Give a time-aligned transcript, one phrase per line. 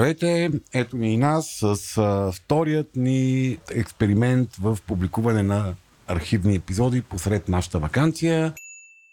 [0.00, 0.50] Здравейте!
[0.74, 5.74] Ето ни и нас с а, вторият ни експеримент в публикуване на
[6.06, 8.54] архивни епизоди посред нашата вакансия.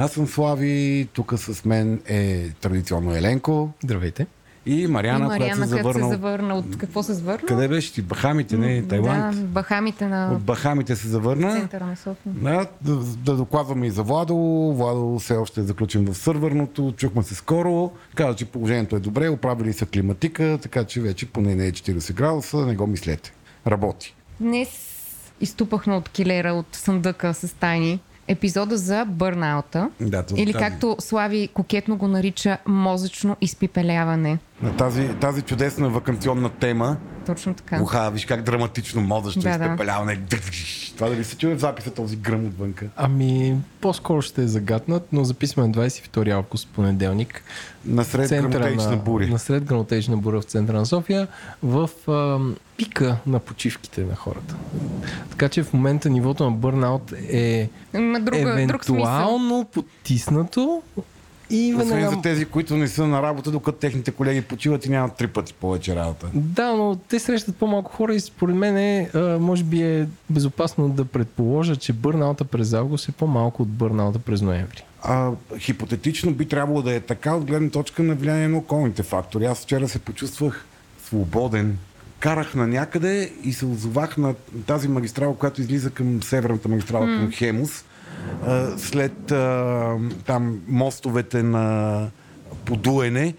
[0.00, 4.26] Аз съм Слави, тук с мен е традиционно Еленко Здравейте.
[4.66, 6.04] и Мариана, и Мариана, която се завърна.
[6.04, 6.54] се завърна.
[6.54, 7.46] От какво се завърна?
[7.46, 8.02] Къде беше ти?
[8.02, 8.80] Бахамите, не?
[8.82, 9.46] Да, Тайланд?
[9.46, 11.52] Бахамите на От Бахамите се завърна.
[11.52, 12.32] центъра на София.
[12.32, 14.36] Да, да, да докладваме и за Владо.
[14.76, 16.94] Владо все още е заключен в сървърното.
[16.96, 17.90] Чухме се скоро.
[18.14, 19.28] Каза, че положението е добре.
[19.28, 22.56] Оправили са климатика, така че вече поне не е 40 градуса.
[22.56, 23.32] Не го мислете.
[23.66, 24.14] Работи.
[24.40, 24.68] Днес
[25.40, 29.90] изтупахме от килера, от съндъка с тайни епизода за бърнаута.
[30.00, 34.38] Да, Или както Слави кокетно го нарича мозъчно изпипеляване.
[34.62, 36.96] На тази, тази чудесна вакансионна тема.
[37.26, 37.82] Точно така.
[37.82, 39.64] Уха, виж как драматично мозъчно Да, да.
[39.64, 40.20] изпепеляване.
[40.96, 42.86] Това дали се чуе в записа този гръм отвънка?
[42.96, 47.42] Ами, по-скоро ще е загатнат, но записваме 22 август, понеделник.
[47.84, 49.26] Насред грамотечна буря.
[49.26, 51.28] Насред грамотечна буря в центъра на София,
[51.62, 52.38] в а,
[52.76, 54.56] пика на почивките на хората.
[55.30, 57.70] Така че в момента нивото на бърнаут е
[58.20, 58.94] друга, друг смисъл.
[58.94, 60.82] евентуално потиснато
[61.50, 62.16] и Освен веднага...
[62.16, 65.54] за тези, които не са на работа, докато техните колеги почиват и нямат три пъти
[65.54, 66.26] повече работа.
[66.34, 69.10] Да, но те срещат по-малко хора и според мен е,
[69.40, 74.42] може би е безопасно да предположа, че бърнаута през август е по-малко от бърнаута през
[74.42, 74.84] ноември.
[75.02, 79.44] А, хипотетично би трябвало да е така от гледна точка на влияние на околните фактори.
[79.44, 80.66] Аз вчера се почувствах
[81.04, 81.78] свободен.
[82.18, 84.34] Карах на някъде и се озовах на
[84.66, 87.18] тази магистрала, която излиза към северната магистрала mm.
[87.18, 87.84] към Хемус.
[88.76, 89.96] След а,
[90.26, 92.06] там мостовете на
[92.64, 93.34] подуене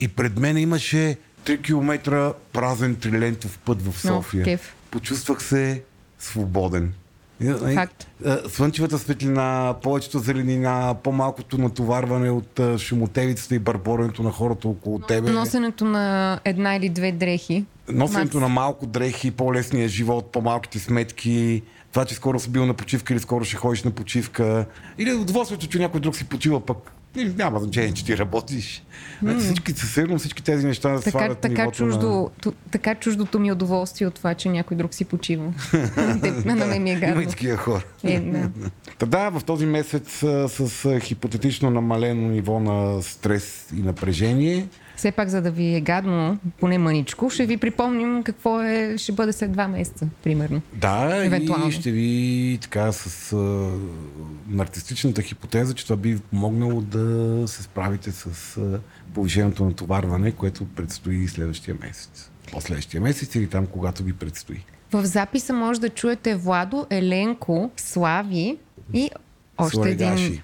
[0.00, 4.44] и пред мен имаше 3 км празен трилентов път в София.
[4.44, 4.74] кеф.
[4.90, 5.82] Почувствах се
[6.18, 6.92] свободен.
[7.74, 8.06] Факт.
[8.48, 15.30] Слънчевата светлина, повечето зеленина, по-малкото натоварване от шумотевицата и барборенето на хората около тебе.
[15.30, 17.64] Носенето на една или две дрехи.
[17.88, 18.48] Носенето Макс.
[18.48, 21.62] на малко дрехи, по-лесния живот, по-малките сметки,
[21.98, 24.66] това, че скоро си бил на почивка или скоро ще ходиш на почивка,
[24.98, 26.92] или удоволствието, че някой друг си почива пък.
[27.16, 28.84] Няма значение, че ти работиш.
[29.24, 29.38] Mm.
[29.38, 33.52] Всички, със сигурност всички тези неща Така, свалят така, нивото чуждо, ту- така чуждото ми
[33.52, 35.52] удоволствие от това, че някой друг си почива.
[36.44, 37.06] На мен ми е на...
[37.06, 37.30] Има и гадно.
[37.30, 37.84] такива хора.
[38.04, 38.50] Е, да.
[38.98, 40.08] Та да, в този месец
[40.48, 46.38] с хипотетично намалено ниво на стрес и напрежение, Все пак, за да ви е гадно,
[46.60, 50.62] поне мъничко, ще ви припомним какво е, ще бъде след два месеца, примерно.
[50.74, 51.68] да, Евентуално.
[51.68, 53.70] и ще ви така с а,
[54.58, 58.80] артистичната хипотеза, че това би ви помогнало да се справите с а,
[59.14, 62.30] повишеното натоварване, което предстои следващия месец.
[62.52, 64.64] Последващия месец или там, когато ви предстои.
[64.92, 68.58] В записа може да чуете Владо, Еленко, Слави
[68.94, 69.10] и
[69.58, 70.24] още Сларегаши.
[70.24, 70.42] един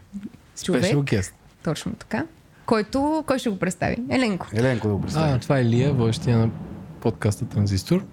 [0.62, 0.84] човек.
[0.84, 1.32] Special guest.
[1.62, 2.24] Точно така.
[2.66, 3.96] Който, кой ще го представи?
[4.10, 4.46] Еленко.
[4.52, 5.32] Еленко да го представи.
[5.32, 6.50] А, това е Лия, водещия на
[7.00, 8.04] подкаста Транзистор,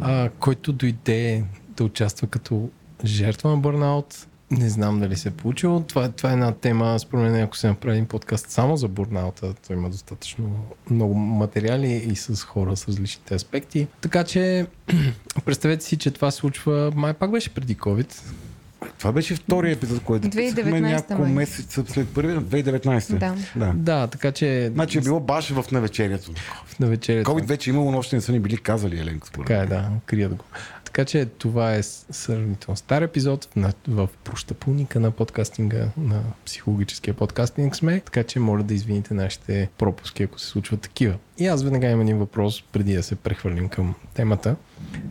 [0.00, 1.44] а, който дойде
[1.76, 2.68] да участва като
[3.04, 4.26] жертва на бърнаут.
[4.50, 5.80] Не знам дали се е получило.
[5.80, 9.54] Това, това е една тема, според мен, ако се направи един подкаст само за бурнаута,
[9.66, 13.86] то има достатъчно много материали и с хора с различните аспекти.
[14.00, 14.66] Така че,
[15.44, 18.22] представете си, че това се случва, май пак беше преди COVID.
[18.98, 21.32] Това беше втория епизод, който 2019 писахме няколко май.
[21.32, 23.18] месеца след първия, 2019.
[23.18, 23.34] Да.
[23.56, 23.72] да.
[23.74, 26.30] Да, така че Значи е било баш в навечерието.
[26.80, 27.30] на вечерята.
[27.30, 29.90] COVID вече имало, но още не са ни били казали, Еленко, според Така е, да,
[30.06, 30.44] крият го.
[30.92, 37.76] Така че това е сравнително стар епизод в, в прощапулника на подкастинга, на психологическия подкастинг
[37.76, 41.14] сме, така че моля да извините нашите пропуски, ако се случват такива.
[41.38, 44.56] И аз веднага имам един въпрос, преди да се прехвърлим към темата,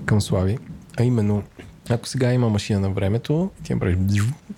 [0.05, 0.57] към Слави,
[0.99, 1.43] а именно,
[1.89, 3.97] ако сега има машина на времето, ти направиш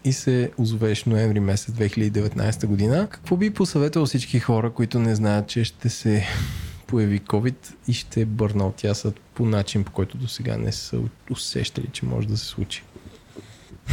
[0.05, 5.47] и се озовеш ноември месец 2019 година, какво би посъветвал всички хора, които не знаят,
[5.47, 6.25] че ще се
[6.87, 10.99] появи COVID и ще бърна от тясът по начин, по който до сега не са
[11.31, 12.83] усещали, че може да се случи.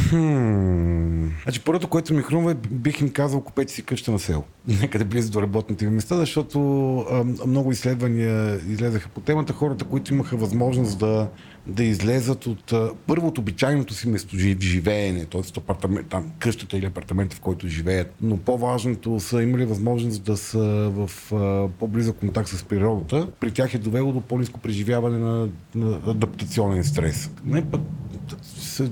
[0.08, 1.26] Хм.
[1.42, 4.44] Значи първото, което ми хрумва, е, бих им казал, купете си къща на село.
[4.70, 9.52] Някъде близо до работните ви места, защото а, много изследвания излезаха по темата.
[9.52, 11.28] Хората, които имаха възможност да,
[11.66, 15.40] да излезат от а, първо от обичайното си место живеене, т.е.
[15.56, 18.14] апартамент, там, къщата или апартамента, в който живеят.
[18.20, 23.28] Но по-важното са имали възможност да са в а, по-близък контакт с природата.
[23.40, 27.30] При тях е довело до по-низко преживяване на, на адаптационен стрес.
[27.44, 27.80] Не, пък,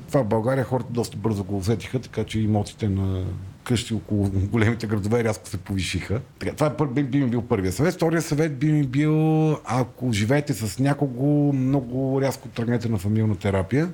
[0.08, 3.24] това в България хората доста бързо го усетиха, така че имотите на
[3.68, 6.20] къщи около големите градове рязко се повишиха.
[6.38, 7.94] Така, това е, би, би ми бил първия съвет.
[7.94, 13.88] Втория съвет би ми бил, ако живеете с някого, много рязко тръгнете на фамилна терапия,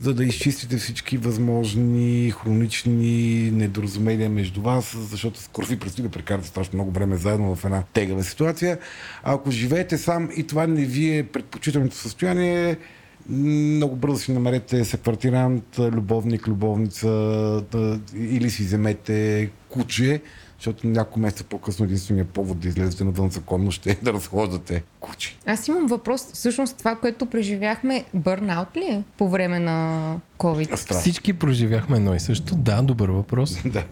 [0.00, 6.48] за да изчистите всички възможни хронични недоразумения между вас, защото скоро ви предстои да прекарате
[6.48, 8.78] страшно много време заедно в една тегава ситуация.
[9.22, 12.76] А ако живеете сам и това не ви е предпочитаното състояние,
[13.30, 17.08] много бързо си намерете съквартирант, любовник, любовница
[17.70, 20.20] да, или си вземете куче,
[20.58, 25.36] защото няколко месеца по-късно единствения повод да излезете навън законно ще е да разхождате куче.
[25.46, 26.26] Аз имам въпрос.
[26.32, 30.76] Всъщност това, което преживяхме, бърнаут ли е по време на COVID?
[30.76, 31.00] Страх.
[31.00, 32.54] Всички проживяхме едно и също.
[32.54, 33.58] Да, добър въпрос.
[33.64, 33.84] Да.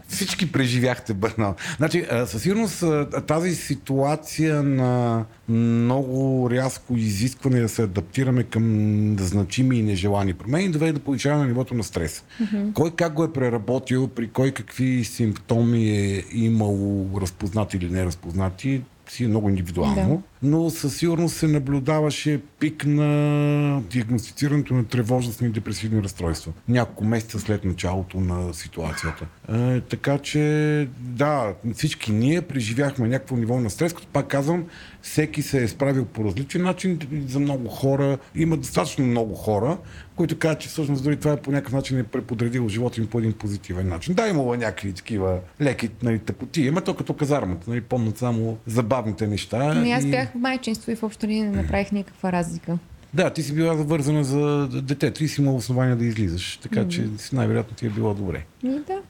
[0.08, 1.56] Всички преживяхте бърнаут.
[1.76, 2.84] Значи, със сигурност
[3.26, 10.92] тази ситуация на много рязко изискване да се адаптираме към значими и нежелани промени доведе
[10.92, 12.24] до повишаване на нивото на стрес.
[12.42, 12.72] Mm-hmm.
[12.72, 19.26] Кой как го е преработил, при кой какви симптоми е имало разпознати или неразпознати, си
[19.26, 20.48] много индивидуално, да.
[20.48, 26.52] но със сигурност се наблюдаваше пик на диагностицирането на тревожностни и депресивни разстройства.
[26.68, 29.26] Няколко месеца след началото на ситуацията.
[29.52, 34.64] Е, така че, да, всички ние преживяхме някакво ниво на стрес, като пак казвам,
[35.02, 36.98] всеки се е справил по различен начин.
[37.28, 39.78] За много хора, има достатъчно много хора,
[40.16, 43.18] които казват, че всъщност дори това е по някакъв начин е преподредило живота им по
[43.18, 44.14] един позитивен начин.
[44.14, 49.26] Да, имало някакви такива леки нали, тъпоти, ама то като казармата, нали, помнят само забавните
[49.26, 49.72] неща.
[49.76, 50.10] Ами аз и...
[50.10, 52.78] бях в майчинство и въобще не направих никаква разлика.
[53.14, 57.18] Да, ти си била завързана за детето и си имала основания да излизаш, така mm-hmm.
[57.28, 58.44] че най-вероятно ти е било добре.
[58.64, 59.00] И да.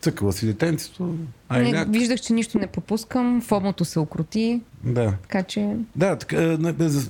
[0.00, 1.16] Цъкала си детенцето.
[1.50, 4.60] Не, виждах, че нищо не пропускам, фомото се окрути.
[4.84, 5.14] Да.
[5.22, 5.76] Така че.
[5.96, 6.58] Да, така,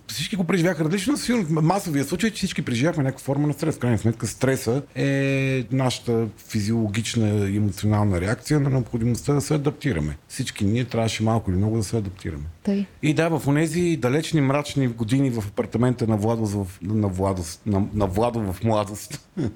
[0.06, 1.17] всички го преживяха различно.
[1.17, 3.76] Сигурно масовия случай, че всички преживяхме някаква форма на стрес.
[3.76, 10.17] В крайна сметка, стреса е нашата физиологична и емоционална реакция на необходимостта да се адаптираме.
[10.29, 12.44] Всички ние трябваше малко или много да се адаптираме.
[12.62, 12.87] Тъй.
[13.03, 17.87] И да, в тези далечни мрачни години в апартамента на Владос, в, на, Владос, на,
[17.94, 19.29] на Владо в младост.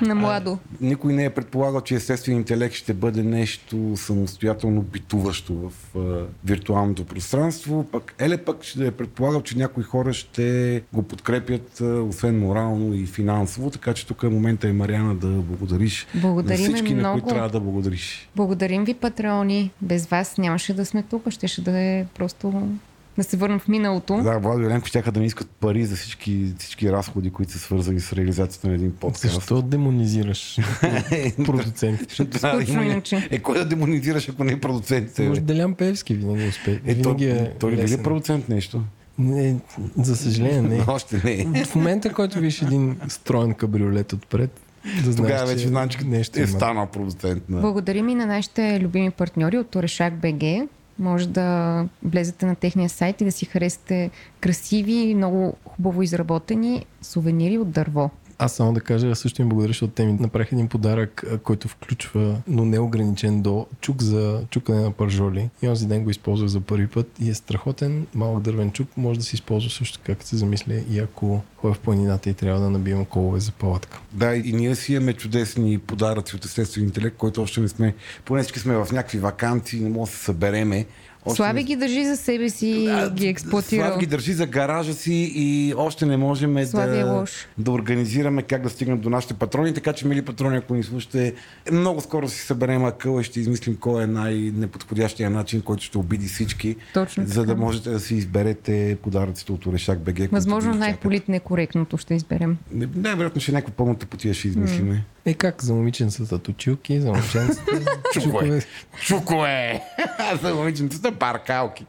[0.00, 0.50] На младо.
[0.52, 6.26] А, никой не е предполагал, че естествен интелект ще бъде нещо самостоятелно битуващо в а,
[6.44, 7.86] виртуалното пространство.
[7.92, 12.94] Пък Еле пък ще е предполагал, че някои хора ще го подкрепят, а, освен морално
[12.94, 13.70] и финансово.
[13.70, 17.16] Така че тук е момента и Мариана да благодариш Благодарим на всички, много.
[17.16, 18.28] на които трябва да благодариш.
[18.36, 19.70] Благодарим ви, патреони.
[19.80, 21.30] Без вас нямаше да сме тук.
[21.30, 22.68] Ще, ще да е просто
[23.16, 24.22] да се върнем в миналото.
[24.22, 27.58] Да, Владо и Еленко ще да ми искат пари за всички, всички разходи, които са
[27.58, 29.34] свързани с реализацията на един подкаст.
[29.34, 30.58] Защо демонизираш
[31.44, 32.14] продуцентите?
[32.38, 33.28] Скучно иначе.
[33.30, 35.28] Е, кой да демонизираш, ако не е продуцентите?
[35.28, 36.74] Може Делян Певски винаги успее.
[36.74, 38.82] Е, винаги той, е той ли е продуцент нещо?
[39.18, 39.56] Не,
[39.96, 40.84] за съжаление не.
[40.88, 41.64] Още не.
[41.64, 44.60] В момента, който виж един строен кабриолет отпред,
[45.04, 47.60] да знаеш, Тогава вече знам, че нещо е станал продуцент на...
[47.60, 50.68] Благодарим и на нашите любими партньори от Орешак БГ.
[51.02, 57.58] Може да влезете на техния сайт и да си харесате красиви, много хубаво изработени сувенири
[57.58, 58.10] от дърво.
[58.42, 62.36] Аз само да кажа, също им благодаря, защото те ми направиха един подарък, който включва,
[62.48, 65.50] но не ограничен до чук за чукане на пържоли.
[65.62, 68.06] И онзи ден го използвах за първи път и е страхотен.
[68.14, 71.74] Малък дървен чук може да се използва също така, като се замисля и ако ходя
[71.74, 74.00] в планината и трябва да набивам колове за палатка.
[74.12, 77.94] Да, и ние си имаме чудесни подаръци от естествен интелект, който още не сме...
[78.24, 80.86] Поне всички сме в някакви вакансии, не може да се събереме.
[81.24, 83.86] Още Слави не- ги държи за себе си А, ги експлуатира.
[83.86, 87.30] Слави ги държи за гаража си и още не можем Слави е да, лош.
[87.58, 89.74] да организираме как да стигнем до нашите патрони.
[89.74, 91.34] Така че, мили патрони, ако ни слушате,
[91.72, 96.26] много скоро си съберем акъла и ще измислим кой е най-неподходящия начин, който ще обиди
[96.26, 100.32] всички, Точно за да можете да си изберете подаръците от Орешак БГ.
[100.32, 102.56] Възможно най-полит некоректното ще изберем.
[102.72, 105.04] Не, най-вероятно ще е някаква пълната потия ще измислиме.
[105.24, 107.80] Е как за момиченцата точилки, за момченцата
[108.12, 108.62] чукове.
[109.00, 109.82] Чукове!
[110.42, 111.86] За момиченцата паркалки.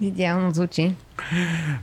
[0.00, 0.94] Идеално звучи.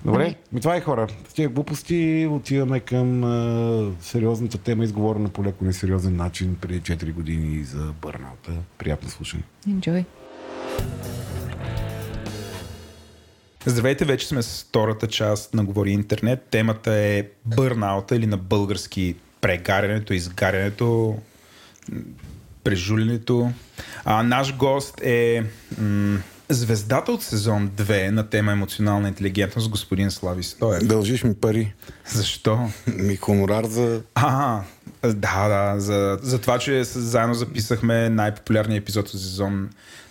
[0.06, 1.08] Добре, ми това е хора.
[1.30, 7.14] С тия глупости отиваме към а, сериозната тема, изговорена по леко несериозен начин преди 4
[7.14, 8.52] години за бърнаута.
[8.78, 9.44] Приятно слушане.
[9.70, 10.06] Enjoy.
[13.66, 16.48] Здравейте, вече сме с втората част на Говори Интернет.
[16.52, 21.18] Темата е бърнаута или на български прегарянето, изгарянето,
[22.64, 23.52] прежулянето.
[24.06, 25.44] А, наш гост е
[25.82, 26.20] м-
[26.50, 30.84] звездата от сезон 2 на тема емоционална интелигентност, господин Слави Стоев.
[30.84, 31.74] Дължиш ми пари.
[32.08, 32.70] Защо?
[32.88, 34.02] Ми хонорар за...
[34.16, 34.62] А,
[35.04, 39.70] да, да, за, за това, че заедно записахме най-популярния епизод от сезон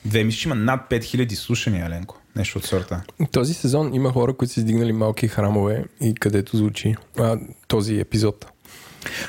[0.08, 0.24] 2.
[0.24, 2.18] Мисля, че има над 5000 слушания, Еленко.
[2.36, 3.02] Нещо от сорта.
[3.32, 8.51] Този сезон има хора, които са издигнали малки храмове и където звучи а, този епизод.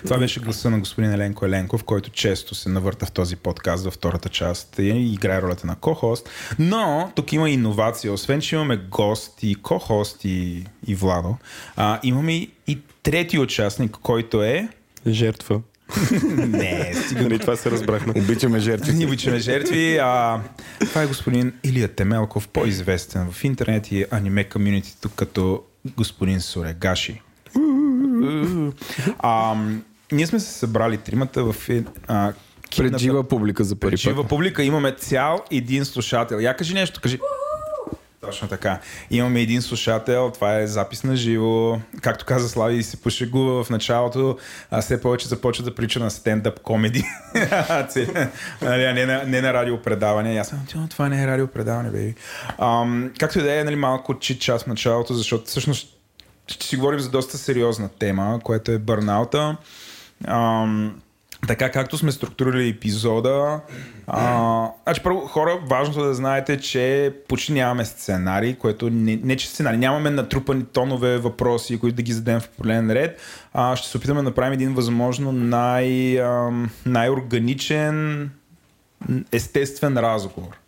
[0.04, 3.94] Това беше гласа на господин Еленко Еленков, който често се навърта в този подкаст във
[3.94, 6.30] втората част и играе ролята на ко-хост.
[6.60, 8.14] Но тук има иновация.
[8.14, 11.38] Освен, че имаме гост и ко-хост и, и Владо,
[11.76, 14.68] а, имаме и, трети участник, който е...
[15.08, 15.62] Жертва.
[16.38, 17.22] Не, стига.
[17.22, 18.14] Нали това се разбрахме.
[18.18, 19.06] Обичаме жертви.
[19.06, 19.98] Обичаме жертви.
[19.98, 20.42] А,
[20.80, 25.64] това е господин Илия Темелков, по-известен в интернет и аниме комьюнитито като
[25.98, 27.22] господин Сурегаши.
[29.20, 29.56] А,
[30.12, 32.34] ние сме се събрали тримата в е- а,
[32.78, 34.64] Пред жива публика за първи пред жива публика.
[34.64, 36.38] Имаме цял един слушател.
[36.38, 37.20] Я кажи нещо, кажи.
[38.22, 38.80] Точно така.
[39.12, 41.80] Имаме един слушател, това е запис на живо.
[42.02, 44.38] Както каза Слави, се пошегува в началото,
[44.72, 47.04] а все повече започва да прича на стендъп комеди.
[48.62, 50.38] нали, не, на, не на радиопредаване.
[50.38, 52.14] Аз съм, «Тьо, това не е радиопредаване, бей.
[52.58, 55.88] Ам, както и да е, нали, малко чит час в началото, защото всъщност
[56.48, 59.58] ще си говорим за доста сериозна тема, което е бърнаута.
[60.28, 61.02] Ам,
[61.48, 63.62] така както сме структурирали епизода,
[64.08, 69.38] а, значи първо хора, важното е да знаете, че почти нямаме сценарий, което не, не
[69.38, 73.22] че сценарий, нямаме натрупани тонове въпроси, които да ги зададем в определен ред.
[73.54, 78.30] А, ще се опитаме да направим един възможно най, ам, най-органичен,
[79.32, 80.60] естествен разговор.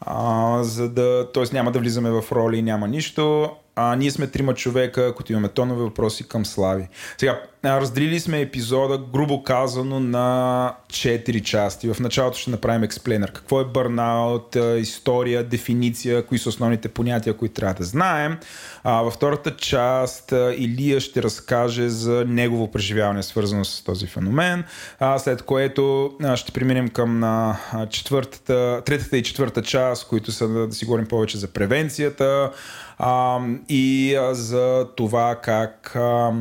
[0.00, 1.44] А, за да, т.е.
[1.52, 3.50] няма да влизаме в роли, няма нищо.
[3.76, 6.88] А, ние сме трима човека, които имаме тонове въпроси към Слави.
[7.18, 11.94] Сега, разделили сме епизода, грубо казано, на 4 части.
[11.94, 13.32] В началото ще направим експлейнер.
[13.32, 18.38] Какво е бърнаут, история, дефиниция, кои са основните понятия, които трябва да знаем.
[18.84, 24.64] А, във втората част Илия ще разкаже за негово преживяване, свързано с този феномен.
[25.00, 27.56] А, след което а, ще преминем към а,
[27.90, 32.50] четвъртата, третата и четвърта част, които са да, да си говорим повече за превенцията
[32.98, 36.32] а, и а, за това как а,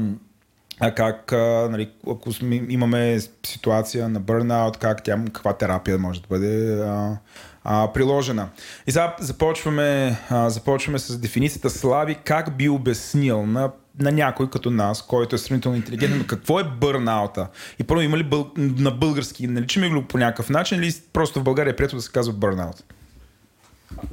[0.96, 1.32] как,
[1.72, 2.30] нали, ако
[2.70, 7.18] имаме ситуация на бърнаут, как тя, каква терапия може да бъде а,
[7.64, 8.50] а, приложена.
[8.88, 14.72] И сега започваме, а, започваме с дефиницията Слави, как би обяснил на на някой като
[14.72, 17.48] нас, който е сравнително интелигентен, какво е бърнаута?
[17.80, 18.52] И първо има ли бъл...
[18.58, 22.12] на български, наричаме го по някакъв начин или просто в България е прието да се
[22.12, 22.84] казва бърнаут?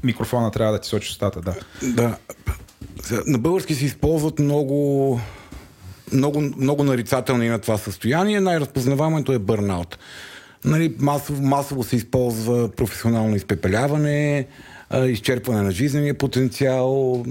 [0.05, 1.55] Микрофона трябва да ти сочи устата, да.
[1.83, 2.17] Да.
[3.27, 5.21] На български се използват много,
[6.13, 8.41] много, много нарицателни на това състояние.
[8.41, 9.99] Най-разпознаваемото е бърнаут.
[10.65, 14.47] Нали, масово, масово се използва професионално изпепеляване,
[15.07, 17.25] изчерпване на жизнения потенциал,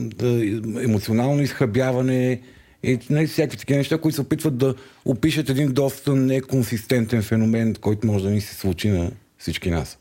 [0.83, 2.41] емоционално изхъбяване
[2.83, 4.75] и нали, всякакви такива неща, които се опитват да
[5.05, 9.98] опишат един доста неконсистентен феномен, който може да ни се случи на всички нас.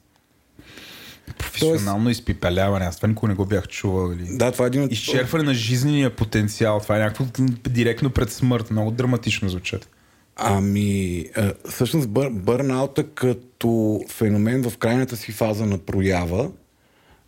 [1.34, 4.12] Професионално изпипеляване, аз това никога не го бях чувал.
[4.12, 4.36] Или...
[4.36, 4.92] Да, това е един от...
[4.92, 7.24] Изчерпване на жизнения потенциал, това е някакво
[7.68, 9.88] директно пред смърт, много драматично звучат.
[10.36, 16.50] Ами, а, всъщност бър, бърнаута като феномен в крайната си фаза на проява,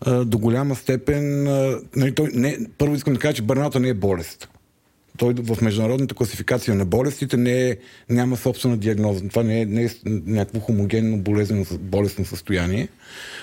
[0.00, 3.88] а, до голяма степен, а, нали, той не, първо искам да кажа, че бърнаута не
[3.88, 4.48] е болест.
[5.20, 7.76] Той в международната класификация на болестите не е,
[8.10, 9.28] няма собствена диагноза.
[9.28, 12.88] Това не е, не е някакво хомогенно болезнено, болестно състояние.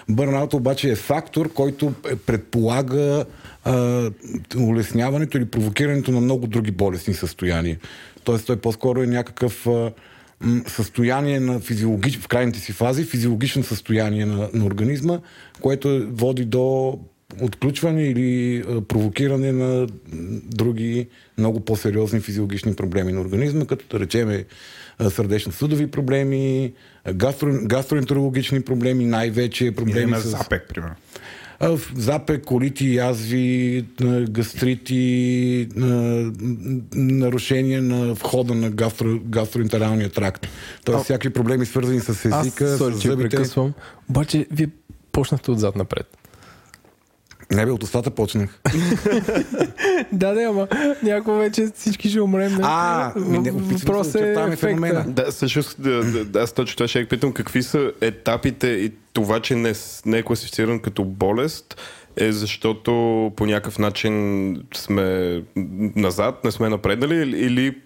[0.09, 3.25] Бърнаута обаче е фактор, който е- предполага
[3.63, 4.11] а,
[4.57, 7.77] улесняването или провокирането на много други болестни състояния.
[8.23, 9.91] Тоест той по-скоро е някакъв а,
[10.67, 12.17] състояние на физиологич...
[12.17, 15.19] в крайните си фази, физиологично състояние на, на организма,
[15.61, 16.99] което води до
[17.41, 19.87] отключване или провокиране на
[20.43, 21.07] други
[21.37, 24.45] много по-сериозни физиологични проблеми на организма, като да речеме
[24.99, 26.73] а, сърдечно-съдови проблеми,
[27.05, 27.49] а, гастро...
[27.63, 30.27] гастроентерологични проблеми, най-вече проблеми с...
[30.29, 30.95] запек, примерно.
[31.59, 36.31] А, Запек, колити, язви, а, гастрити, а, м,
[36.93, 40.47] нарушения на входа на гастро, гастроентералния тракт.
[40.85, 43.29] Тоест всякакви проблеми свързани с езика, Аз, с сори, че зъбите.
[43.29, 43.73] прекъсвам.
[44.09, 44.67] Обаче, вие
[45.11, 46.17] почнахте отзад напред.
[47.51, 48.59] Не бе, от устата почнах.
[50.11, 50.67] Да, да, ама
[51.03, 52.51] някой вече всички ще умрем.
[52.51, 52.59] не?
[52.63, 55.05] А, Въпрос е феномена.
[55.07, 57.33] Да, всъщност, да, да, аз точно това ще я питам.
[57.33, 59.73] Какви са етапите и това, че не,
[60.05, 61.81] не е класифициран като болест,
[62.17, 62.91] е защото
[63.35, 64.13] по някакъв начин
[64.75, 65.41] сме
[65.95, 67.77] назад, не сме напреднали или- или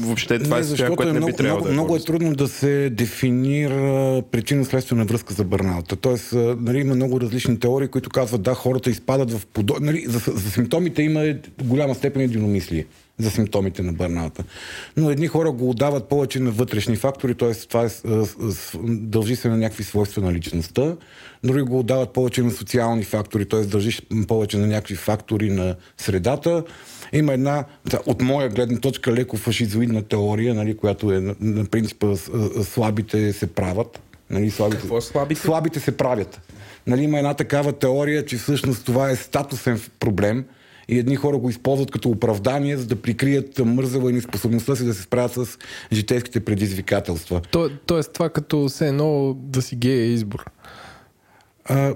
[0.00, 1.96] въобще това не, е състояние, което е не би много, трябвало много, да е много
[1.96, 5.96] е трудно да се дефинира причинно-следствена връзка за бърнаута.
[5.96, 9.76] Тоест, нали, има много различни теории, които казват, да, хората изпадат в подо...
[9.80, 12.86] Нали, за, за симптомите има голяма степен единомислие
[13.18, 14.44] за симптомите на бърнаута.
[14.96, 17.54] Но едни хора го отдават повече на вътрешни фактори, т.е.
[17.54, 17.88] това е,
[18.84, 20.96] дължи се на някакви свойства на личността,
[21.44, 23.60] други го отдават повече на социални фактори, т.е.
[23.60, 26.64] дължи повече на някакви фактори на средата.
[27.12, 27.64] Има една,
[28.06, 32.16] от моя гледна точка, леко фашизоидна теория, нали, която е на, на принципа
[32.62, 34.00] слабите се правят.
[34.30, 35.40] Нали, слабите, Какво е слабите?
[35.40, 36.40] Слабите се правят.
[36.86, 40.44] Нали, има една такава теория, че всъщност това е статусен проблем
[40.88, 44.94] и едни хора го използват като оправдание, за да прикрият мързела и неспособността си да
[44.94, 45.58] се справят с
[45.92, 47.40] житейските предизвикателства.
[47.50, 50.44] То, тоест това като все едно да си гей е избор.
[51.64, 51.94] А,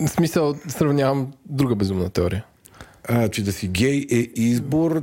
[0.00, 2.44] В смисъл, сравнявам друга безумна теория.
[3.08, 5.02] А, че да си гей е избор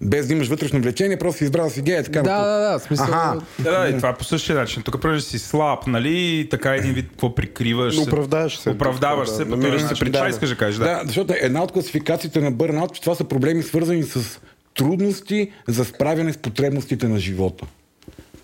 [0.00, 1.96] без да имаш вътрешно влечение, просто си избрал да си гей.
[1.96, 3.06] е Така, Да, да, да, в смисъл...
[3.06, 3.40] Аха.
[3.58, 4.82] Да, да, и това е по същия начин.
[4.82, 6.38] Тук преди си слаб, нали?
[6.40, 7.98] и Така един вид, какво прикриваш.
[7.98, 8.70] Оправдаваш се.
[8.70, 9.88] Оправдаваш се, Да, по този се начин.
[9.88, 10.12] причина.
[10.12, 10.84] Това искаш да кажеш, да.
[10.84, 14.40] Да, защото една от класификациите на бърнаут, че това са проблеми свързани с
[14.74, 17.66] трудности за справяне с потребностите на живота.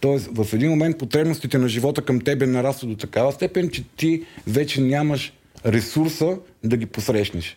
[0.01, 4.23] Тоест, в един момент потребностите на живота към тебе нарастват до такава степен, че ти
[4.47, 5.33] вече нямаш
[5.67, 7.57] ресурса да ги посрещнеш.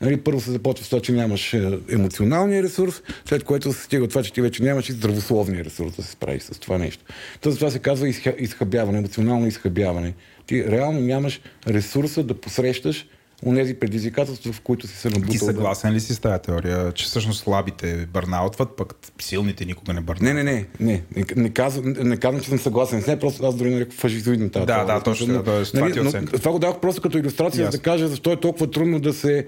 [0.00, 4.04] Нали, първо се започва с това, че нямаш е, емоционалния ресурс, след което се стига
[4.04, 7.04] от това, че ти вече нямаш и здравословния ресурс да се справиш с това нещо.
[7.40, 10.14] Тоест, това се казва изха, изхабяване, емоционално изхабяване.
[10.46, 13.06] Ти реално нямаш ресурса да посрещаш
[13.46, 15.30] онези предизвикателства, в които си се набутал.
[15.30, 20.00] Ти съгласен ли си с тази теория, че всъщност слабите бърнаутват, пък силните никога не
[20.00, 20.34] бърнаутват?
[20.34, 21.02] Не, не, не, не.
[21.16, 24.50] Не, не, казвам, не казвам, че съм съгласен с нея, просто аз дори нарекох фашизоидна
[24.50, 24.94] тази Да, теория.
[24.94, 26.26] да, точно, Но, да, това нали, е но.
[26.26, 27.78] Това го давах просто като иллюстрация, Ясно.
[27.78, 29.46] да кажа защо е толкова трудно да се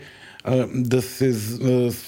[0.75, 1.35] да се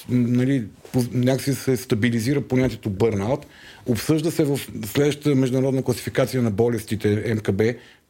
[0.09, 0.63] нали,
[1.11, 3.45] някакси се стабилизира понятието бърнаут.
[3.85, 7.61] Обсъжда се в следващата международна класификация на болестите МКБ,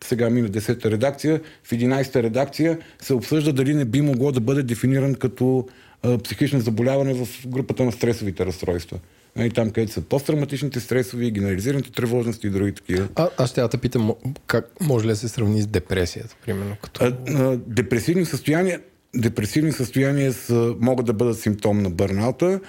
[0.04, 4.64] сега мина 10-та редакция, в 11-та редакция се обсъжда дали не би могло да бъде
[4.64, 5.67] дефиниран като
[6.04, 9.00] а, психично заболяване в групата на стресовите разстройства.
[9.36, 13.08] Нали, там, където са посттравматичните стресови, генерализираните тревожности и други такива.
[13.15, 14.13] А, аз ще те питам,
[14.48, 16.76] как може ли да се сравни с депресията, примерно?
[16.82, 17.04] Като...
[17.04, 18.82] А, а, депресивни състояния
[19.15, 22.60] депресивни състояния са, могат да бъдат симптом на бърнаута.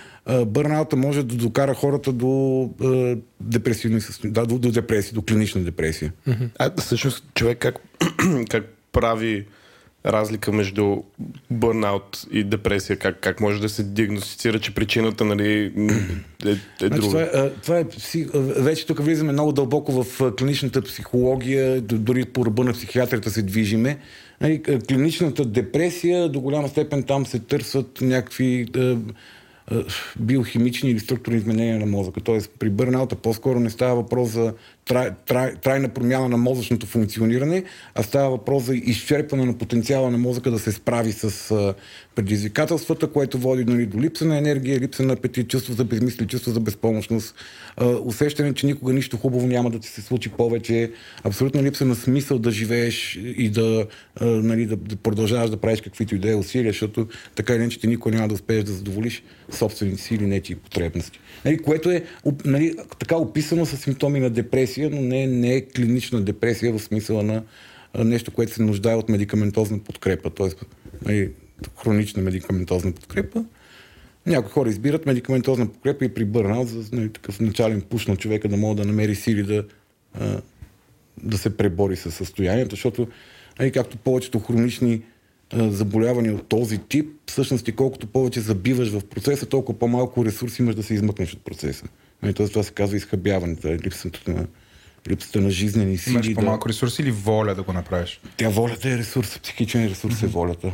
[0.46, 2.70] Бърнаута може да докара хората до
[3.40, 6.12] депресивни състояния, да, до, до депресия, до клинична депресия.
[6.58, 7.78] А всъщност човек как,
[8.50, 9.46] как прави
[10.06, 10.96] разлика между
[11.50, 12.96] бърнаут и депресия?
[12.96, 15.72] Как, как може да се диагностицира, че причината нали,
[16.44, 17.30] е, е Значи, това, друга?
[17.34, 18.26] е, това е пси...
[18.34, 23.42] а, вече тук влизаме много дълбоко в клиничната психология, дори по ръба на психиатрията се
[23.42, 23.98] движиме.
[24.40, 28.96] Нали, а, клиничната депресия, до голяма степен там се търсят някакви а,
[29.66, 29.84] а,
[30.20, 32.20] биохимични или структурни изменения на мозъка.
[32.20, 34.54] Тоест при бърнаута по-скоро не става въпрос за
[34.86, 40.18] трай, трай, трайна промяна на мозъчното функциониране, а става въпрос за изчерпване на потенциала на
[40.18, 41.74] мозъка да се справи с а,
[42.14, 46.52] предизвикателствата, което води нали, до липса на енергия, липса на апетит, чувство за безмисли, чувство
[46.52, 47.34] за безпомощност,
[47.76, 50.92] а, усещане, че никога нищо хубаво няма да ти се случи повече,
[51.24, 53.86] абсолютна липса на смисъл да живееш и да,
[54.20, 57.60] а, нали, да, да продължаваш да правиш каквито и да е усилия, защото така или
[57.60, 61.20] иначе ти никога няма да успееш да задоволиш собствените си или нечи потребности.
[61.44, 62.04] Нали, което е
[62.44, 67.22] нали, така описано с симптоми на депресия, но не, не е клинична депресия в смисъла
[67.22, 67.42] на
[68.04, 70.48] нещо, което се нуждае от медикаментозна подкрепа, т.е.
[71.04, 71.30] Нали,
[71.82, 73.44] хронична медикаментозна подкрепа.
[74.26, 78.48] Някои хора избират медикаментозна подкрепа и при бърнаут за нали, такъв начален пуш на човека
[78.48, 79.64] да може да намери сили да,
[81.22, 83.08] да се пребори с състоянието, защото
[83.58, 85.02] нали, както повечето хронични
[85.52, 90.74] заболявания от този тип, всъщност и колкото повече забиваш в процеса, толкова по-малко ресурси имаш
[90.74, 91.84] да се измъкнеш от процеса.
[92.22, 94.46] Нали, тоест това се казва изхабяването, е липсата на,
[95.08, 96.14] липсата на жизнени сили.
[96.14, 98.20] Имаш да- по-малко ресурси или воля да го направиш?
[98.36, 100.72] Тя волята е ресурс, психичен ресурс е волята.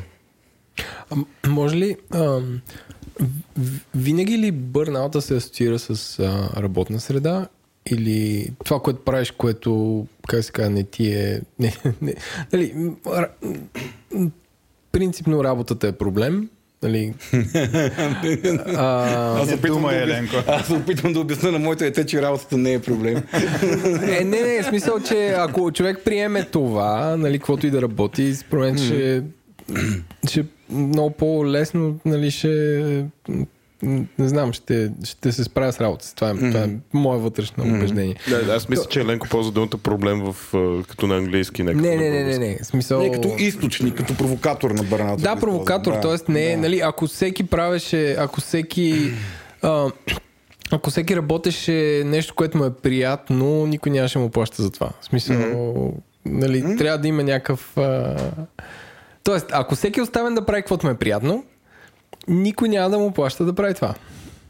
[1.11, 1.16] А,
[1.49, 1.97] може ли...
[2.11, 7.49] В- винаги ли бърнаута се асоциира с а, работна среда
[7.87, 11.40] или това, което правиш, което, как се казва, не ти е...
[11.59, 12.14] Не, не,
[12.53, 12.75] нали,
[14.92, 16.51] принципно работата е проблем,
[16.83, 17.14] нали,
[18.77, 20.37] а, Аз опитвам, да, Еленко.
[20.47, 23.23] аз опитвам да обясня на моите дете, че работата не е проблем.
[24.21, 28.35] Е, не, не, в смисъл, че ако човек приеме това, нали, каквото и да работи,
[28.35, 29.23] според мен ще,
[30.29, 33.05] ще много по-лесно, нали, ще
[34.18, 36.14] не знам, ще, ще се справя с работа.
[36.14, 38.16] Това е, това е мое вътрешно убеждение.
[38.29, 40.37] Да, да, аз мисля, че Еленко ползва думата проблем в,
[40.88, 41.62] като на английски.
[41.62, 42.59] Не, Не, не, не, не, не.
[42.62, 43.03] Смисъл...
[43.03, 45.23] Не като източник, като провокатор на бърната.
[45.23, 46.33] Да, провокатор, т.е.
[46.33, 49.12] не, е, нали, ако всеки правеше, ако всеки
[49.62, 49.90] А,
[50.73, 54.90] ако всеки работеше нещо, което му е приятно, никой нямаше му плаща за това.
[55.01, 55.92] В смисъл, mm-hmm.
[56.27, 56.79] нали, mm-hmm.
[56.79, 57.77] трябва да има някакъв...
[57.77, 58.16] А...
[59.25, 61.45] Тоест, ако всеки е оставен да прави каквото му е приятно,
[62.28, 63.94] никой няма да му плаща да прави това.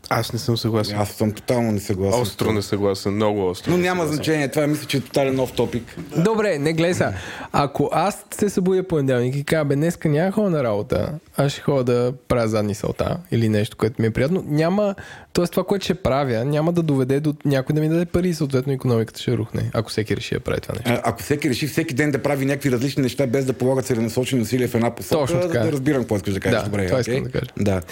[0.09, 0.99] Аз не съм съгласен.
[0.99, 2.21] Аз съм тотално несъгласен.
[2.21, 3.71] Остро не съгласен, много остро.
[3.71, 4.17] Но не няма съгласен.
[4.17, 5.97] значение, това мисля, че е тотален нов топик.
[6.17, 7.13] Добре, не гледай сега.
[7.53, 11.61] Ако аз се събудя понеделник и кажа, бе, днеска няма ходя на работа, аз ще
[11.61, 14.95] ходя да правя задни салта или нещо, което ми е приятно, няма,
[15.33, 15.47] т.е.
[15.47, 18.73] това, което ще правя, няма да доведе до някой да ми даде пари и съответно
[18.73, 20.91] економиката ще рухне, ако всеки реши да прави това нещо.
[20.93, 24.43] А, Ако всеки реши всеки ден да прави някакви различни неща, без да полагат целенасочени
[24.43, 25.59] усилия в една посока, Точно така.
[25.59, 26.59] да, да разбирам какво искаш да кажеш.
[26.59, 27.15] Да, Добре, това окей.
[27.15, 27.51] искам да кажа.
[27.59, 27.83] Да.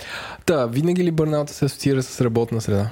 [0.46, 2.90] Та, винаги ли бърнаута се асоциира с работна среда?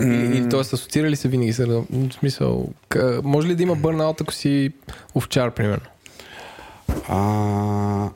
[0.00, 0.60] Или, или т.е.
[0.60, 1.84] асоциира ли се винаги с В
[2.18, 3.20] смисъл, къ...
[3.24, 4.72] може ли да има бърнаут, ако си
[5.14, 5.86] овчар, примерно?
[7.08, 8.10] А,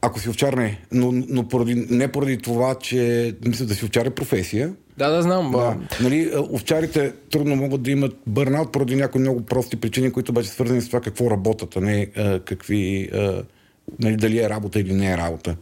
[0.00, 0.80] ако си овчар, не.
[0.92, 4.72] Но, но поради, не поради това, че мисля да си овчар е професия.
[4.98, 5.50] Да, да, знам.
[5.50, 5.76] Да.
[6.00, 10.80] Нали, овчарите трудно могат да имат бърнаут поради някои много прости причини, които обаче свързани
[10.80, 12.06] с това какво работят, а не
[12.44, 13.10] какви.
[14.00, 15.56] Нали, дали е работа или не е работа.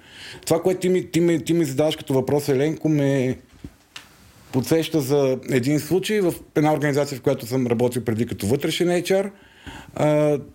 [0.47, 3.37] Това, което ти ми, ти ми, ти ми задаваш като въпрос, Еленко, ме
[4.55, 9.31] подсеща за един случай в една организация, в която съм работил преди като вътрешен HR.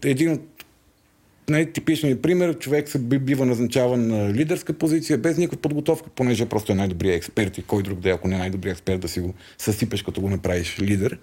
[0.04, 0.42] Един от
[1.50, 6.72] най-типичният пример, човек се би- бива назначаван на лидерска позиция, без никаква подготовка, понеже просто
[6.72, 9.20] е най-добрият експерт и кой друг да е, ако не е най-добрият експерт, да си
[9.20, 11.18] го съсипеш, като го направиш лидер.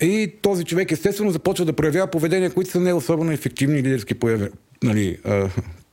[0.00, 4.48] И този човек естествено започва да проявява поведения, които са не особено ефективни лидерски появи,
[4.82, 5.18] нали,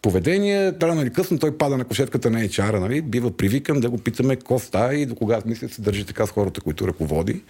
[0.01, 0.75] поведения.
[0.81, 4.35] Рано или късно той пада на кошетката на HR, нали, бива привикан да го питаме
[4.35, 7.41] какво става и до кога мисля се държи така с хората, които ръководи.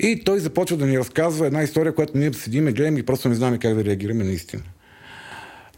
[0.00, 3.34] И той започва да ни разказва една история, която ние седиме, гледаме и просто не
[3.34, 4.62] знаем как да реагираме наистина.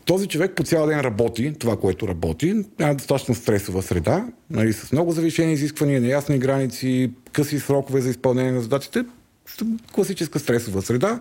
[0.04, 4.92] Този човек по цял ден работи, това, което работи, няма достатъчно стресова среда, нали, с
[4.92, 9.04] много завишени изисквания, неясни граници, къси срокове за изпълнение на задачите,
[9.92, 11.20] класическа стресова среда.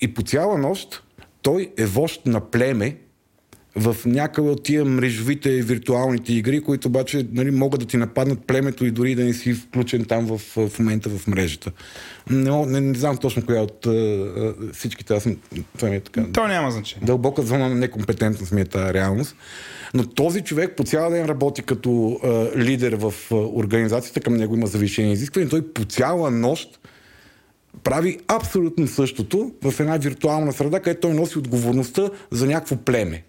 [0.00, 1.02] И по цяла нощ
[1.42, 2.96] той е вожд на племе
[3.76, 8.84] в някаква от тия мрежовите виртуалните игри, които обаче нали, могат да ти нападнат племето
[8.84, 11.72] и дори да не си включен там в, в момента в мрежата.
[12.30, 15.36] Не, не, не знам точно коя от а, всичките, аз съм,
[15.78, 16.24] това ми е така.
[16.32, 17.06] То няма значение.
[17.06, 19.36] Дълбока зона на некомпетентност ми е тази реалност.
[19.94, 24.54] Но този човек по цял ден работи като а, лидер в а, организацията, към него
[24.54, 25.50] има завишени изисквания.
[25.50, 26.80] Той по цяла нощ
[27.84, 33.24] прави абсолютно същото в една виртуална среда, където той носи отговорността за някакво племе.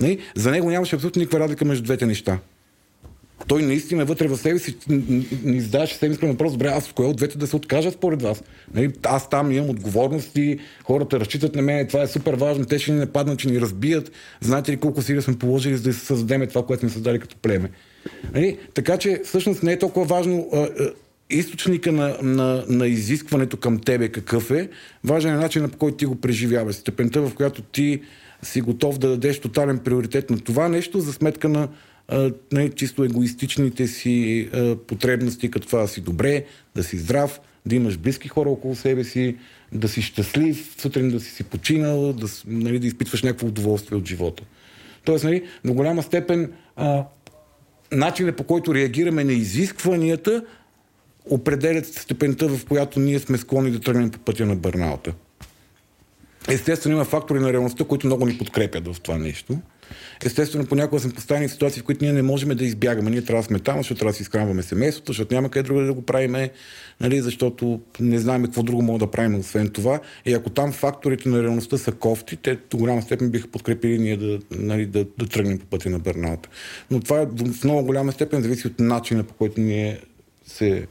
[0.00, 0.18] Не?
[0.34, 2.38] За него нямаше абсолютно никаква разлика между двете неща.
[3.46, 4.76] Той наистина вътре в себе си
[5.44, 8.42] ни задаваше себе си въпрос, добре, аз кое от двете да се откажа според вас?
[8.74, 12.92] Нали, аз там имам отговорности, хората разчитат на мен, това е супер важно, те ще
[12.92, 14.12] ни нападнат, че ни разбият.
[14.40, 17.70] Знаете ли колко силия сме положили, за да създадем това, което сме създали като племе?
[18.34, 18.58] Нали?
[18.74, 20.68] Така че всъщност не е толкова важно а, а,
[21.30, 24.68] източника на, на, на изискването към тебе какъв е,
[25.04, 26.74] важен е начинът по който ти го преживяваш.
[26.74, 28.00] Степента, в която ти
[28.42, 31.68] си готов да дадеш тотален приоритет на това нещо за сметка на
[32.52, 37.74] не, чисто егоистичните си а, потребности, като това да си добре, да си здрав, да
[37.74, 39.36] имаш близки хора около себе си,
[39.72, 44.08] да си щастлив, сутрин да си си починал, да, нали, да изпитваш някакво удоволствие от
[44.08, 44.42] живота.
[45.04, 47.04] Тоест, нали, до голяма степен а,
[47.92, 50.44] начинът по който реагираме на изискванията
[51.30, 55.14] определят степента, в която ние сме склонни да тръгнем по пътя на бърнаута.
[56.50, 59.58] Естествено има фактори на реалността, които много ни подкрепят в това нещо.
[60.24, 63.10] Естествено, понякога сме поставени в ситуации, в които ние не можем да избягаме.
[63.10, 65.80] Ние трябва да сме там, защото трябва да си изхранваме семейството, защото няма къде друго
[65.80, 66.50] да го правиме,
[67.00, 70.00] нали, защото не знаем какво друго мога да правим, освен това.
[70.26, 74.16] И ако там факторите на реалността са кофти, те до голяма степен биха подкрепили ние
[74.16, 76.48] да, нали, да, да тръгнем по пътя на бърнаута.
[76.90, 80.00] Но това е в много голяма степен зависи от начина, по който ние
[80.46, 80.86] се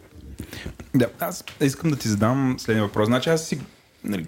[0.95, 3.07] Да, аз искам да ти задам следния въпрос.
[3.07, 3.59] Значи аз си...
[4.03, 4.25] Нали,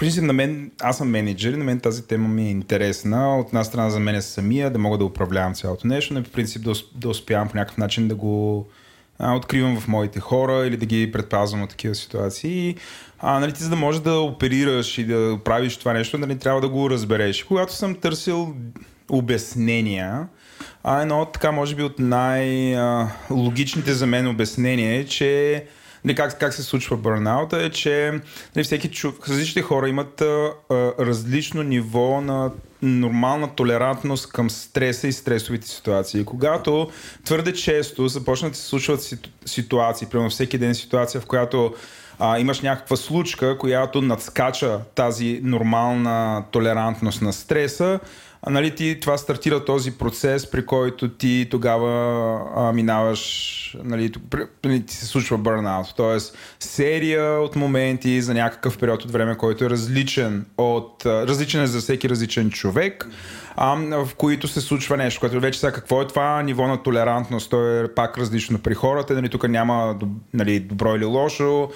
[0.00, 3.38] принцип на мен, аз съм менеджер и на мен тази тема ми е интересна.
[3.38, 6.30] От една страна за мен е самия, да мога да управлявам цялото нещо, но по
[6.30, 8.66] принцип да, да успявам по някакъв начин да го
[9.18, 12.76] а, откривам в моите хора или да ги предпазвам от такива ситуации.
[13.18, 16.60] А, нали, ти за да можеш да оперираш и да правиш това нещо, нали, трябва
[16.60, 17.44] да го разбереш.
[17.44, 18.54] Когато съм търсил
[19.10, 20.28] обяснения,
[20.84, 25.64] а едно така, може би от най-логичните за мен обяснения е, че
[26.04, 28.20] нали, как, как се случва бърнаута е, че
[28.56, 29.12] нали, всеки чу...
[29.28, 30.52] различните хора имат а,
[30.98, 32.50] различно ниво на
[32.82, 36.24] нормална толерантност към стреса и стресовите ситуации.
[36.24, 36.90] Когато
[37.24, 39.28] твърде често започнат да се случват ситу...
[39.46, 41.74] ситуации, примерно всеки ден ситуация, в която
[42.18, 48.00] а, имаш някаква случка, която надскача тази нормална толерантност на стреса,
[48.42, 54.42] а, нали, ти, това стартира този процес, при който ти тогава а, минаваш, нали, при,
[54.62, 55.94] при, ти се случва бърнаут.
[55.96, 61.66] Тоест, серия от моменти за някакъв период от време, който е различен от, различен е
[61.66, 63.08] за всеки различен човек,
[63.56, 63.74] а,
[64.04, 67.66] в които се случва нещо, което вече сега какво е това ниво на толерантност, то
[67.66, 69.98] е пак различно при хората, нали, тук няма
[70.34, 71.70] нали, добро или лошо,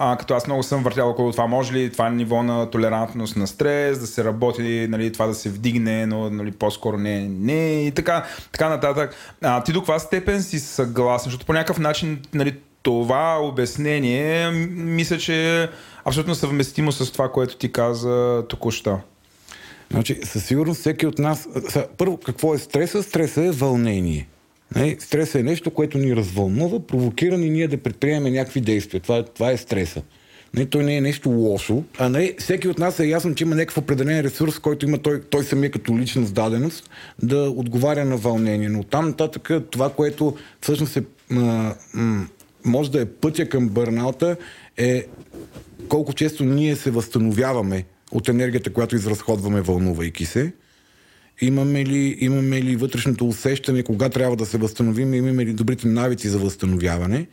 [0.00, 3.46] а, като аз много съм въртял около това, може ли това ниво на толерантност на
[3.46, 7.90] стрес, да се работи, нали, това да се вдигне, но нали, по-скоро не, не и
[7.90, 9.14] така, така нататък.
[9.42, 15.18] А, ти до каква степен си съгласен, защото по някакъв начин нали, това обяснение мисля,
[15.18, 15.68] че е
[16.04, 18.98] абсолютно съвместимо с това, което ти каза току-що.
[19.90, 21.48] Значи, със сигурност всеки от нас...
[21.98, 23.02] Първо, какво е стреса?
[23.02, 24.28] Стреса е вълнение.
[24.76, 24.96] Не?
[25.00, 29.00] Стреса е нещо, което ни развълнува, провокира ни ние да предприемем някакви действия.
[29.00, 30.02] Това, това е стреса.
[30.54, 33.54] Не, той не е нещо лошо, а не, всеки от нас е ясно, че има
[33.54, 36.90] някакъв определен ресурс, който има той, той самия като личност даденост,
[37.22, 38.68] да отговаря на вълнение.
[38.68, 41.02] Но там нататък това, което всъщност е,
[41.32, 41.74] а,
[42.64, 44.36] може да е пътя към бърналта,
[44.76, 45.06] е
[45.88, 50.52] колко често ние се възстановяваме от енергията, която изразходваме, вълнувайки се.
[51.40, 56.28] Имаме ли, имаме ли вътрешното усещане, кога трябва да се възстановим, имаме ли добрите навици
[56.28, 57.26] за възстановяване.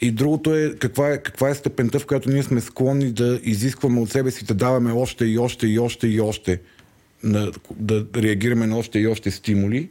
[0.00, 4.00] И другото е каква, е каква е степента, в която ние сме склонни да изискваме
[4.00, 6.60] от себе си да даваме още и още и още и още,
[7.24, 9.88] да, да реагираме на още и още стимули.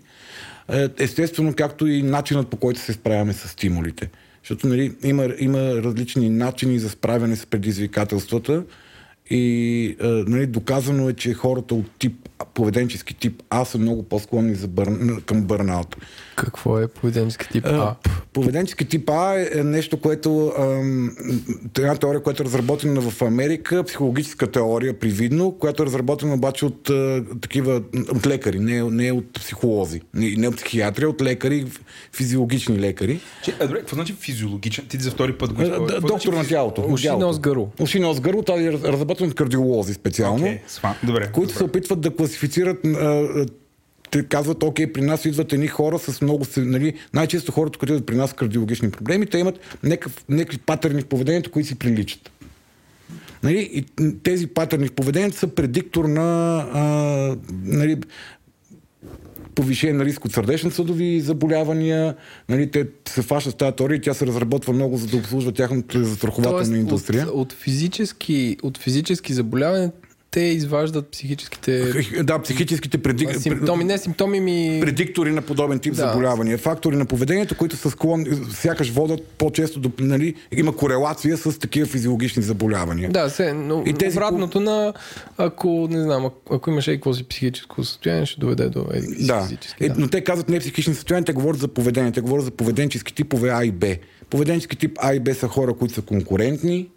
[0.72, 4.10] Е, естествено, както и начинът по който се справяме с стимулите.
[4.44, 8.64] Защото нали, има, има различни начини за справяне с предизвикателствата.
[9.30, 14.56] И а, нали, доказано е, че хората от тип, поведенчески тип А са много по-склонни
[14.56, 14.90] за бър...
[15.26, 15.96] към бърнаут.
[16.36, 17.70] Какво е поведенчески тип А?
[17.70, 17.96] а
[18.34, 21.16] поведенчески тип А е, е нещо, което ам,
[21.78, 26.90] една теория, която е разработена в Америка, психологическа теория, привидно, която е разработена обаче от
[26.90, 31.66] а, такива, от лекари, не, не от психолози, не, не от психиатри, от лекари,
[32.14, 33.20] физиологични лекари.
[33.44, 34.86] Че, а, добре, какво значи физиологичен?
[34.86, 36.02] Ти за втори път го използваш.
[36.02, 36.86] Доктор значи на тялото.
[36.90, 37.70] Уши, нос, гърло.
[37.80, 41.58] Уши, нос, гърло, тази е разработена от кардиолози специално, okay, добре, които добре.
[41.58, 43.46] се опитват да класифицират а,
[44.12, 46.46] те казват, окей, при нас идват едни хора с много...
[46.58, 49.60] Нали, най-често хората, които идват при нас с кардиологични проблеми, те имат
[50.30, 52.32] някакви патърни в поведението, които си приличат.
[53.44, 53.86] Нали, и
[54.24, 56.82] тези патърни в поведението са предиктор на а,
[57.64, 57.98] нали,
[59.60, 62.16] повишен риск от сърдечно-съдови заболявания.
[62.50, 66.04] Нали, те се фащат тази теория и тя се разработва много, за да обслужва тяхната
[66.04, 67.28] застрахователна индустрия.
[67.28, 69.92] От, от, физически, от физически заболявания
[70.40, 71.94] те изваждат психическите...
[72.24, 73.36] Да, психическите предик...
[73.38, 74.78] симптоми, не симптоми ми...
[74.82, 76.08] Предиктори на подобен тип да.
[76.08, 76.58] заболявания.
[76.58, 79.92] Фактори на поведението, които са склонни, сякаш водят по-често до...
[80.00, 83.10] Нали, има корелация с такива физиологични заболявания.
[83.10, 84.94] Да, се, но и тези обратното на...
[85.38, 89.44] Ако, не знам, ако имаш какво си психическо състояние, ще доведе до еди, да.
[89.44, 89.96] Физически, е, да.
[89.98, 93.50] Но те казват не психични състояния, те говорят за поведение, те говорят за поведенчески типове
[93.50, 93.88] А и Б.
[94.30, 96.90] Поведенчески тип А и Б са хора, които са конкурентни,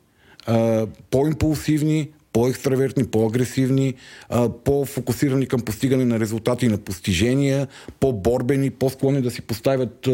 [1.11, 3.95] по-импулсивни, по-екстравертни, по-агресивни,
[4.64, 7.68] по-фокусирани към постигане на резултати и на постижения,
[8.01, 10.09] по-борбени, по-склонни да си поставят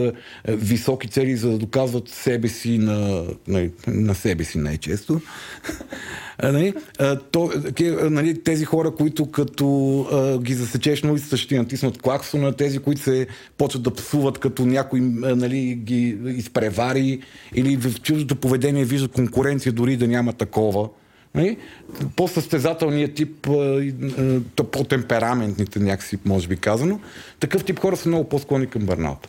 [0.49, 5.21] високи цели, за да доказват себе си на, на, на себе си най-често.
[6.43, 6.75] нали?
[7.31, 7.51] То,
[8.11, 13.01] нали, тези хора, които като ги засечеш на улицата, ще ти натиснат клаксона, тези, които
[13.01, 13.27] се
[13.59, 17.21] почват да псуват, като някой нали, ги изпревари
[17.55, 20.89] или в чуждото поведение вижда конкуренция, дори да няма такова.
[21.35, 21.57] Нали?
[22.17, 23.49] По-състезателният тип,
[24.57, 27.01] по-темпераментните някакси, може би казано,
[27.41, 29.29] такъв тип хора са много по-склонни към бърнаута.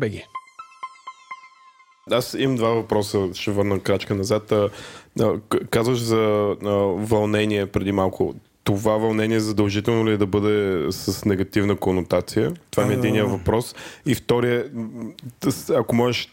[0.00, 0.24] BG.
[2.10, 4.52] Аз имам два въпроса, ще върна крачка назад.
[5.70, 6.18] Казваш за
[6.96, 8.34] вълнение преди малко.
[8.64, 12.52] Това вълнение задължително ли е да бъде с негативна конотация?
[12.70, 13.74] Това ми е един въпрос.
[14.06, 14.70] И втория,
[15.74, 16.28] ако можеш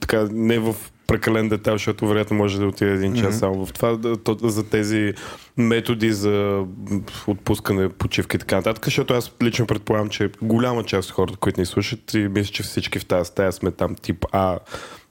[0.00, 0.76] така, не в
[1.08, 3.38] прекален детайл, защото вероятно може да отиде един час mm-hmm.
[3.38, 3.98] само в това,
[4.42, 5.12] за тези
[5.56, 6.64] методи за
[7.26, 11.60] отпускане, почивка и така нататък, защото аз лично предполагам, че голяма част от хората, които
[11.60, 14.58] ни слушат, и мисля, че всички в тази стая сме там тип А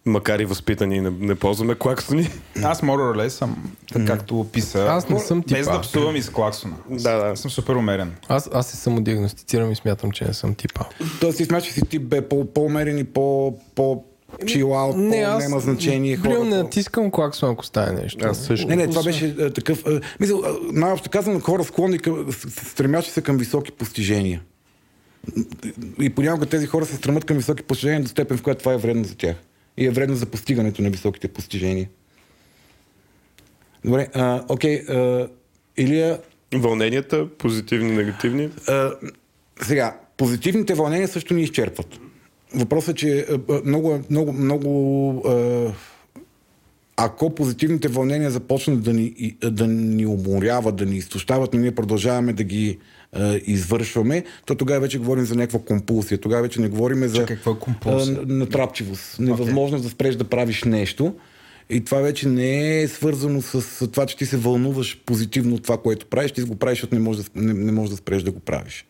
[0.05, 2.29] макар и възпитани, не, не ползваме клаксони.
[2.63, 3.73] Аз more съм,
[4.07, 4.85] както описа.
[4.89, 5.71] Аз не съм Без типа.
[5.71, 6.75] да псувам и с клаксона.
[6.89, 7.27] Да, да.
[7.27, 8.15] Аз съм супер умерен.
[8.27, 10.83] Аз, аз се самодиагностицирам и смятам, че не съм типа.
[11.21, 14.03] Тоест ти смяташ, че си тип бе по- по-умерен и по- по
[14.47, 16.17] чилаут, Не, аз по-нема значение.
[16.17, 18.25] Хора, не натискам клаксон, ако стане нещо.
[18.25, 18.67] Аз също.
[18.67, 19.83] Не, не, това беше а, такъв.
[19.87, 24.41] А, мисъл, най-общо казано, хора склонни към, стремящи се към високи постижения.
[26.01, 28.77] И понякога тези хора се стремат към високи постижения до степен, в която това е
[28.77, 29.35] вредно за тях.
[29.77, 31.89] И е вредно за постигането на високите постижения.
[33.85, 34.75] Добре, а, окей.
[34.89, 35.27] А,
[35.77, 36.19] Илия,
[36.55, 38.49] Вълненията, позитивни, негативни.
[38.67, 38.91] а,
[39.61, 41.99] сега, позитивните вълнения също ни изчерпват.
[42.57, 45.23] Въпросът е, че а, а, много, е- много, много.
[45.27, 45.71] А,
[46.97, 52.33] ако позитивните вълнения започнат да ни, да ни уморяват, да ни изтощават, но ние продължаваме
[52.33, 52.77] да ги
[53.13, 56.17] а, извършваме, то тогава вече говорим за някаква компулсия.
[56.17, 58.19] Тогава вече не говорим за е компулсия?
[58.25, 59.19] натрапчивост.
[59.19, 61.15] Невъзможност да спреш да правиш нещо.
[61.69, 65.77] И това вече не е свързано с това, че ти се вълнуваш позитивно от това,
[65.77, 66.31] което правиш.
[66.31, 68.85] Ти го правиш, защото не можеш да, не, не можеш да спреш да го правиш.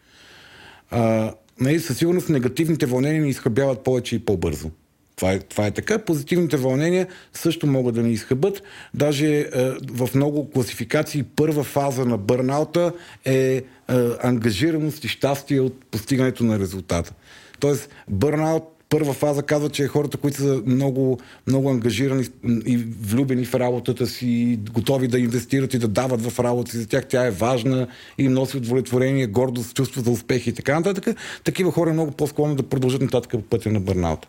[0.92, 4.72] А, нали, със сигурност негативните вълнения ни изхъбяват повече и по-бързо.
[5.16, 6.00] Това е, това е така.
[6.00, 8.64] Позитивните вълнения също могат да ни изхъбат.
[8.94, 9.48] Даже е,
[9.92, 12.94] в много класификации първа фаза на бърнаута
[13.26, 13.62] е, е
[14.24, 17.14] ангажираност и щастие от постигането на резултата.
[17.60, 22.26] Тоест, бърнаут първа фаза казва, че хората, които са много, много ангажирани
[22.66, 26.88] и влюбени в работата си, готови да инвестират и да дават в работа си, за
[26.88, 31.18] тях тя е важна и им носи удовлетворение, гордост, чувство за успех и така нататък.
[31.44, 34.28] Такива хора е много по-склонни да продължат нататък по пътя на бърнаута.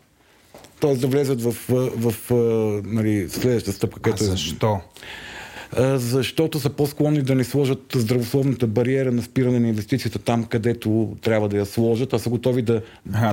[0.81, 2.31] Тоест да влезат в, в, в, в
[2.87, 4.67] нали, следващата стъпка, А е защо?
[4.67, 4.81] а,
[5.95, 11.49] защото са по-склонни да не сложат здравословната бариера на спиране на инвестицията там, където трябва
[11.49, 12.83] да я сложат, а са готови да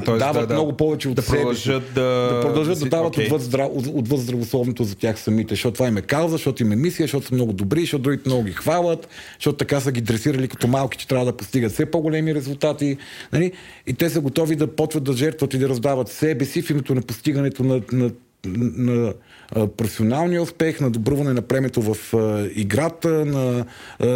[0.06, 1.70] тоест дават да- да- много повече от да себе си.
[1.70, 3.26] да- да продължат да дават окей.
[3.26, 3.70] отвъд, здрав...
[3.94, 7.26] отвъд здравословното за тях самите, защото това им е кауза, защото им е мисия, защото
[7.28, 9.08] са много добри, защото другите много ги хвалят,
[9.40, 12.98] защото така са ги дресирали като малки, че трябва да постигат все по-големи резултати.
[13.34, 13.52] Нали?
[13.88, 16.96] И те са готови да почват да жертват и да раздават себе си в името
[16.96, 18.12] на постигането на, на
[18.46, 19.14] на
[19.78, 22.14] професионалния успех, на добруване на премето в
[22.56, 23.66] играта, на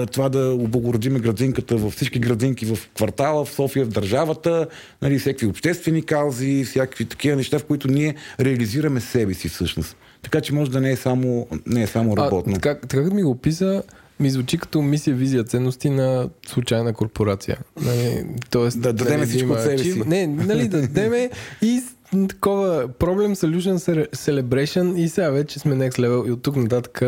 [0.06, 4.68] това да облагородиме градинката във всички градинки в квартала, в София, в държавата,
[5.02, 9.96] нали, всякакви обществени каузи, всякакви такива неща, в които ние реализираме себе си всъщност.
[10.22, 12.54] Така че може да не е само, не е само работно.
[12.54, 13.84] А, така, така ми го описа,
[14.20, 17.58] ми звучи като мисия, визия, ценности на случайна корпорация.
[17.82, 20.04] Нали, тоест, Да дадеме всичко има от себе си.
[20.06, 21.30] Не, нали, да дадеме
[21.62, 21.82] и
[22.30, 27.02] такова Problem Solution Celebration и сега вече сме next level и от тук нататък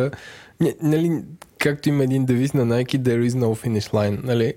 [0.82, 1.24] нали,
[1.58, 4.54] както има един девиз на Nike, there is no finish line, нали?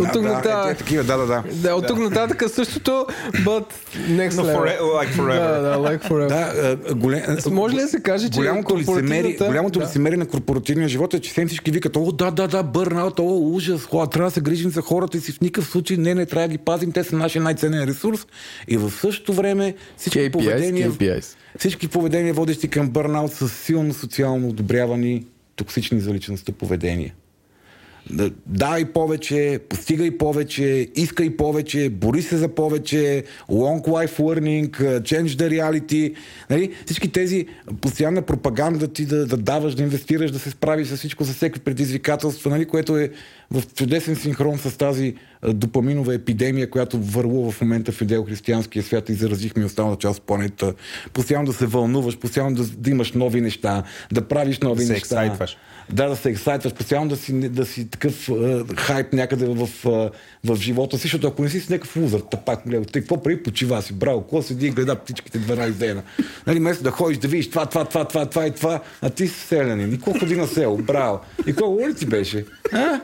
[0.00, 0.74] От тук да, е, нататък...
[0.74, 1.42] е, такива, да, да, да.
[1.52, 3.64] Да, от тук нататък същото, but
[4.08, 4.56] next No, level.
[4.56, 5.60] forever, like forever.
[5.60, 6.28] Да, да, like forever.
[6.28, 7.22] Да, а, голем...
[7.50, 10.16] Може ли да се каже, че голямото корпоративната- голямото да.
[10.16, 13.84] на корпоративния живот е, че всем всички викат, о, да, да, да, бърнаут, о, ужас,
[13.84, 16.48] хора, трябва да се грижим за хората и си в никакъв случай, не, не, трябва
[16.48, 18.26] да ги пазим, те са нашия най-ценен ресурс.
[18.68, 21.36] И в същото време всички KPIs, поведения, KPIs.
[21.58, 25.24] всички поведения, водещи към бърнаут, са силно социално одобрявани,
[25.56, 27.14] токсични за личността поведения.
[28.10, 35.26] Да, дай повече, постигай повече, искай повече, бори се за повече, long life learning, change
[35.26, 36.14] the reality.
[36.50, 36.74] Нали?
[36.84, 37.46] Всички тези
[37.80, 41.60] постоянна пропаганда ти да, да даваш, да инвестираш, да се справиш с всичко, за всеки
[41.60, 42.64] предизвикателства, нали?
[42.64, 43.10] което е
[43.50, 45.14] в чудесен синхрон с тази
[45.48, 50.74] допаминова епидемия, която върлува в момента в идео-християнския свят и заразихме останалата част от планета.
[51.12, 53.82] Постоянно да се вълнуваш, постоянно да, да имаш нови неща,
[54.12, 55.06] да правиш нови Да се неща.
[55.06, 55.56] ексайтваш.
[55.92, 60.10] Да, да се ексайтваш, постоянно да си, да си такъв е, хайп някъде в, е,
[60.44, 62.60] в живота си, защото ако не си с някакъв лузър, тапак,
[62.92, 66.02] те какво прави, почива си, браво, какво седи и гледа птичките 12 дена.
[66.46, 69.28] Нали, вместо да ходиш да видиш това, това, това, това, това и това, а ти
[69.28, 69.88] си селянин.
[69.88, 71.20] И какво ходи на село, браво.
[71.40, 72.44] И какво улици беше?
[72.72, 73.00] А?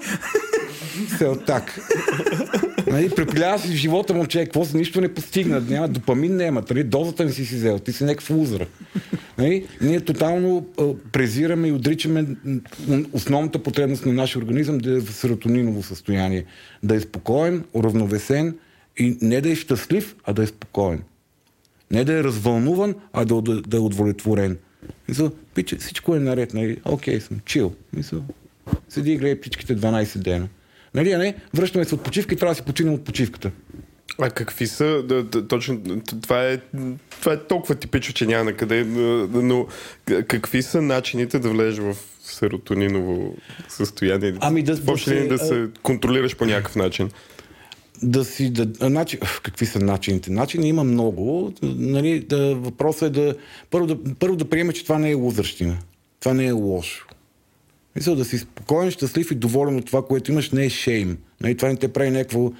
[1.18, 1.80] Сел так.
[2.86, 6.62] Нали, препилява си в живота му, човек, какво си нищо не постигна, няма допамин няма,
[6.70, 8.66] нали, дозата не си си взел, ти си някакъв лузър.
[9.38, 12.26] Нали, ние тотално а, презираме и отричаме
[13.12, 16.44] основната потребност на нашия организъм да е в серотониново състояние.
[16.82, 18.56] Да е спокоен, уравновесен
[18.96, 21.02] и не да е щастлив, а да е спокоен.
[21.90, 24.58] Не да е развълнуван, а да, да, да е удовлетворен.
[25.08, 26.76] Мисля, пиче, всичко е наред, нали?
[26.84, 27.72] Окей съм, чил.
[27.92, 28.20] Мисля,
[28.92, 30.48] седи и гледай птичките 12 дена.
[30.94, 31.34] Нали, а не?
[31.54, 33.50] Връщаме се от почивка и трябва да си починем от почивката.
[34.20, 35.80] А какви са, да, да, точно,
[36.22, 36.58] това е,
[37.20, 38.84] това е толкова типично, че няма на къде,
[39.32, 39.66] но
[40.28, 43.34] какви са начините да влезеш в серотониново
[43.68, 44.34] състояние?
[44.40, 47.10] Ами да- да Въобще се, да се контролираш по някакъв начин?
[48.02, 48.50] да си...
[48.50, 50.30] Да, значи, какви са начините?
[50.30, 51.52] Начини има много.
[51.62, 53.34] Нали, да, въпросът е да
[53.70, 54.14] първо, да...
[54.14, 55.78] първо да приемеш, че това не е лузърщина.
[56.20, 57.06] Това не е лошо.
[57.96, 61.18] Мисля да си спокоен, щастлив и доволен от това, което имаш, не е шейм.
[61.40, 62.50] Нали, това не те прави някаква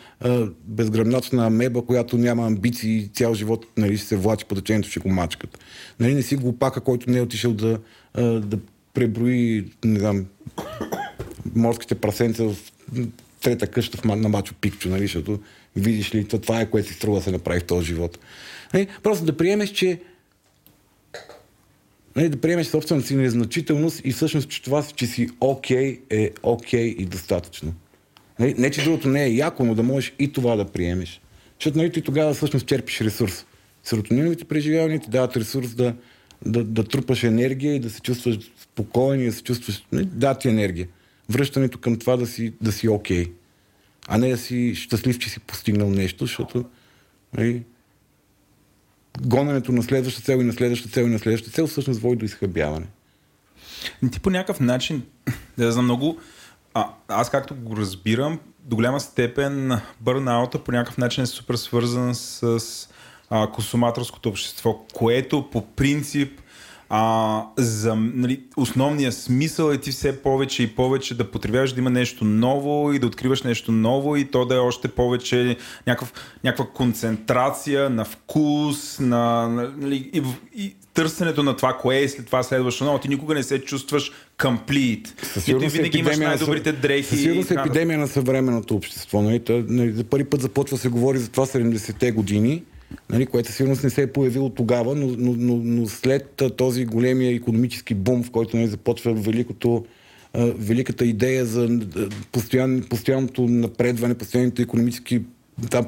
[0.64, 5.01] безгръмначна меба, която няма амбиции и цял живот нали, ще се влачи по течението, ще
[5.01, 5.59] го мачкат.
[6.01, 7.78] Нали, не си глупака, който не е отишъл да,
[8.14, 8.59] а, да
[8.95, 10.26] преброи, не знам,
[11.55, 12.57] морските прасенца в
[13.43, 15.39] трета къща в, на Мачо Пикчо, нали, защото
[15.76, 18.18] видиш ли, това е което си струва да се направи в този живот.
[18.74, 20.01] Нали, просто да приемеш, че
[22.17, 26.31] нали, да приемеш собствената си незначителност и всъщност, че това, че си окей, okay, е
[26.43, 27.75] окей okay и достатъчно.
[28.39, 31.21] Нали, не, че другото не е яко, но да можеш и това да приемеш.
[31.61, 33.47] Защото нали, ти тогава всъщност черпиш ресурс.
[33.83, 35.95] Серотониновите преживявания ти дават ресурс да,
[36.47, 39.85] да, да трупаш енергия и да се чувстваш спокоен и да се чувстваш...
[39.93, 40.89] Нали, да ти енергия.
[41.31, 42.89] Връщането към това да си, да си.
[42.89, 43.31] Okay.
[44.09, 46.65] А не да си щастлив, че си постигнал нещо, защото
[47.37, 47.63] нали,
[49.21, 52.25] гоненето на следваща цел и на следваща цел и на следваща цел всъщност води до
[52.25, 52.87] изхъбяване.
[54.13, 55.03] Ти по някакъв начин,
[55.59, 56.19] да знам много,
[56.75, 62.15] а, аз както го разбирам, до голяма степен бърнаута по някакъв начин е супер свързан
[62.15, 62.89] с
[63.31, 66.41] а, консуматорското общество, което по принцип
[66.95, 71.90] а, за нали, основния смисъл е ти все повече и повече да потребяваш, да има
[71.90, 76.12] нещо ново и да откриваш нещо ново и то да е още повече някакъв,
[76.45, 80.22] някаква концентрация на вкус, на, нали, и,
[80.55, 82.99] и търсенето на това, кое е след това следващо ново.
[82.99, 84.12] Ти никога не се чувстваш
[84.43, 85.14] комплит.
[85.49, 87.09] И ти винаги имаш най-добрите дрехи.
[87.09, 89.22] Със сигурност е епидемия на съвременното общество.
[89.22, 89.40] Нали?
[89.40, 92.62] Та, нали, за първи път започва се говори за това 70-те години
[93.11, 97.34] нали, което сигурност не се е появило тогава, но, но, но, но след този големия
[97.34, 99.84] економически бум, в който нали, започва великото,
[100.34, 101.80] великата идея за
[102.32, 105.22] постоян, постоянното напредване, постоянните економически
[105.70, 105.86] там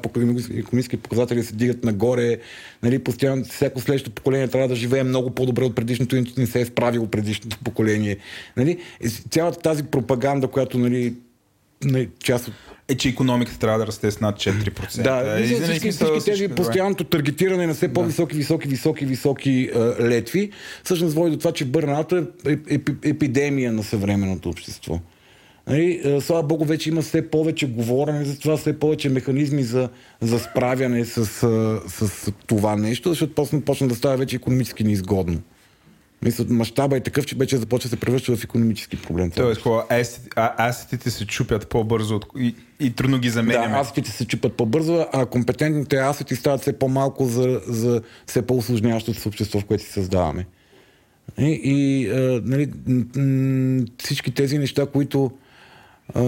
[0.57, 2.37] економически показатели се дигат нагоре,
[2.83, 6.61] нали, постоянно всяко следващо поколение трябва да живее много по-добре от предишното, иначе не се
[6.61, 8.17] е справило предишното поколение.
[8.57, 8.77] Нали,
[9.29, 11.15] цялата тази пропаганда, която нали,
[12.23, 12.53] част от
[12.87, 15.01] е, че економиката трябва да расте с над 4%.
[15.01, 19.79] Да, е, всички, всички, всички тези постоянното таргетиране на все по-високи, високи, високи, високи а,
[19.79, 20.51] летви,
[20.83, 24.99] всъщност води до това, че бърната е, е, е епидемия на съвременното общество.
[25.67, 29.89] Нали, слава Богу, вече има все повече говорене за това, все повече механизми за,
[30.21, 35.41] за справяне с, с, с това нещо, защото почна, почна да става вече економически неизгодно.
[36.25, 39.31] Мисля, мащаба е такъв, че вече започва да се превръща в економически проблем.
[39.31, 39.67] Тоест,
[40.35, 42.25] асетите се чупят по-бързо от...
[42.39, 43.67] и, и трудно ги заменяме.
[43.67, 49.19] Да, асетите се чупят по-бързо, а компетентните асети стават все по-малко за, за все по-осложняващото
[49.19, 50.45] се общество, в което си създаваме.
[51.37, 52.71] И, и а, нали,
[53.97, 55.31] всички тези неща, които
[56.13, 56.21] а,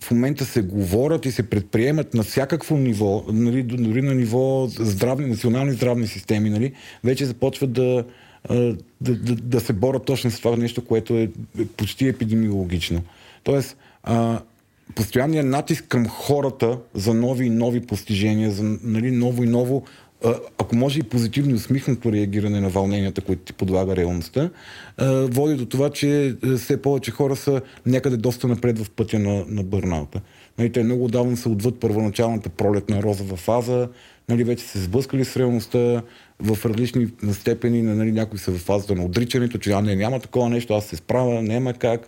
[0.00, 5.26] в момента се говорят и се предприемат на всякакво ниво, нали, дори на ниво здравни,
[5.26, 6.72] национални здравни системи, нали,
[7.04, 8.04] вече започват да,
[8.48, 11.30] да, да, да се борят точно с това нещо, което е
[11.76, 13.02] почти епидемиологично.
[13.44, 14.40] Тоест, а,
[14.94, 19.84] постоянният натиск към хората за нови и нови постижения, за нали, ново и ново,
[20.24, 24.50] а, ако може и позитивно усмихнато реагиране на вълненията, които ти подлага реалността,
[24.96, 29.44] а, води до това, че все повече хора са някъде доста напред в пътя на,
[29.48, 30.20] на бърнаута.
[30.58, 33.88] Нали, те много давно са отвъд първоначалната пролет на розова фаза,
[34.28, 36.02] нали, вече се сблъскали с реалността,
[36.42, 40.48] в различни степени, нали, някои са в фазата на отричането, че а, не, няма такова
[40.48, 42.00] нещо, аз се справя, няма как.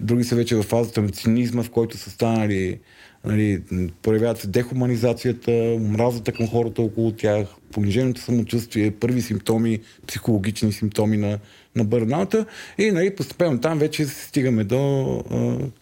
[0.00, 2.78] Други са вече в фазата на цинизма, в който са станали,
[3.24, 3.62] нали,
[4.02, 11.38] проявяват се дехуманизацията, омразата към хората около тях, пониженото самочувствие, първи симптоми, психологични симптоми на,
[11.76, 12.46] на бърната
[12.78, 15.10] и нали, постепенно там вече стигаме до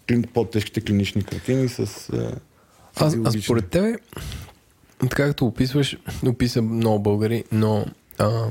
[0.08, 2.32] а, по-тежките клинични картини с а,
[2.96, 3.96] а, а според тебе,
[5.00, 5.96] така както описваш,
[6.26, 7.86] описа много българи, но
[8.20, 8.50] а,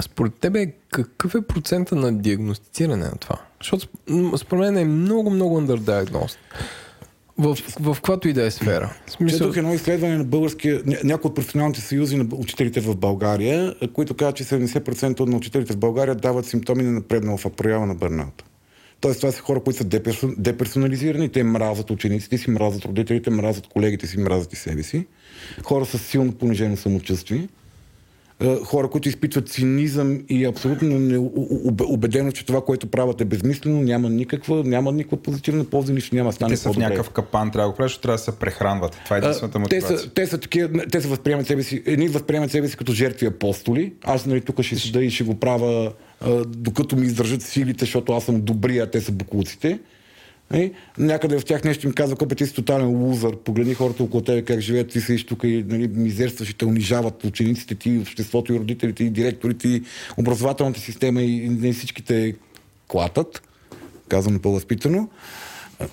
[0.00, 3.36] според тебе какъв е процента на диагностициране на това?
[3.60, 3.88] Защото
[4.36, 6.36] според мен е много, много underdiagnosed.
[7.38, 8.96] В, в, каквато и да е сфера.
[9.06, 9.38] Смисъл...
[9.38, 14.36] Четох едно изследване на българския, някои от професионалните съюзи на учителите в България, които казват,
[14.36, 18.44] че 70% от учителите в България дават симптоми на напреднала проява на бърната.
[19.00, 19.84] Тоест, това са хора, които са
[20.38, 25.06] деперсонализирани, те мразят учениците си, мразят родителите, мразят колегите си, мразят и себе си.
[25.64, 27.48] Хора с силно понижено самочувствие.
[28.40, 31.18] Е, хора, които изпитват цинизъм и абсолютно не,
[31.84, 36.32] убедено, че това, което правят е безмислено, няма никаква, няма никаква позитивна полза, нищо няма
[36.32, 39.00] стане Те са в някакъв капан, трябва да го правиш, трябва да се прехранват.
[39.04, 39.96] Това е единствената мотивация.
[39.96, 42.92] Те са, те са такива, те се възприемат себе си, едни възприемат себе си като
[42.92, 43.92] жертви апостоли.
[44.04, 45.92] Аз нали, тук ще седа и ще го правя,
[46.46, 49.78] докато ми издържат силите, защото аз съм добрия, а те са буклуците.
[50.52, 50.72] Нали?
[50.98, 54.42] Някъде в тях нещо им казва, копе ти си тотален лузър, погледни хората около тебе
[54.42, 58.58] как живеят, ти си тук и нали, мизерстваш и те унижават учениците ти, обществото и
[58.58, 59.82] родителите и директорите и
[60.16, 62.34] образователната система и, и всичките
[62.88, 63.42] клатат,
[64.08, 65.08] казвам по-възпитано.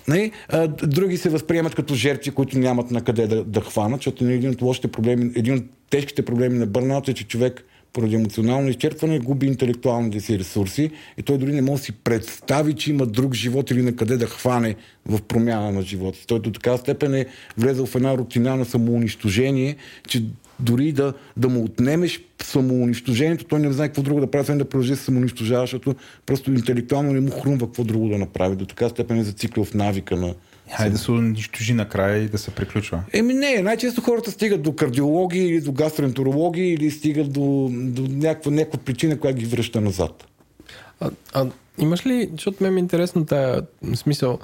[0.08, 4.24] Не, а, други се възприемат като жертви, които нямат на къде да, да хванат, защото
[4.24, 8.14] нали, един от лошите проблеми, един от тежките проблеми на бърнаут е, че човек поради
[8.14, 12.90] емоционално изчерпване губи интелектуалните си ресурси и той дори не може да си представи, че
[12.90, 14.76] има друг живот или на къде да хване
[15.06, 16.18] в промяна на живота.
[16.26, 17.26] Той до така степен е
[17.58, 19.76] влезъл в една рутина на самоунищожение,
[20.08, 20.22] че
[20.62, 24.64] дори да, да му отнемеш самоунищожението, той не знае какво друго да прави, освен да
[24.64, 25.94] продължи да се самоунищожава, защото
[26.26, 28.56] просто интелектуално не му хрумва какво друго да направи.
[28.56, 30.34] До така степен е зациклил в навика на,
[30.70, 33.02] Хайде да се унищожи накрая и да се приключва.
[33.12, 38.52] Еми не, най-често хората стигат до кардиологи или до гастроентерологи или стигат до, до някаква,
[38.52, 40.26] някаква причина, която ги връща назад.
[41.00, 41.46] А, а
[41.78, 43.62] имаш ли, защото ме е интересно тая
[43.94, 44.38] смисъл,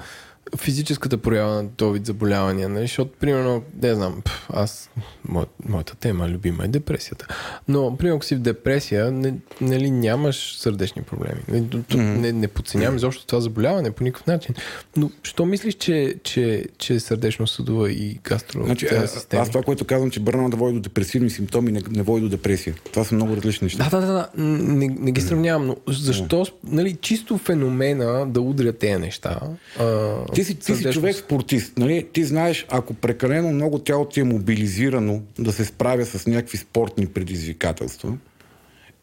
[0.57, 2.85] физическата проява на този вид заболявания, нали?
[2.85, 4.91] защото, примерно, не знам, аз,
[5.29, 7.27] мо, моята тема любима е депресията.
[7.69, 11.41] Но, примерно, ако си в депресия, не, нали, нямаш сърдечни проблеми.
[11.49, 11.97] Не, mm-hmm.
[11.97, 14.55] не, не подценявам изобщо това заболяване по никакъв начин.
[14.97, 19.85] Но, що мислиш, че, че, че е сърдечно-съдова и гастро значи, аз, аз това, което
[19.85, 22.75] казвам, че бърна да води до депресивни симптоми, не, не води до депресия.
[22.93, 23.89] Това са много различни неща.
[23.91, 24.29] Да, да, да, да.
[24.43, 26.53] Не, не ги сравнявам, но защо, mm-hmm.
[26.65, 29.41] нали, чисто феномена да удря тези неща,
[29.81, 31.79] а, ти си, ти си човек спортист.
[31.79, 32.07] Нали?
[32.13, 37.07] Ти знаеш, ако прекалено много тялото ти е мобилизирано да се справя с някакви спортни
[37.07, 38.17] предизвикателства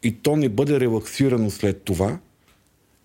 [0.02, 2.18] и то не бъде релаксирано след това,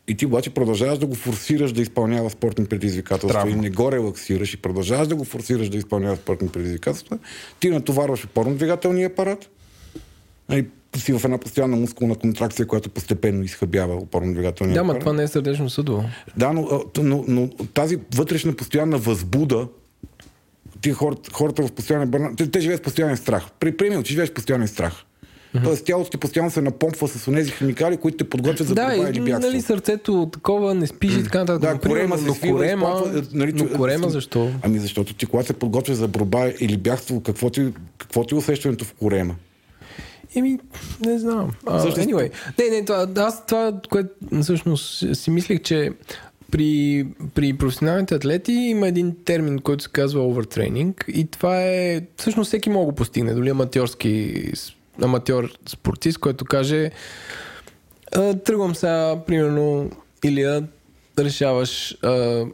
[0.07, 3.51] и ти обаче продължаваш да го форсираш да изпълнява спортни предизвикателства Травма.
[3.51, 7.19] и не го релаксираш и продължаваш да го форсираш да изпълнява спортни предизвикателства,
[7.59, 9.49] ти натоварваш опорно-двигателния апарат,
[10.49, 10.67] нали,
[10.97, 15.27] си в една постоянна мускулна контракция, която постепенно изхъбява опорно-двигателния Да, но това не е
[15.27, 16.03] сърдечно съдово.
[16.37, 19.67] Да, но, но, но, тази вътрешна постоянна възбуда,
[20.81, 23.47] ти хората, хората в постоянен бърна, те, те живеят в постоянен страх.
[23.59, 24.93] При, примерно, че живееш в постоянен страх.
[25.55, 25.63] Mm-hmm.
[25.63, 29.09] Тоест тялото ти постоянно се напомпва с тези химикали, които те подготвят за да, борба
[29.09, 29.51] или бягство.
[29.51, 31.61] нали сърцето такова не спиш и така нататък.
[31.61, 34.51] Да, корема но свива, корема, изплаква, нали, но корема защо?
[34.61, 37.67] Ами защото ти когато се подготвя за борба или бягство, какво ти,
[37.97, 39.35] какво ти е усещането в корема?
[40.35, 40.59] Еми,
[41.05, 41.51] не знам.
[41.65, 42.31] Uh, anyway.
[42.59, 44.09] Не, не, това, аз това, което
[44.41, 45.91] всъщност си мислех, че
[46.51, 47.05] при,
[47.35, 52.69] при професионалните атлети има един термин, който се казва overtraining и това е, всъщност всеки
[52.69, 54.43] мога го постигне, дори аматьорски
[55.01, 56.91] аматьор спортист, който каже
[58.45, 59.91] тръгвам сега, примерно,
[60.23, 60.63] или
[61.19, 62.45] решаваш а,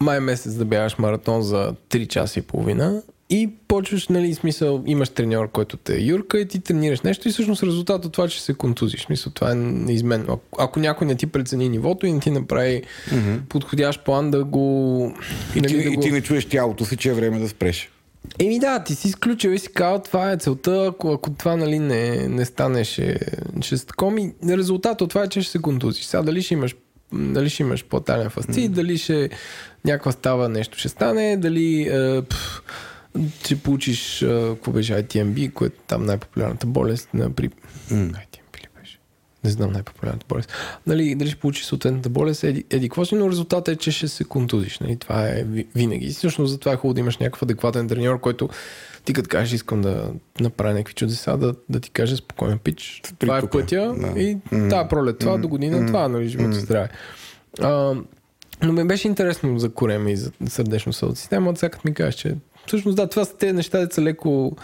[0.00, 5.08] май месец да бягаш маратон за 3 часа и половина и почваш, нали, смисъл, имаш
[5.08, 8.42] треньор, който те е юрка и ти тренираш нещо и всъщност резултат от това, че
[8.42, 9.04] се контузиш.
[9.04, 10.24] Смисъл, това е неизменно.
[10.32, 13.40] Ако, ако някой не ти прецени нивото и не ти направи mm-hmm.
[13.48, 15.14] подходящ план да го...
[15.56, 16.02] И, нали, ти, да и го...
[16.02, 17.90] ти не чуеш тялото си, че е време да спреш.
[18.38, 21.78] Еми да, ти си изключил и си казал, това е целта, ако, ако това нали,
[21.78, 23.18] не, не стане, ще,
[23.60, 24.32] ще с такоми.
[24.48, 26.04] Резултатът от това е, че ще се контузиш.
[26.04, 26.74] Сега дали ще имаш
[27.12, 28.68] дали ще имаш по-тален фасцит, mm.
[28.68, 29.30] дали ще
[29.84, 32.38] някаква става нещо ще стане, дали е, пъл,
[33.44, 37.48] ще получиш, какво беше ITMB, което е там най-популярната болест на при...
[37.48, 38.12] Mm.
[38.12, 38.98] ITMB ли беше?
[39.44, 40.52] Не знам най-популярната болест.
[40.86, 44.08] Нали, дали ще получиш съответната болест, еди, еди какво си, но резултатът е, че ще
[44.08, 44.78] се контузиш.
[44.78, 44.96] Нали?
[44.96, 45.44] Това е
[45.74, 46.08] винаги.
[46.10, 48.48] Всъщност затова е хубаво да имаш някакъв адекватен треньор, който
[49.04, 50.10] ти като кажеш, искам да
[50.40, 53.02] направя някакви чудеса, да, да ти каже спокойно пич.
[53.18, 54.20] Това е пътя да.
[54.20, 54.70] и mm.
[54.70, 55.40] тази пролет, това mm.
[55.40, 55.86] до година, mm.
[55.86, 56.60] това, нали, живота mm.
[56.60, 56.88] здраве.
[57.60, 57.94] А,
[58.62, 61.56] но ми беше интересно за корема и за сърдечно съдо система.
[61.56, 62.36] Сега ми кажеш, че
[62.68, 64.56] всъщност да, това са те неща, деца леко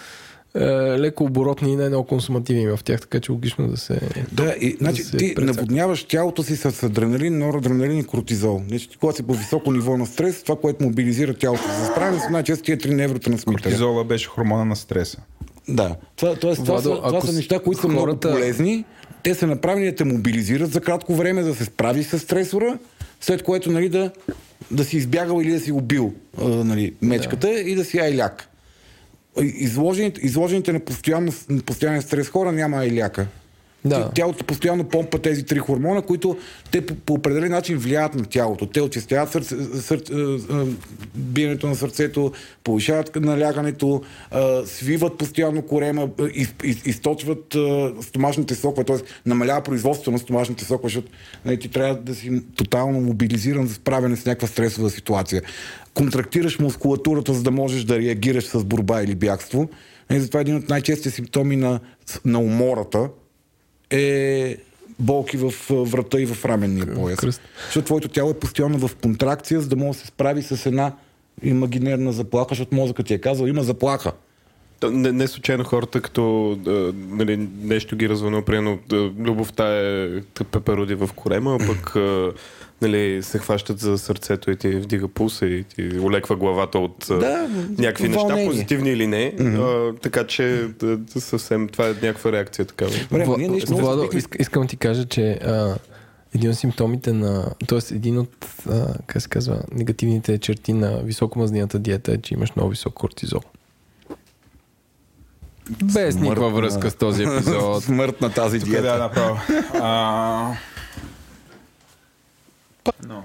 [0.57, 0.61] е,
[0.98, 4.00] леко оборотни и не много консумативни в тях, така че логично да се.
[4.32, 5.44] Да, и, значи, да ти прецака.
[5.44, 8.62] наводняваш тялото си с адреналин, норадреналин и кортизол.
[8.68, 12.30] Значи, когато си по високо ниво на стрес, това, което мобилизира тялото за справяне, са
[12.30, 13.62] най-често тия три невротрансмитера.
[13.62, 15.18] Кортизола беше хормона на стреса.
[15.68, 15.96] Да.
[16.16, 18.28] Това, това, това, са, това са неща, които са хората...
[18.28, 18.84] много полезни.
[19.22, 22.78] Те са направени да те мобилизират за кратко време, да се справи с стресора,
[23.20, 24.11] след което нали, да
[24.70, 27.52] да си избягал или да си убил а, нали, мечката да.
[27.52, 28.48] и да си айляк.
[29.42, 30.80] Изложените, изложените на,
[31.66, 33.26] постоянен стрес хора няма айляка.
[33.87, 34.11] Да.
[34.14, 36.37] Тялото постоянно помпа тези три хормона, които
[36.70, 38.66] те по, по определен начин влияят на тялото.
[38.66, 40.12] Те очистяват сърце, сърце,
[41.14, 42.32] биенето на сърцето,
[42.64, 44.03] повишават налягането,
[44.64, 47.57] свиват постоянно корема, из, из, източват
[48.01, 48.97] стомашните сокове, т.е.
[49.26, 51.12] намалява производството на стомашните сокове, защото
[51.45, 55.43] нали, ти трябва да си тотално мобилизиран за справяне с някаква стресова ситуация.
[55.95, 59.68] Контрактираш мускулатурата, за да можеш да реагираш с борба или бягство.
[60.11, 61.80] И нали, затова е един от най-честите симптоми на,
[62.24, 63.09] на умората,
[63.95, 64.57] е
[64.99, 67.18] болки в врата и в раменния пояс.
[67.18, 67.40] кръст.
[67.66, 70.92] Защото твоето тяло е постоянно в контракция, за да може да се справи с една
[71.42, 74.12] имагинерна заплаха, защото мозъкът ти е казал, има заплаха.
[74.90, 78.78] Не, не случайно хората, като а, нали, нещо ги развълнува, примерно
[79.18, 80.20] любовта е
[80.51, 82.32] пепероди в корема, а пък а,
[82.82, 87.48] нали, се хващат за сърцето и ти вдига пулса и ти олеква главата от Да,
[87.78, 88.46] някакви неща, вълнение.
[88.46, 89.34] позитивни или не.
[89.40, 92.90] А, така че да, да, съвсем това е някаква реакция такава.
[92.90, 94.08] Вла- ние нещо Владо,
[94.38, 95.74] искам да ти кажа, че а,
[96.34, 97.50] един от симптомите на...
[97.66, 98.30] Тоест, един от,
[98.70, 103.40] а, как се казва, негативните черти на високомазнината диета е, че имаш много висок кортизол.
[105.84, 107.82] Без никаква Смъртна- връзка с този епизод.
[107.82, 108.98] Смърт на тази Тук е да диета.
[108.98, 109.36] направо.
[113.07, 113.24] Но.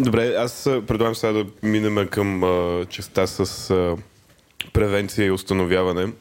[0.00, 3.96] Добре, аз предлагам сега да минем към а, частта с а,
[4.72, 6.12] превенция и установяване.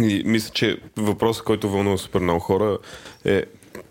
[0.00, 2.78] И мисля, че въпросът, който вълнува супер много хора
[3.24, 3.44] е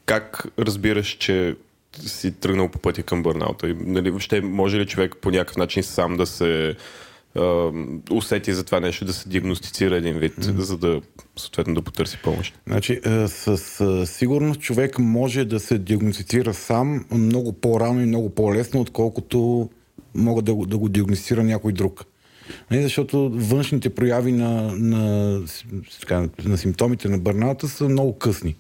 [0.05, 1.55] как разбираш, че
[2.05, 3.69] си тръгнал по пътя към бърнаута?
[3.69, 6.75] И, нали, въобще може ли човек по някакъв начин сам да се
[7.35, 7.71] а,
[8.11, 10.59] усети за това нещо, да се диагностицира един вид, mm.
[10.59, 11.01] за да
[11.35, 12.59] съответно да потърси помощ?
[12.67, 18.29] Значи, е, с, с сигурност човек може да се диагностицира сам много по-рано и много
[18.29, 19.69] по-лесно, отколкото
[20.15, 22.05] мога да да го диагностицира някой друг.
[22.71, 25.41] Не, защото външните прояви на, на,
[25.99, 28.55] така, на симптомите на бърната са много късни.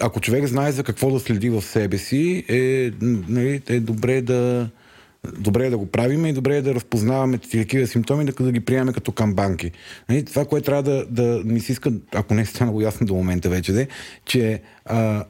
[0.00, 4.68] Ако човек знае за какво да следи в себе си, е, нали, е добре да
[5.38, 8.60] добре е да го правиме и добре е да разпознаваме такива симптоми, да, да ги
[8.60, 9.70] приемаме като камбанки.
[10.08, 13.14] Нали, това, което трябва да, да ми се иска, ако не е станало ясно до
[13.14, 13.88] момента вече, де,
[14.24, 15.24] че а,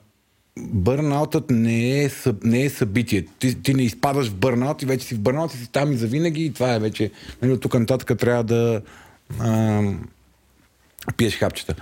[0.59, 2.11] бърнаутът не е,
[2.45, 3.27] не е събитие.
[3.39, 5.97] Ти, ти не изпадаш в бърнаут и вече си в бърнаут и си там и
[5.97, 7.11] завинаги и това е вече.
[7.43, 8.81] Нали, от тук нататък трябва да
[9.39, 9.83] а,
[11.17, 11.75] пиеш хапчета.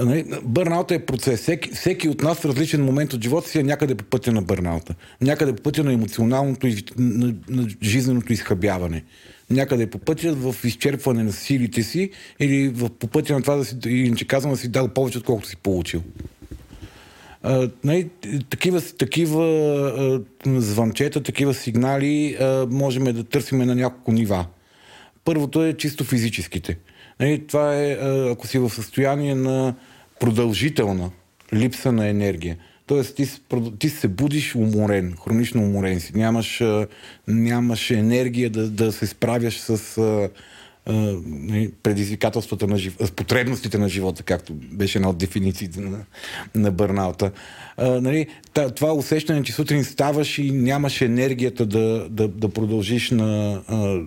[0.00, 1.40] Нали, Бърнаута е процес.
[1.40, 4.42] Всеки, всеки от нас в различен момент от живота си е някъде по пътя на
[4.42, 4.94] бърнаута.
[5.20, 6.66] Някъде по пътя на емоционалното
[6.98, 9.04] на, на жизненото изхабяване.
[9.50, 13.64] Някъде по пътя в изчерпване на силите си или в, по пътя на това да
[13.64, 16.02] си, иначе казвам, да си дал повече, отколкото си получил.
[17.42, 18.10] А, нали,
[18.50, 19.44] такива, такива
[20.46, 24.46] а, звънчета, такива сигнали а, можем да търсим на няколко нива.
[25.24, 26.76] Първото е чисто физическите.
[27.20, 29.74] Нали, това е а, ако си в състояние на
[30.20, 31.10] продължителна
[31.52, 32.56] липса на енергия.
[32.86, 33.28] Тоест ти,
[33.78, 36.12] ти се будиш уморен, хронично уморен си.
[36.16, 36.86] Нямаш, а,
[37.28, 40.28] нямаш енергия да, да се справяш с нали,
[41.82, 45.98] предизвикателствата на живота, потребностите на живота, както беше една от дефинициите на,
[46.54, 47.30] на бърнаута.
[47.76, 48.26] А, нали,
[48.76, 54.00] това усещане, че сутрин ставаш и нямаш енергията да, да, да продължиш на а,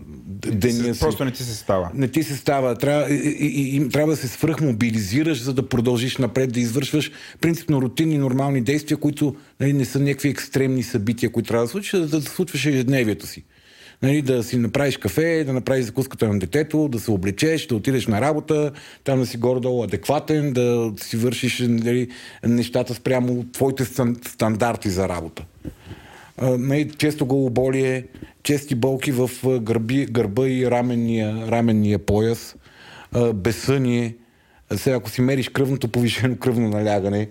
[0.52, 1.00] деня си.
[1.00, 1.92] Просто не ти се става.
[1.94, 2.76] Не ти се става.
[2.76, 7.12] Трябва, и, и, и, трябва да се свръхмобилизираш, за да продължиш напред, да извършваш
[7.42, 11.94] принципно рутинни, нормални действия, които нали, не са някакви екстремни събития, които трябва да случиш,
[11.94, 13.44] а да, да случваш ежедневието си.
[14.02, 18.08] Нали, да си направиш кафе, да направиш закуската на детето, да се облечеш, да отидеш
[18.08, 18.72] на работа,
[19.04, 22.08] там да си горе-долу адекватен, да си вършиш нали,
[22.46, 25.46] нещата спрямо твоите стан- стандарти за работа.
[26.38, 28.06] А, нали, често главоболие,
[28.44, 29.30] чести болки в
[29.60, 32.56] гърби, гърба и раменния, раменния пояс,
[33.34, 34.16] безсъние.
[34.76, 37.30] Сега, ако си мериш кръвното, повишено кръвно налягане,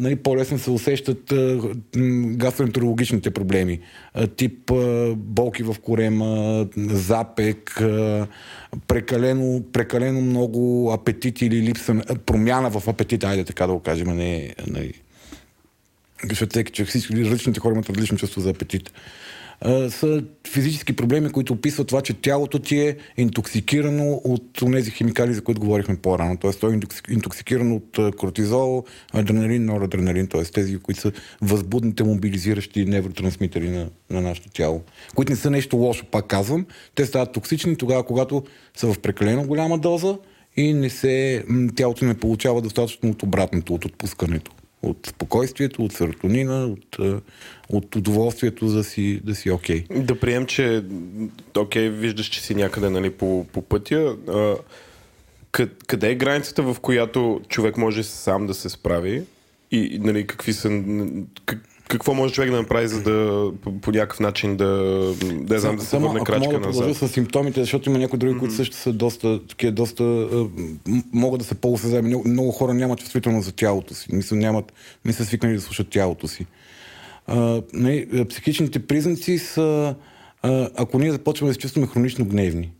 [0.00, 1.32] нали, по-лесно се усещат
[2.36, 3.80] гастроентерологичните проблеми.
[4.36, 4.72] Тип
[5.16, 7.82] болки в корема, запек,
[8.88, 14.16] прекалено, прекалено много апетит или липса, на- промяна в апетита, айде така да го кажем,
[14.16, 14.92] не, нали,
[16.28, 18.92] защото всички различните хора имат различно чувство за апетит.
[19.88, 25.44] Са физически проблеми, които описват това, че тялото ти е интоксикирано от тези химикали, за
[25.44, 26.36] които говорихме по-рано.
[26.36, 30.44] Тоест, то е интокси- интоксикирано от кортизол, адреналин, норадреналин, т.е.
[30.44, 34.82] тези, които са възбудните мобилизиращи невротрансмитери на, на нашето тяло,
[35.14, 36.66] които не са нещо лошо, пак казвам.
[36.94, 38.44] Те стават токсични тогава, когато
[38.76, 40.18] са в прекалено голяма доза
[40.56, 41.44] и не се,
[41.76, 44.52] тялото не получава достатъчно от обратното, от отпускането
[44.82, 47.20] от спокойствието, от серотонина, от, а,
[47.68, 49.84] от удоволствието да си, да си окей.
[49.90, 50.84] Да прием, че
[51.58, 54.16] окей, виждаш, че си някъде нали, по, по пътя.
[54.28, 54.56] А,
[55.52, 59.22] къ- къде е границата, в която човек може сам да се справи?
[59.70, 60.82] И, нали, какви са...
[61.46, 64.66] Как, какво може човек да направи, за да по, по някакъв начин да,
[65.22, 67.10] да, знам, да се Само, върне ако крачка мога да продължа назад?
[67.10, 71.44] с симптомите, защото има някои други, които също са доста, такива, доста м- могат да
[71.44, 72.08] са по-осезаеми.
[72.08, 74.08] Много, много хора нямат чувствителност за тялото си.
[74.12, 74.72] Мисля, нямат,
[75.04, 76.46] не са свикнали да слушат тялото си.
[77.26, 79.94] А, нали, а, психичните признаци са,
[80.42, 82.72] а, ако ние започваме да се чувстваме хронично гневни.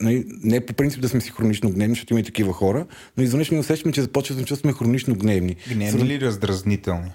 [0.00, 2.86] не, не по принцип да сме си хронично гневни, защото има и такива хора,
[3.16, 5.56] но изведнъж ни усещаме, че започваме да чувстваме хронично гневни.
[5.68, 7.10] Гневни или раздразнителни?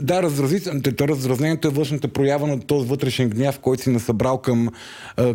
[0.00, 4.68] Да, раздразнителното, то раздразнението е външната проява на този вътрешен гняв, който си насъбрал към,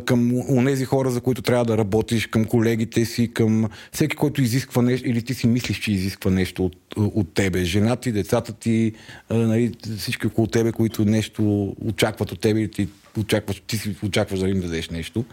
[0.05, 4.81] към онези хора, за които трябва да работиш, към колегите си, към всеки, който изисква
[4.81, 7.63] нещо, или ти си мислиш, че изисква нещо от, от тебе.
[7.63, 8.91] Жената ти, децата ти,
[9.29, 12.87] нали, всички около тебе, които нещо очакват от тебе и ти
[13.19, 15.25] очакваш, ти си очакваш да им дадеш нещо.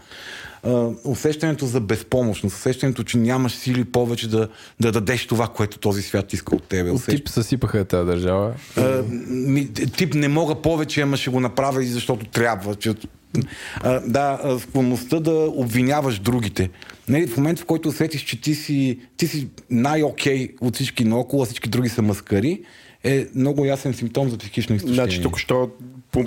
[1.03, 4.47] Усещането за безпомощност, усещането, че нямаш сили повече да,
[4.79, 6.91] да дадеш това, което този свят иска от тебе.
[6.91, 7.17] Усещ...
[7.17, 8.52] Тип съсипаха тази държава.
[8.77, 12.75] Uh, ми, тип не мога повече, ама ще го направя и защото трябва.
[12.75, 16.69] Че, uh, да, склонността да обвиняваш другите.
[17.07, 21.43] Не, в момента, в който усетиш, че ти си, ти си най-окей от всички наоколо,
[21.43, 22.61] а всички други са маскари,
[23.03, 25.03] е много ясен симптом за психично изтощение.
[25.03, 25.69] Значи тук що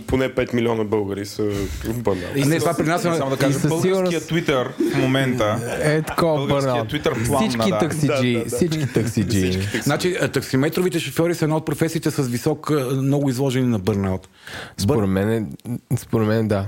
[0.07, 1.43] поне 5 милиона българи са
[1.85, 2.47] в бърнаут.
[2.47, 3.15] Не, това при нас е...
[3.17, 5.79] Само да кажа, българския Twitter в момента.
[5.83, 6.89] Е, такова бърнаут.
[6.89, 8.45] Всички таксиджи.
[8.47, 9.69] Всички таксиджи.
[9.83, 14.29] Значи, таксиметровите шофьори са една от професиите с висок, много изложени на бърнаут.
[14.77, 15.53] Според мен,
[15.99, 16.67] според мен да.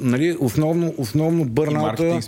[0.00, 2.20] Нали, основно, основно бърнаута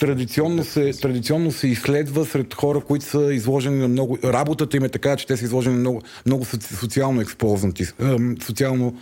[0.00, 4.18] традиционно се, традиционно се изследва сред хора, които са изложени на много...
[4.24, 6.44] Работата им е така, че те са изложени на много, много
[6.78, 7.84] социално експознати,
[8.46, 8.94] социално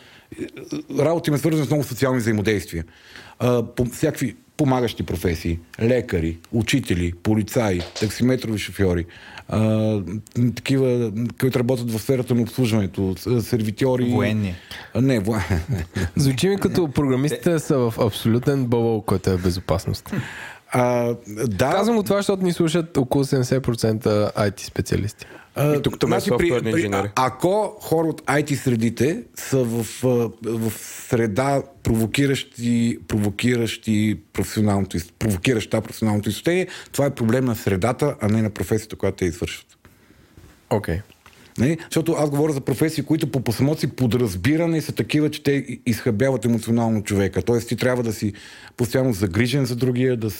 [0.98, 2.84] работа им е свързана с много социални взаимодействия.
[3.38, 9.04] А, по, всякакви помагащи професии, лекари, учители, полицаи, таксиметрови шофьори,
[9.48, 10.02] а,
[10.56, 14.04] такива, които работят в сферата на обслужването, сервитьори.
[14.04, 14.54] Военни.
[14.94, 15.34] А, не, во...
[16.16, 20.12] Звучи ми като програмистите са в абсолютен бъбъл, който е безопасност.
[20.72, 21.14] А,
[21.46, 21.70] да.
[21.70, 25.26] Казвам го това, защото ни слушат около 70% IT специалисти.
[25.58, 29.86] И тук това значи, при, при, а, ако хора от IT средите са в,
[30.44, 30.72] в
[31.08, 38.50] среда провокиращи, провокиращи професионалното, провокираща професионалното изстояние, това е проблем на средата, а не на
[38.50, 39.78] професията, която те извършват.
[40.70, 40.96] Окей.
[40.96, 41.02] Okay.
[41.60, 41.78] Не?
[41.84, 45.66] Защото аз говоря за професии, които по, по само си подразбиране са такива, че те
[45.86, 47.42] изхъбяват емоционално човека.
[47.42, 48.32] Тоест ти трябва да си
[48.76, 50.30] постоянно загрижен за другия, да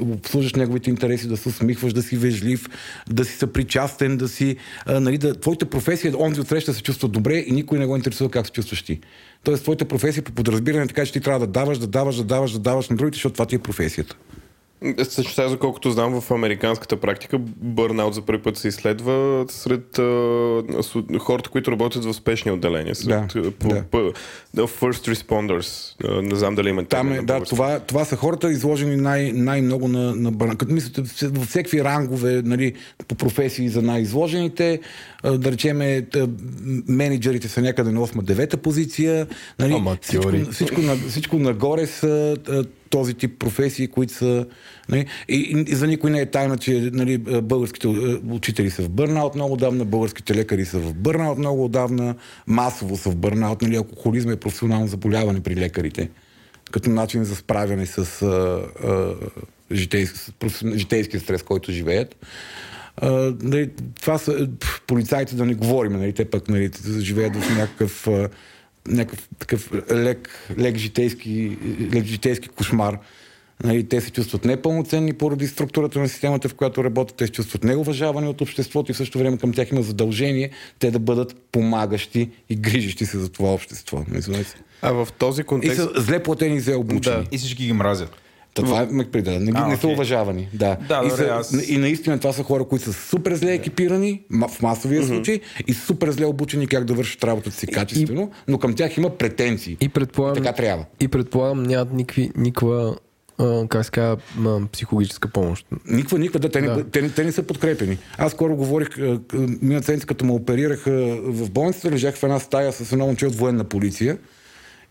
[0.00, 2.68] обслужаш неговите интереси, да се усмихваш, да си вежлив,
[3.10, 4.56] да си съпричастен, да си...
[4.86, 8.30] А, нали, да, твоята професия, онзи отсреща се чувства добре и никой не го интересува
[8.30, 9.00] как се чувстваш ти.
[9.44, 12.24] Тоест твоята професия по подразбиране е така, че ти трябва да даваш, да даваш, да
[12.24, 14.16] даваш, да даваш на другите, защото това ти е професията.
[15.02, 20.62] Също сега, колкото знам, в американската практика бърнаут за първи път се изследва сред а,
[21.18, 22.94] хората, които работят в спешни отделения.
[22.94, 23.82] Сред, да, по, да.
[23.82, 23.98] По,
[24.56, 25.94] first responders.
[26.08, 29.88] А, не знам дали има Там е, да, това, това са хората изложени най- най-много
[29.88, 30.58] на, на бърнаут.
[30.58, 32.72] Като мислите, във всеки рангове нали,
[33.08, 34.80] по професии за най-изложените,
[35.24, 36.06] да речеме,
[36.88, 39.26] менеджерите са някъде на 8-9 позиция.
[39.58, 42.36] Нали, всичко, всичко, всичко нагоре са
[42.90, 44.46] този тип професии, които са...
[44.88, 47.88] Нали, и, и за никой не е тайна, че нали, българските
[48.30, 52.14] учители са в бърнаут много отдавна, българските лекари са в бърнаут много отдавна,
[52.46, 53.62] масово са в бърнаут.
[53.62, 56.10] Нали, алкохолизма е професионално заболяване при лекарите,
[56.70, 58.26] като начин за справяне с а,
[58.86, 59.14] а,
[59.72, 60.18] житейски,
[60.76, 62.26] житейския стрес, който живеят.
[62.96, 63.70] А, нали,
[64.00, 64.48] това са
[64.86, 68.08] полицайите, да не говорим, нали, те пък нали, живеят в някакъв
[68.88, 70.28] някакъв такъв лек,
[70.58, 71.56] лек, житейски,
[71.94, 72.98] лек житейски кошмар.
[73.64, 77.16] Нали, те се чувстват непълноценни поради структурата на системата, в която работят.
[77.16, 80.90] Те се чувстват неуважавани от обществото и в същото време към тях има задължение те
[80.90, 84.04] да бъдат помагащи и грижещи се за това общество.
[84.82, 85.78] А в този контекст...
[85.78, 87.22] И са зле платени и зле обучени.
[87.22, 87.28] Да.
[87.32, 88.16] И всички ги мразят.
[88.62, 89.40] Та, това е преда.
[89.40, 90.48] Не, а, не са уважавани.
[90.54, 90.76] Да.
[90.88, 91.68] да и, са, аз...
[91.68, 95.06] и наистина това са хора, които са супер зле екипирани в масовия mm-hmm.
[95.06, 98.50] случай и супер зле обучени как да вършат работата си качествено, и...
[98.50, 99.76] но към тях има претенции.
[99.80, 100.84] И предполагам, така трябва.
[101.00, 102.96] И предполагам нямат никакви, никаква
[103.68, 104.18] как се казва,
[104.72, 105.66] психологическа помощ.
[105.86, 106.76] Никва, никва, да, те, да.
[106.76, 107.98] Не, те, те не са подкрепени.
[108.18, 108.88] Аз скоро говорих,
[109.62, 113.34] миналата седмица, като ме оперираха в болницата, лежах в една стая с едно момче от
[113.34, 114.18] военна полиция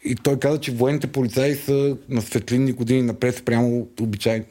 [0.04, 4.46] и той каза, че военните полицаи са на светлинни години напред спрямо обичайни.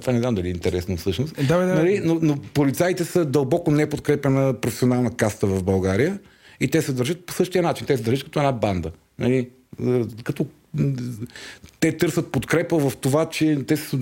[0.00, 1.34] Това не знам дали е интересно всъщност.
[1.46, 1.74] Да, да.
[1.74, 2.00] Нали?
[2.04, 6.18] Но, но полицаите са дълбоко неподкрепена професионална каста в България
[6.60, 7.86] и те се държат по същия начин.
[7.86, 8.90] Те се държат като една банда.
[9.18, 9.48] Нали?
[10.24, 10.46] Като
[11.80, 13.96] те търсят подкрепа в това, че те се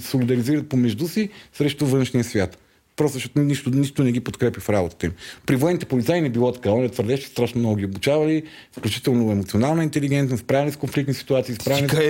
[0.00, 2.58] солидаризират помежду си срещу външния свят.
[2.96, 5.12] Просто защото нищо, нищо не ги подкрепи в работата им.
[5.46, 6.70] При военните полицаи не било така.
[6.70, 8.42] Он твърдеше, че страшно много ги обучавали,
[8.78, 11.90] включително емоционална интелигентност, справяне с конфликтни ситуации, справяне с...
[11.90, 12.06] Чакай,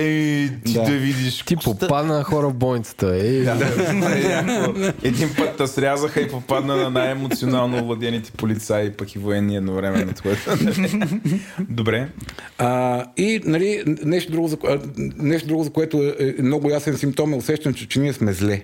[0.65, 0.91] ти да, Да.
[0.91, 1.43] видиш.
[1.43, 3.15] Ти попадна на хора в бойницата.
[3.15, 4.93] Е, Да.
[5.03, 10.13] Един път те срязаха и попадна на най-емоционално овладените полицаи, пък и военни едновременно.
[11.69, 12.09] Добре.
[12.57, 14.57] А, и нали, нещо, друго, за,
[15.17, 18.33] нещо друго, за което е, е много ясен симптом е усещането, че, че ние сме
[18.33, 18.63] зле.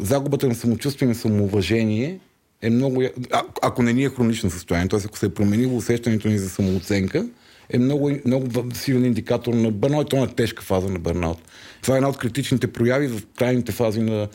[0.00, 2.18] Загубата на самочувствие и самоуважение
[2.62, 3.02] е много...
[3.30, 5.00] А, ако не ни е хронично състояние, т.е.
[5.04, 7.26] ако се е променило усещането ни за самооценка,
[7.70, 10.10] е много, много силен индикатор на бърнаут.
[10.10, 11.38] То е тежка фаза на бърнаут.
[11.82, 14.28] Това е една от критичните прояви в крайните фази на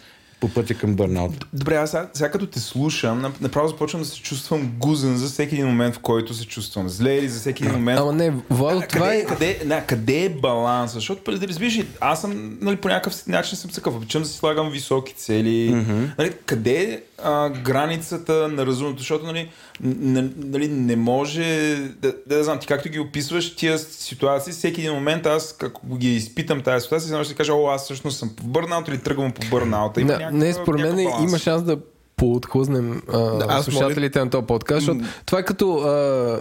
[0.44, 1.46] по пътя към бърнаут.
[1.54, 5.28] Добре, аз сега, сега като те слушам, нап- направо започвам да се чувствам гузен за
[5.28, 8.00] всеки един момент, в който се чувствам зле или за всеки един момент.
[8.00, 9.26] Ама не, Владо, това къде, е...
[9.26, 10.94] къде, не, къде е баланс?
[10.94, 13.96] Защото, преди да разбираш, аз съм нали, по някакъв начин съм такъв.
[13.96, 15.72] Обичам да си слагам високи цели.
[15.74, 16.18] Mm-hmm.
[16.18, 19.00] Нали, къде е а, границата на разумното?
[19.00, 19.50] Защото нали,
[19.80, 21.44] нали, не може
[22.02, 26.16] да, да, знам, ти както ги описваш тия ситуации, всеки един момент аз, ако ги
[26.16, 29.48] изпитам тази ситуация, знам, ще кажа, о, аз всъщност съм по бърнаут или тръгвам по
[29.48, 30.02] бърнаута.
[30.02, 31.78] Има Не, някаква- не, според мен има шанс да
[32.16, 35.90] поотхлъзнем а, аз слушателите на този подкаст, защото това е като а,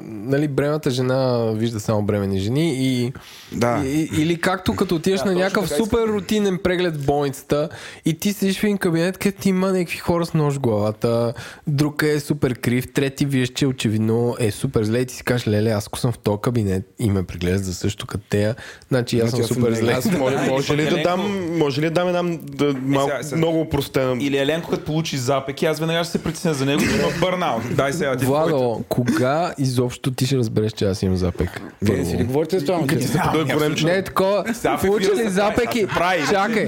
[0.05, 3.13] нали, бременната жена вижда само бремени жени и,
[3.53, 3.83] Да.
[3.87, 7.69] и, или както като отидеш Да, на някакъв супер рутинен преглед в болницата
[8.05, 11.33] и ти седиш в един кабинет, където има някакви хора с нож в главата,
[11.67, 15.49] друг е супер крив, трети виж, че очевидно е супер зле и ти си кажеш,
[15.49, 18.55] леле, аз ако съм в този кабинет и ме преглеждат за също като тея,
[18.89, 19.93] значи аз съм Значи съм супер зле.
[19.93, 23.37] Аз може, може, ли да дам, може ли да дам една да, малко, сега- сега-
[23.37, 25.17] много упростена Или Еленко, като получи
[25.63, 27.63] запеки, аз веднага ще се притесня за него, има бърнаут.
[27.77, 28.51] Дай сега ти твоите.
[28.51, 31.61] Владо, кога изобщо ти ще разбереш, че аз имам запек?
[31.83, 32.87] Вие си ли говорите с това?
[32.87, 34.45] Като се подой голем Не е такова.
[34.81, 35.87] Получи ли се запеки?
[36.31, 36.67] Чакай,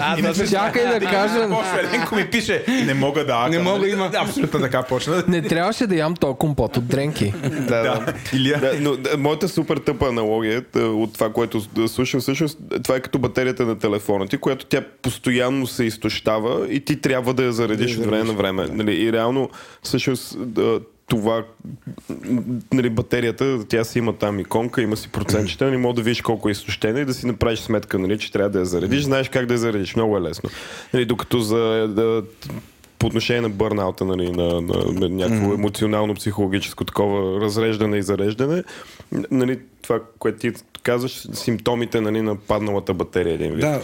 [0.50, 1.48] чакай да кажа.
[1.80, 3.48] Еленко ми пише, не мога да.
[3.48, 3.90] Не мога, Нали?
[3.90, 4.10] има.
[4.16, 5.24] Абсолютно така почна.
[5.28, 7.34] Не трябваше да ям то компот от дренки.
[7.68, 9.16] Да, да.
[9.18, 13.78] Моята супер тъпа аналогия е, от това, което слушам, всъщност това е като батерията на
[13.78, 18.24] телефона ти, която тя постоянно се изтощава и ти трябва да я заредиш от време
[18.24, 18.66] на време.
[18.84, 19.50] Нали, и реално,
[19.82, 20.38] всъщност,
[21.06, 21.44] това,
[22.72, 26.48] нали, батерията, тя си има там иконка, има си процентчета, не мога да видиш колко
[26.48, 29.02] е изтощена и да си направиш сметка, нали, че трябва да я заредиш.
[29.02, 30.50] Знаеш как да я заредиш, много е лесно.
[30.94, 31.58] Нали, докато за
[31.88, 32.22] да,
[33.04, 38.64] по отношение на бърнаута, нали, на, на, на някакво емоционално-психологическо такова разреждане и зареждане,
[39.30, 40.52] нали, това, което ти
[40.82, 43.60] казваш, симптомите нали, на падналата батерия един вид.
[43.60, 43.80] Да,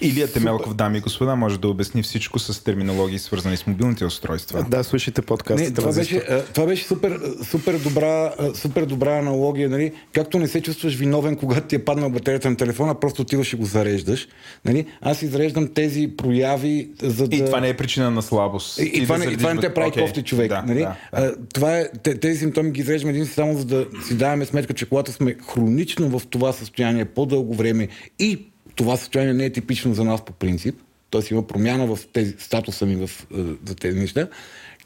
[0.00, 4.66] Илия Темелков, дами и господа, може да обясни всичко с терминологии, свързани с мобилните устройства.
[4.68, 5.62] Да, слушайте подкаста.
[5.62, 6.22] Не, това беше,
[6.54, 7.20] това беше супер,
[7.50, 9.68] супер, добра, супер добра аналогия.
[9.68, 9.92] Нали?
[10.12, 13.56] Както не се чувстваш виновен, когато ти е паднал батерията на телефона, просто отиваш и
[13.56, 14.28] го зареждаш.
[14.64, 14.86] Нали?
[15.00, 17.36] Аз изреждам тези прояви, за да...
[17.36, 18.63] И това не е причина на слабост.
[18.78, 20.48] И, и, Ти това, да не, и това не те прави Окей, кофти човек.
[20.48, 20.78] Да, нали?
[20.78, 20.96] да, да.
[21.12, 24.74] А, това е, те, тези симптоми ги изреждаме един само за да си даваме сметка,
[24.74, 27.88] че когато сме хронично в това състояние по-дълго време
[28.18, 28.38] и
[28.74, 30.74] това състояние не е типично за нас по принцип,
[31.10, 31.20] т.е.
[31.30, 33.36] има промяна в тези, статуса ми в, е,
[33.68, 34.28] за тези неща,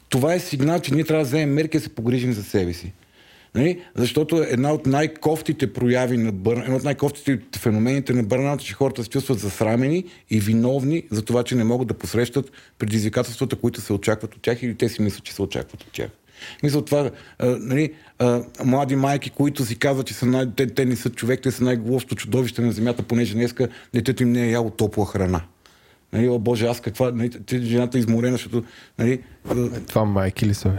[0.09, 2.93] това е сигнал, че ние трябва да вземем мерки да се погрижим за себе си.
[3.55, 3.81] Нали?
[3.95, 6.61] Защото една от най-кофтите прояви на бърн...
[6.61, 11.43] една от най-кофтите феномените на бърнаута, че хората се чувстват засрамени и виновни за това,
[11.43, 15.23] че не могат да посрещат предизвикателствата, които се очакват от тях или те си мислят,
[15.23, 16.09] че се очакват от тях.
[16.63, 20.45] Мисля, това, а, нали, а, млади майки, които си казват, че са най...
[20.55, 24.31] те, те не са човек, те са най-глупото чудовище на земята, понеже днеска детето им
[24.31, 25.41] не е яло топла храна.
[26.13, 27.11] Нали, о Боже, аз каква...
[27.11, 28.63] Нали, жената е изморена, защото...
[28.99, 29.23] Нали,
[29.87, 30.77] Това майки ли са?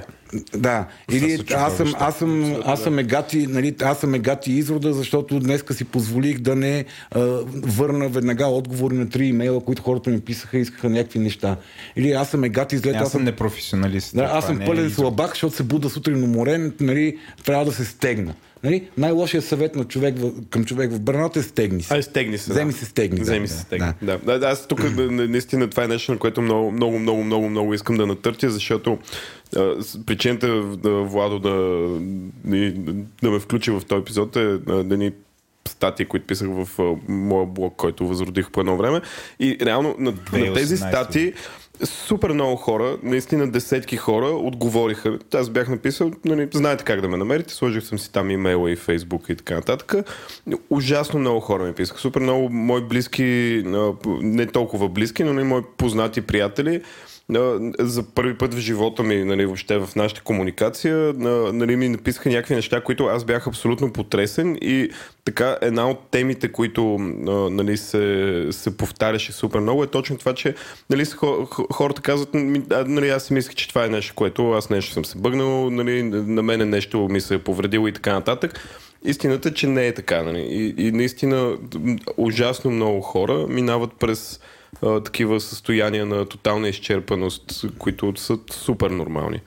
[0.57, 4.93] Да, или са аз съм, аз съм, аз съм егати, нали, аз съм егати изрода,
[4.93, 7.21] защото днеска си позволих да не а,
[7.53, 11.57] върна веднага отговори на три имейла, които хората ми писаха и искаха някакви неща.
[11.97, 14.17] Или аз съм егати зле, Аз съм непрофесионалист.
[14.17, 14.97] да, аз съм е пълен израз.
[14.97, 18.35] слабак, защото се буда сутрин уморен, нали, трябва да се стегна.
[18.65, 18.89] Нали?
[18.99, 21.95] Най-лошият съвет на човек в, към човек в бърната е стегни се.
[21.95, 22.53] Ай, стегни се.
[22.53, 22.79] Вземи да.
[22.79, 23.19] се стегни.
[23.19, 23.93] да, Вземи да, се стегни.
[24.03, 24.19] да.
[24.19, 24.39] Да.
[24.39, 24.47] Да.
[24.47, 27.97] Аз тук на- наистина това е нещо, на което много, много, много, много, много искам
[27.97, 28.99] да натъртя, защото
[29.57, 29.75] а,
[30.07, 31.55] причината да, Владо да,
[33.23, 35.13] да, ме включи в този епизод е а, да ни
[35.69, 39.01] статии, които писах в а, моя блог, който възродих по едно време.
[39.41, 41.33] И реално на, на тези 2018 статии
[41.85, 45.19] супер много хора, наистина десетки хора отговориха.
[45.35, 48.77] Аз бях написал, нали, знаете как да ме намерите, сложих съм си там имейла и
[48.77, 49.95] фейсбук и така нататък.
[50.71, 52.01] Ужасно много хора ми писаха.
[52.01, 53.63] Супер много мои близки,
[54.07, 56.83] не толкова близки, но не мои познати приятели
[57.79, 61.13] за първи път в живота ми, нали, въобще в нашата комуникация,
[61.53, 64.91] нали, ми написаха някакви неща, които аз бях абсолютно потресен и
[65.25, 66.97] така една от темите, които
[67.51, 70.55] нали, се, се повтаряше супер много е точно това, че
[70.91, 71.05] нали,
[71.73, 72.29] хората казват,
[72.87, 76.03] нали, аз си мислех, че това е нещо, което аз нещо съм се бъгнал, нали,
[76.03, 78.61] на мене нещо ми се е повредило и така нататък.
[79.05, 80.23] Истината е, че не е така.
[80.23, 80.41] Нали?
[80.41, 81.57] И, и наистина
[82.17, 84.41] ужасно много хора минават през
[85.05, 89.41] такива състояния на тотална изчерпаност, които са супер нормални.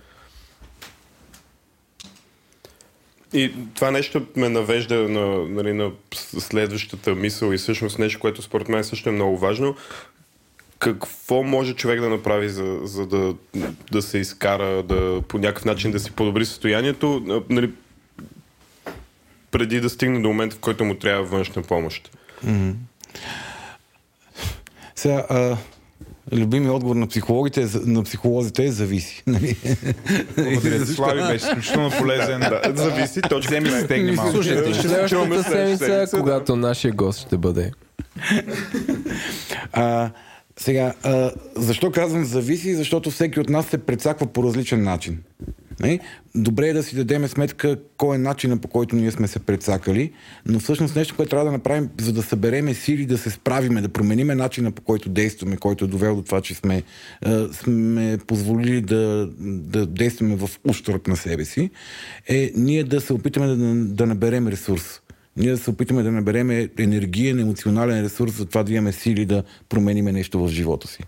[3.33, 5.91] И това нещо ме навежда на, нали, на
[6.39, 9.75] следващата мисъл и всъщност нещо, което според мен също е много важно.
[10.79, 13.35] Какво може човек да направи, за, за да,
[13.91, 17.41] да се изкара, да по някакъв начин да си подобри състоянието?
[17.49, 17.71] Нали,
[19.51, 22.17] преди да стигне до момента, в който му трябва външна помощ.
[22.45, 22.73] Mm-hmm.
[24.95, 25.57] Сега, а,
[26.31, 29.23] любими отговор на психологите, на психолозите е зависи.
[29.27, 29.57] Нали?
[30.37, 32.39] Благодаря Слави, беше изключително полезен.
[32.39, 33.49] да, зависи, точно.
[33.49, 34.31] Вземи се стегни малко.
[34.31, 37.71] Слушайте, следващата седмица, когато нашия гост ще бъде.
[39.73, 40.09] а,
[40.59, 42.75] сега, а, защо казвам зависи?
[42.75, 45.19] Защото всеки от нас се прецаква по различен начин.
[45.83, 45.99] Не?
[46.35, 50.11] Добре е да си дадем сметка кой е начинът по който ние сме се предсакали,
[50.45, 53.89] но всъщност нещо, което трябва да направим, за да събереме сили, да се справиме, да
[53.89, 56.83] промениме начина по който действаме, който е довел до това, че сме,
[57.25, 61.69] е, сме позволили да, да действаме в ущърп на себе си,
[62.27, 63.55] е ние да се опитаме да,
[63.95, 64.99] да наберем ресурс.
[65.37, 69.43] Ние да се опитаме да наберем енергиен, емоционален ресурс за това да имаме сили да
[69.69, 71.03] промениме нещо в живота си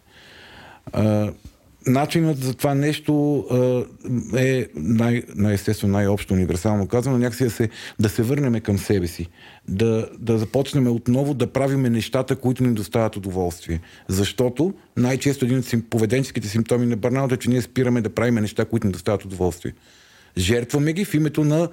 [1.88, 3.46] начинът за това нещо
[4.38, 7.70] е най- най-естествено, най-общо, универсално казано, някакси да се,
[8.00, 9.28] да се върнем към себе си.
[9.68, 13.80] Да, да започнем отново да правиме нещата, които ни доставят удоволствие.
[14.08, 18.66] Защото най-често един от поведенческите симптоми на бърнаут е, че ние спираме да правиме неща,
[18.66, 19.74] които ни доставят удоволствие.
[20.38, 21.70] Жертваме ги в името на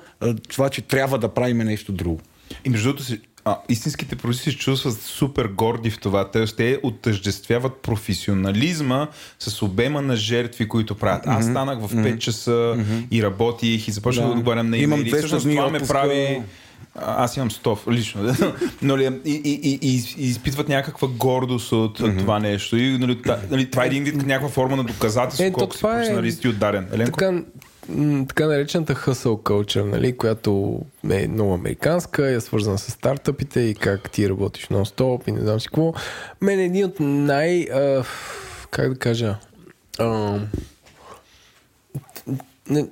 [0.49, 2.21] това, че трябва да правим нещо друго.
[2.65, 3.05] И между другото
[3.45, 6.31] а, истинските продуценти се чувстват супер горди в това.
[6.31, 11.23] Те, те отъждествяват професионализма с обема на жертви, които правят.
[11.27, 13.07] Аз станах в 5 часа mm-hmm.
[13.11, 15.13] и работих и започнах да, да отговарям на имейли.
[15.13, 16.43] Всъщност това ме прави...
[16.95, 18.35] Аз имам 100 лично.
[18.83, 22.19] но ли, и, и, и, и, изпитват някаква гордост от mm-hmm.
[22.19, 22.77] това нещо.
[22.77, 23.21] И, нали,
[23.51, 26.49] нали, това е един вид някаква форма на доказателство, е, колко си е професионалист и.
[26.93, 27.19] Еленко?
[27.19, 27.43] Така,
[28.29, 30.81] така наречената hustle culture, нали, която
[31.11, 35.61] е много американска, е свързана с стартъпите и как ти работиш нон-стоп и не знам
[35.61, 35.93] си какво.
[36.41, 37.63] Мен е един от най...
[37.63, 38.05] А,
[38.71, 39.37] как да кажа...
[39.99, 40.39] А,
[42.71, 42.87] не,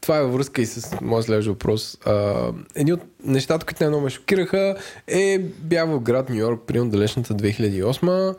[0.00, 1.98] това е във връзка и с моят следващ въпрос.
[2.06, 6.88] А, едни от нещата, които най-много ме шокираха е бях в град Нью Йорк, при
[6.88, 8.34] далечната 2008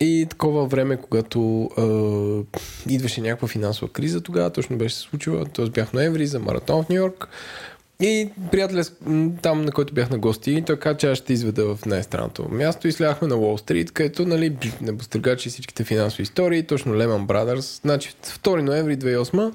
[0.00, 5.66] и такова време, когато е, идваше някаква финансова криза тогава, точно беше се случила, т.е.
[5.66, 7.28] бях ноември за маратон в Нью Йорк.
[8.00, 8.84] И приятеля
[9.42, 12.88] там, на който бях на гости, той каза, че аз ще изведа в най-странното място
[12.88, 17.80] и сляхме на Уолл Стрит, където нали, небостъргачи всичките финансови истории, точно Lehman Brothers.
[17.82, 19.54] Значи 2 ноември 2008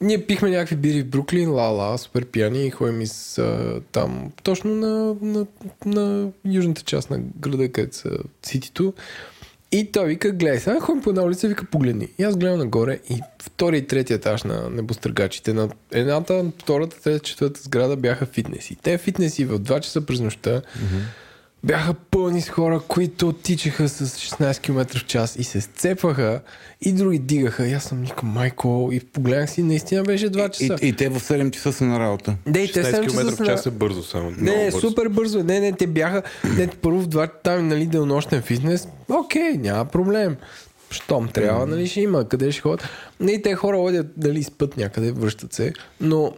[0.00, 4.74] ние пихме някакви бири в Бруклин, ла-ла, супер пияни и ходим из а, там, точно
[4.74, 5.46] на, на,
[5.86, 8.10] на южната част на града, където са
[8.42, 8.92] ситито.
[9.74, 12.08] И той вика, гледай сега, ходим по една улица, вика, погледни.
[12.18, 15.52] И аз гледам нагоре и втори и трети етаж на небостъргачите.
[15.52, 18.76] На едната, втората, трета, четвърта сграда бяха фитнеси.
[18.82, 21.23] Те фитнеси в 2 часа през нощта mm-hmm
[21.64, 26.40] бяха пълни с хора, които тичаха с 16 км в час и се сцепваха
[26.80, 27.66] и други дигаха.
[27.66, 30.76] И аз съм никой майко и погледнах си, наистина беше 2 часа.
[30.82, 32.36] И, и, и те в 7 часа са на работа.
[32.46, 34.30] Не, и те 7 км в час е бързо само.
[34.38, 34.80] Не, бързо.
[34.80, 35.42] супер бързо.
[35.42, 36.22] Не, не, те бяха
[36.56, 38.88] не, първо в 2 там, нали, денонощен фитнес.
[39.08, 40.36] Окей, няма проблем.
[40.90, 42.28] Щом трябва, нали, ще има.
[42.28, 42.88] Къде ще ходят?
[43.20, 45.72] Не, те хора ходят, дали спът някъде, връщат се.
[46.00, 46.32] Но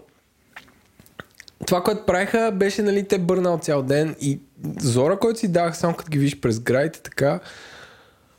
[1.66, 4.40] това, което правиха, беше, нали, те бърнал цял ден и
[4.80, 7.40] зора, който си давах, само като ги виж през градите, така,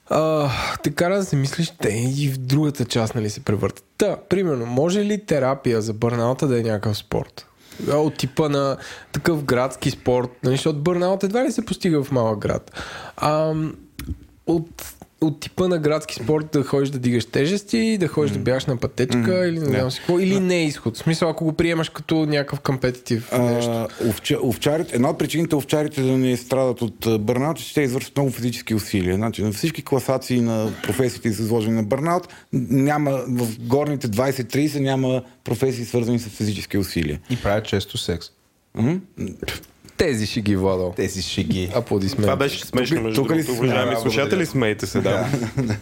[0.10, 0.50] а,
[0.84, 3.86] те кара да се мислиш, те и в другата част, нали, се превъртат.
[3.98, 7.48] Та, примерно, може ли терапия за бърнаута да е някакъв спорт?
[7.94, 8.78] От типа на
[9.12, 12.72] такъв градски спорт, нали, защото бърнаут едва ли се постига в малък град.
[13.18, 13.54] А,
[14.48, 18.34] от от типа на градски спорт да ходиш да дигаш тежести, да ходиш mm.
[18.34, 19.50] да бягаш на пътечка mm.
[19.50, 20.96] или не знам си какво, или не е изход.
[20.96, 23.88] В смисъл, ако го приемаш като някакъв компетитив нещо.
[24.44, 28.76] овчарите, една от причините овчарите да не страдат от бърнаут, че те извършват много физически
[28.76, 29.16] усилия.
[29.16, 35.22] Значи, на всички класации на професиите са изложени на бърнаут, няма в горните 20-30 няма
[35.44, 37.20] професии свързани с физически усилия.
[37.30, 38.28] И правят често секс.
[38.78, 39.00] Mm-hmm.
[39.98, 40.94] Тези ще ги Владо.
[40.96, 41.72] Тези шеги.
[41.76, 42.22] Аплодисменти.
[42.22, 43.52] Това беше смешно, между тук ли другото.
[43.54, 43.60] си?
[43.60, 45.28] Уважаеми Да, слушатели, смейте се, да.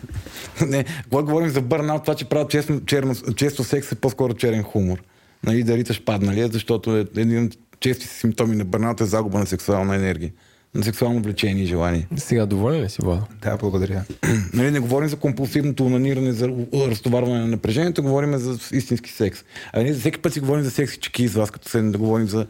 [0.67, 4.63] Не, когато говорим за бърнаут, това, че правят честно, черно, често секс е по-скоро черен
[4.63, 4.97] хумор.
[5.43, 9.45] Нали, да риташ падналия, защото е, един от честите симптоми на бърнаут е загуба на
[9.45, 10.31] сексуална енергия.
[10.75, 12.07] На сексуално влечение и желание.
[12.15, 13.21] Сега доволен ли си, Владо?
[13.41, 14.01] Да, благодаря.
[14.53, 19.43] Нали, не говорим за компулсивното онаниране, за разтоварване на напрежението, говорим за истински секс.
[19.73, 21.91] А ние за всеки път си говорим за секс и чеки с вас, като седнем
[21.91, 22.47] да говорим за...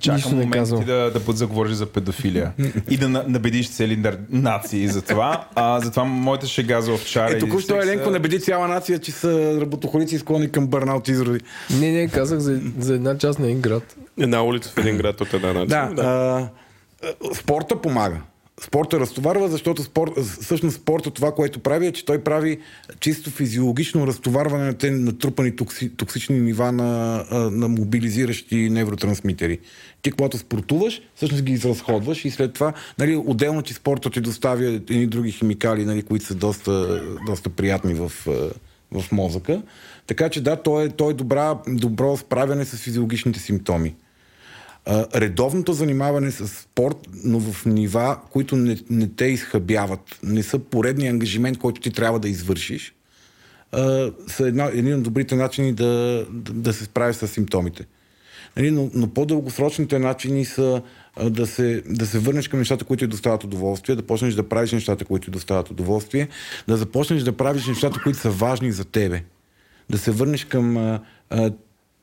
[0.00, 0.80] Чакам момент казвам.
[0.80, 2.52] ти да, да бъд заговориш за педофилия
[2.90, 5.46] и да на- набедиш цели нации за това.
[5.54, 9.12] А, затова моята шега за овчара Е, и току-що секса- Еленко набеди цяла нация, че
[9.12, 11.40] са работохолици и склонни към бърнаут изроди.
[11.70, 13.96] Не, не, казах за, за една част на един град.
[14.18, 15.66] Една улица в един град от една нация.
[15.94, 16.48] Да, а, а,
[17.34, 18.20] спорта помага.
[18.60, 22.58] Спорта разтоварва, защото спорт, всъщност спорта това, което прави е, че той прави
[23.00, 29.58] чисто физиологично разтоварване на те натрупани токси, токсични нива на, на мобилизиращи невротрансмитери.
[30.02, 34.64] Ти, когато спортуваш, всъщност ги изразходваш и след това, нали, отделно, че спорта ти доставя
[34.64, 38.12] едни други химикали, нали, които са доста, доста приятни в,
[38.92, 39.62] в мозъка.
[40.06, 43.94] Така че да, то е, то е добра, добро справяне с физиологичните симптоми.
[45.14, 51.10] Редовното занимаване с спорт, но в нива, които не, не те изхъбяват, не са поредния
[51.10, 52.94] ангажимент, който ти трябва да извършиш,
[53.72, 57.86] а, са една, един от добрите начини да, да, да се справиш с симптомите.
[58.56, 60.82] Нали, но, но по-дългосрочните начини са
[61.16, 64.48] а, да се, да се върнеш към нещата, които ти доставят удоволствие, да почнеш да
[64.48, 66.28] правиш нещата, които ти доставят удоволствие,
[66.68, 69.22] да започнеш да правиш нещата, които са важни за тебе.
[69.90, 71.00] Да се върнеш към а,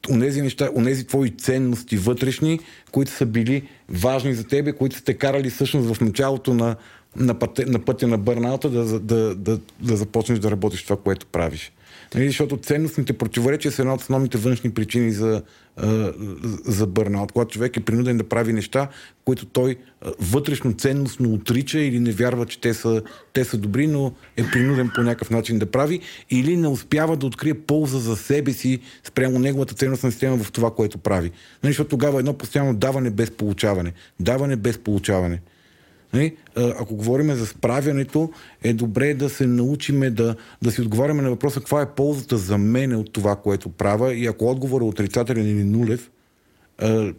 [0.10, 2.60] онези неща, онези твои ценности вътрешни,
[2.92, 6.76] които са били важни за тебе, които са те карали всъщност в началото на,
[7.16, 11.26] на, пътя, на пътя на бърнаута да, да, да, да започнеш да работиш това, което
[11.26, 11.72] правиш.
[12.16, 15.42] Нали, защото ценностните противоречия са една от основните външни причини за,
[16.66, 17.32] за бърнаут.
[17.32, 18.88] Когато човек е принуден да прави неща,
[19.26, 19.76] които той
[20.20, 23.02] вътрешно ценностно отрича или не вярва, че те са,
[23.34, 26.00] те са добри, но е принуден по някакъв начин да прави,
[26.30, 30.72] или не успява да открие полза за себе си спрямо неговата ценностна система в това,
[30.72, 31.32] което прави.
[31.64, 33.94] Нали, защото тогава едно постоянно даване без получаване.
[34.20, 35.42] Даване без получаване.
[36.14, 36.36] Нали?
[36.56, 38.32] Ако говорим за справянето,
[38.64, 42.58] е добре да се научиме да, да си отговаряме на въпроса каква е ползата за
[42.58, 46.12] мен от това, което правя и ако отговорът е отрицателен или нулев,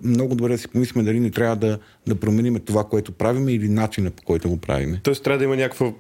[0.03, 3.68] много добре да си помислим дали не трябва да, да променим това, което правиме или
[3.68, 5.01] начина по който го правиме.
[5.03, 5.92] Тоест трябва да има някаква,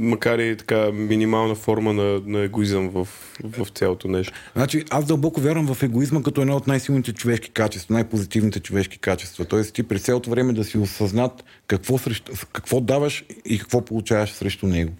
[0.00, 3.08] макар и така минимална форма на, на егоизъм в,
[3.44, 4.32] в цялото нещо.
[4.56, 9.44] Значи, аз дълбоко вярвам в егоизма като едно от най-силните човешки качества, най-позитивните човешки качества.
[9.44, 14.30] Тоест ти през цялото време да си осъзнат какво, срещу, какво даваш и какво получаваш
[14.30, 14.92] срещу него.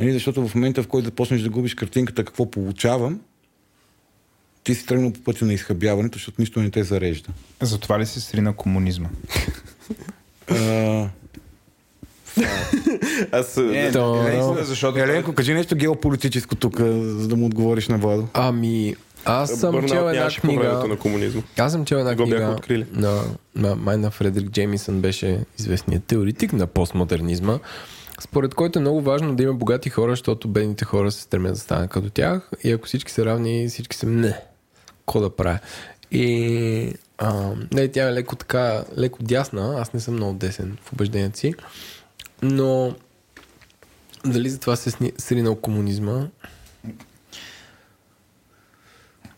[0.00, 3.20] Нали, защото в момента, в който започнеш да губиш картинката какво получавам,
[4.64, 7.28] ти си тръгнал по пътя на изхъбяването, защото нищо не те зарежда.
[7.60, 9.08] Затова ли се срина комунизма?
[13.32, 13.56] Аз...
[13.56, 14.98] Не, То- не, наистина, защото...
[14.98, 18.28] Еленко, кажи нещо геополитическо тук, за да му отговориш на Владо.
[18.34, 20.84] Ами, аз съм чел една книга.
[20.88, 21.42] на комунизма.
[21.58, 22.86] Аз съм чел една Го бяха книга открили.
[22.92, 23.22] на,
[23.56, 27.58] на Майна Фредерик Джеймисън беше известният теоретик на постмодернизма,
[28.20, 31.58] според който е много важно да има богати хора, защото бедните хора се стремят да
[31.58, 34.40] станат като тях и ако всички са равни, всички са не.
[35.00, 35.58] Какво да правя?
[36.10, 40.92] И а, не, тя е леко така, леко дясна, аз не съм много десен в
[40.92, 41.54] убеждението си,
[42.44, 42.94] но
[44.24, 46.26] дали за това се сни- сринал комунизма?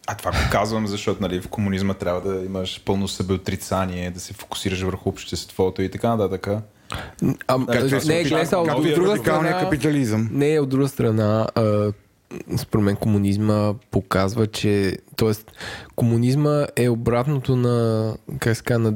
[0.06, 4.32] А това го казвам, защото нали, в комунизма трябва да имаш пълно себеотрицание, да се
[4.32, 6.46] фокусираш върху обществото и така нататък.
[6.46, 9.60] А, Как това се не, гледай сега, от Новия друга страна...
[9.60, 10.28] капитализъм.
[10.32, 11.92] Не, от друга страна, а,
[12.58, 15.32] според мен комунизма показва, че т.е.
[15.96, 18.94] комунизма е обратното на, как казва, на,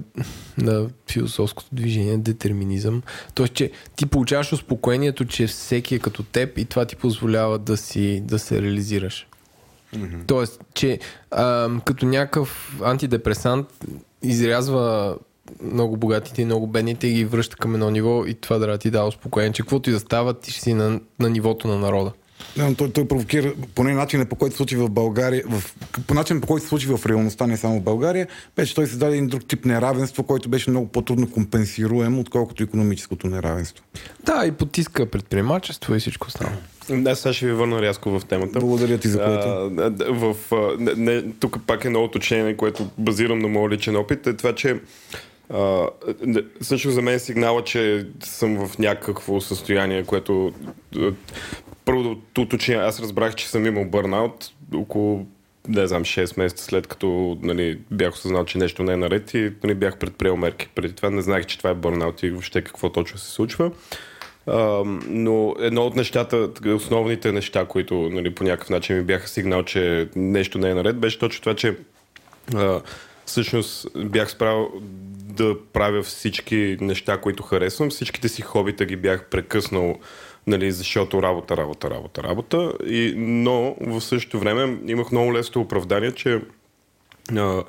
[0.58, 3.02] на философското движение, детерминизъм.
[3.34, 7.76] Тоест, че ти получаваш успокоението, че всеки е като теб и това ти позволява да,
[7.76, 9.26] си, да се реализираш.
[9.94, 10.26] Mm-hmm.
[10.26, 10.98] Тоест, че
[11.30, 13.66] а, като някакъв антидепресант
[14.22, 15.16] изрязва
[15.62, 18.90] много богатите и много бедните и ги връща към едно ниво и това да ти
[18.90, 22.12] дава успокоение, че каквото и да става, ти ще си на, на нивото на народа.
[22.56, 25.74] Да, но той, той провокира поне начина по който се случи в България, в,
[26.06, 28.26] по начина по който се случи в реалността, не само в България,
[28.56, 33.84] беше той създаде един друг тип неравенство, който беше много по-трудно компенсируем, отколкото економическото неравенство.
[34.24, 36.56] Да, и потиска предприемачество и всичко останало.
[37.06, 38.60] Аз сега ще ви върна рязко в темата.
[38.60, 39.48] Благодаря ти за което.
[39.48, 40.36] А, в,
[40.78, 44.54] не, не, тук пак е ново уточнение, което базирам на моят личен опит, е това,
[44.54, 44.80] че
[45.50, 45.86] а,
[46.26, 50.52] не- също за мен е сигнала, че съм в някакво състояние, което
[51.90, 52.02] първо
[52.34, 55.26] да уточня, аз разбрах, че съм имал бърнаут около
[55.68, 59.52] не знам, 6 месеца след като нали, бях осъзнал, че нещо не е наред и
[59.62, 60.68] нали, бях предприел мерки.
[60.74, 63.70] Преди това не знаех, че това е бърнаут и въобще какво точно се случва.
[64.46, 69.62] А, но едно от нещата, основните неща, които нали, по някакъв начин ми бяха сигнал,
[69.62, 71.76] че нещо не е наред, беше точно това, че
[72.54, 72.80] а,
[73.26, 74.68] всъщност бях справил
[75.22, 77.90] да правя всички неща, които харесвам.
[77.90, 79.98] Всичките си хобита ги бях прекъснал,
[80.46, 82.72] нали, защото работа, работа, работа, работа.
[82.86, 86.40] И, но в същото време имах много лесно оправдание, че
[87.36, 87.62] а,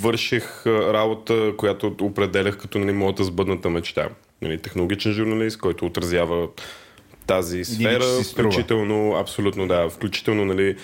[0.00, 4.08] върших работа, която определях като нали, моята сбъдната мечта.
[4.42, 6.48] Нали, технологичен журналист, който отразява
[7.26, 10.76] тази сфера, включително, абсолютно да, включително нали,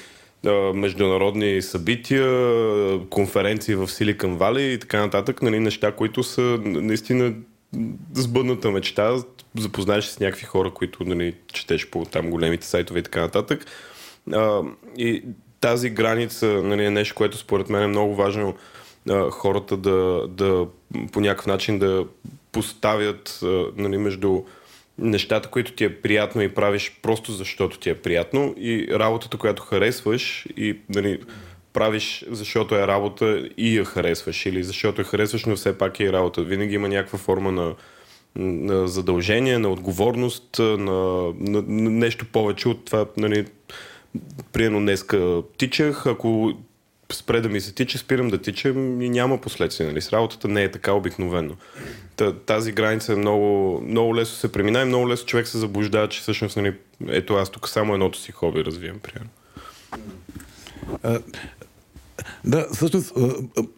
[0.74, 2.28] международни събития,
[3.10, 7.35] конференции в Силикън Вали и така нататък, нали, неща, които са наистина
[8.14, 9.16] сбъдната мечта,
[9.56, 13.66] запознаеш с някакви хора, които нали, четеш по там големите сайтове и така нататък.
[14.32, 14.62] А,
[14.98, 15.24] и
[15.60, 18.56] тази граница нали, е нещо, което според мен е много важно
[19.10, 20.66] а, хората да, да
[21.12, 22.06] по някакъв начин да
[22.52, 24.42] поставят а, нали, между
[24.98, 29.62] нещата, които ти е приятно и правиш просто защото ти е приятно и работата, която
[29.62, 31.20] харесваш и нали,
[31.72, 36.05] правиш защото е работа и я харесваш или защото я харесваш, но все пак е
[36.05, 36.42] и работа.
[36.42, 37.74] Винаги има някаква форма на,
[38.36, 43.06] на задължение, на отговорност, на, на, на нещо повече от това.
[43.16, 43.47] Нали,
[44.52, 46.52] Приедно днеска тичах, ако
[47.12, 49.88] спре да ми се тича, спирам да тичам и няма последствия.
[49.88, 50.01] Нали?
[50.01, 51.55] С работата не е така обикновено.
[52.47, 56.20] Тази граница е много, много лесно се премина и много лесно човек се заблуждава, че
[56.20, 56.74] всъщност нали,
[57.09, 59.30] ето аз тук само едното си хоби развивам, примерно.
[62.44, 63.12] Да, всъщност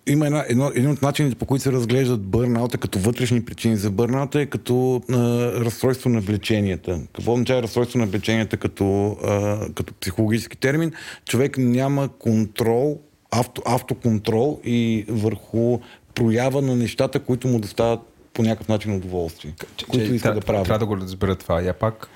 [0.07, 3.91] има една, едно, един от начините, по които се разглеждат бърнаута като вътрешни причини за
[3.91, 5.17] бърнаута е като а,
[5.65, 7.01] разстройство на влеченията.
[7.13, 10.93] Какво означава разстройство на влеченията като, а, като психологически термин?
[11.25, 15.79] Човек няма контрол авто, автоконтрол и върху
[16.15, 18.01] проява на нещата, които му доставят
[18.35, 19.55] по някакъв начин удоволствие.
[19.77, 20.65] Че, които иска да прави.
[20.65, 21.61] Трябва да го разбера това.
[21.61, 22.09] Я пак.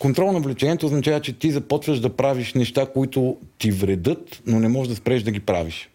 [0.00, 4.68] Контрол на влечението означава, че ти започваш да правиш неща, които ти вредят, но не
[4.68, 5.90] можеш да спреш да ги правиш.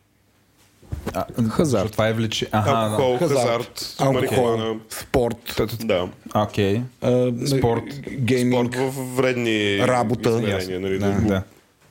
[1.14, 1.92] А, хазарт.
[1.92, 2.48] Това е влече.
[2.52, 5.62] Ага, алкохол, хазарт, хазарт алкохол, спорт.
[5.84, 6.10] Да.
[6.36, 6.82] Окей.
[7.04, 7.58] Okay.
[7.58, 7.84] Спорт.
[8.10, 8.76] Гейминг.
[8.76, 10.30] Спорт в вредни работа.
[10.30, 11.12] Нали, да.
[11.12, 11.44] да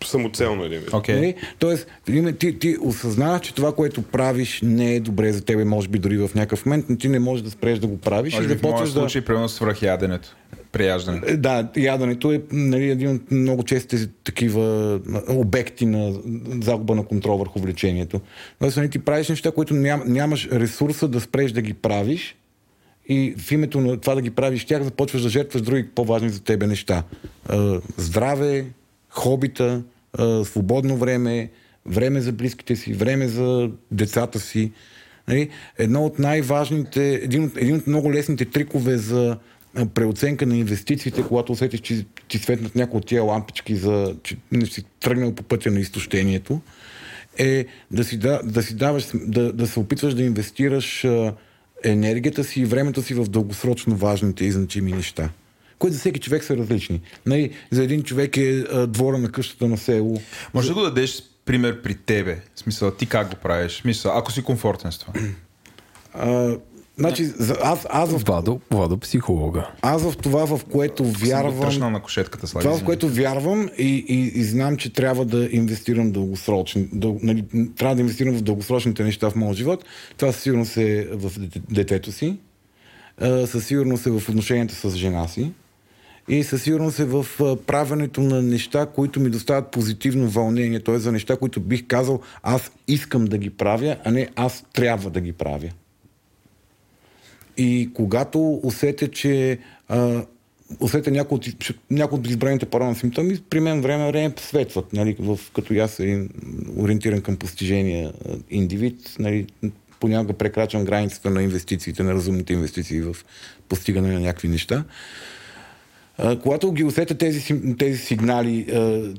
[0.06, 1.14] самоцелно един Okay.
[1.14, 1.34] Нали?
[1.58, 1.86] Тоест,
[2.38, 6.16] ти, ти осъзнаваш, че това, което правиш, не е добре за тебе, може би дори
[6.16, 8.34] в някакъв момент, но ти не можеш да спреш да го правиш.
[8.34, 9.00] Може и да почваш да...
[9.00, 10.36] случай, примерно свръх яденето.
[10.72, 11.20] Прияждане.
[11.26, 16.12] Е, да, яденето е нали, един от много честите такива обекти на
[16.62, 18.20] загуба на контрол върху влечението.
[18.58, 22.36] Тоест, нали, ти правиш неща, които ням, нямаш ресурса да спреш да ги правиш,
[23.08, 26.42] и в името на това да ги правиш тях започваш да жертваш други по-важни за
[26.42, 27.02] тебе неща.
[27.96, 28.64] Здраве,
[29.08, 29.82] хобита,
[30.44, 31.50] свободно време,
[31.86, 34.72] време за близките си, време за децата си.
[35.28, 35.48] Нали?
[35.78, 39.36] Едно от най-важните, един от, един от много лесните трикове за
[39.94, 44.66] преоценка на инвестициите, когато усетиш, че ти светнат някои от тия лампички, за, че не
[44.66, 46.60] си тръгнал по пътя на изтощението,
[47.38, 51.06] е да, си, да, да, си даваш, да, да се опитваш да инвестираш
[51.84, 55.30] енергията си и времето си в дългосрочно важните и значими неща
[55.78, 57.00] които за всеки човек са различни.
[57.26, 60.20] Нали, за един човек е а, двора на къщата на село.
[60.54, 62.40] Може да го дадеш пример при тебе?
[62.54, 63.72] В смисъл, ти как го правиш?
[63.72, 65.12] В смисъл, ако си комфортен с това.
[66.14, 66.56] А,
[66.98, 67.32] Значи,
[67.62, 68.22] аз, аз в...
[68.26, 69.70] Владо, Владо психолога.
[69.82, 71.92] Аз в това, в което вярвам...
[71.92, 76.12] на кошетката, слаги, това, в което вярвам и, и, и знам, че трябва да инвестирам
[76.12, 76.86] дългосрочно.
[76.92, 77.44] Дъл, нали,
[77.76, 79.84] трябва да инвестирам в дългосрочните неща в моя живот.
[80.16, 81.32] Това със сигурност е в
[81.70, 82.36] детето си.
[83.46, 85.52] Със сигурност е в отношенията с жена си
[86.28, 87.26] и със сигурност е в
[87.66, 90.98] правенето на неща, които ми доставят позитивно вълнение, т.е.
[90.98, 95.20] за неща, които бих казал аз искам да ги правя, а не аз трябва да
[95.20, 95.70] ги правя.
[97.56, 100.24] И когато усетя, че а,
[100.80, 101.46] усетя някои от,
[101.90, 106.28] някои от избраните паралелни симптоми, при мен време време светват, нали, в, като аз съм
[106.76, 108.12] ориентиран към постижения
[108.50, 109.46] индивид, нали,
[110.00, 113.16] понякога прекрачвам границата на инвестициите, на разумните инвестиции в
[113.68, 114.84] постигане на някакви неща.
[116.42, 118.66] Когато ги усетя тези, тези сигнали,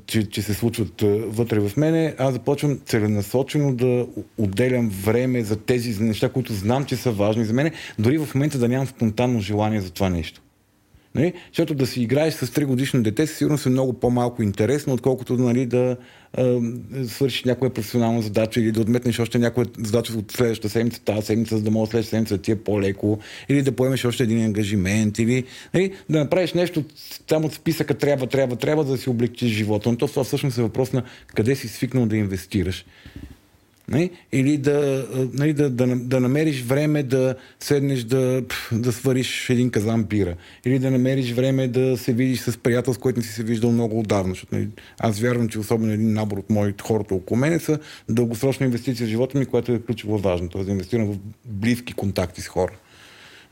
[0.06, 4.06] че, че се случват вътре в мене, аз започвам целенасочено да
[4.38, 8.58] отделям време за тези неща, които знам, че са важни за мене, дори в момента
[8.58, 10.40] да нямам спонтанно желание за това нещо.
[11.16, 11.32] Нали?
[11.48, 15.36] Защото да си играеш с 3 годишно дете, със сигурност е много по-малко интересно, отколкото
[15.36, 15.96] нали, да
[17.06, 21.56] свършиш някоя професионална задача или да отметнеш още някоя задача от следващата седмица, тази седмица,
[21.56, 23.18] за да може следващата седмица да ти е по-леко,
[23.48, 25.44] или да поемеш още един ангажимент, или
[25.74, 26.84] нали, да направиш нещо
[27.26, 29.90] там от списъка трябва, трябва, трябва да си облегчиш живота.
[29.90, 31.02] Но това всъщност е въпрос на
[31.34, 32.84] къде си свикнал да инвестираш.
[33.88, 34.10] Не?
[34.32, 38.42] Или да, нали, да, да, да намериш време да седнеш да,
[38.72, 40.36] да свариш един казан бира.
[40.64, 43.72] Или да намериш време да се видиш с приятел, с който не си се виждал
[43.72, 44.34] много отдавна.
[44.34, 44.68] Защото, нали,
[44.98, 49.10] аз вярвам, че особено един набор от моите хората около мене са дългосрочна инвестиция в
[49.10, 50.48] живота ми, която е ключово важно.
[50.48, 52.72] Тоест да инвестирам в близки контакти с хора.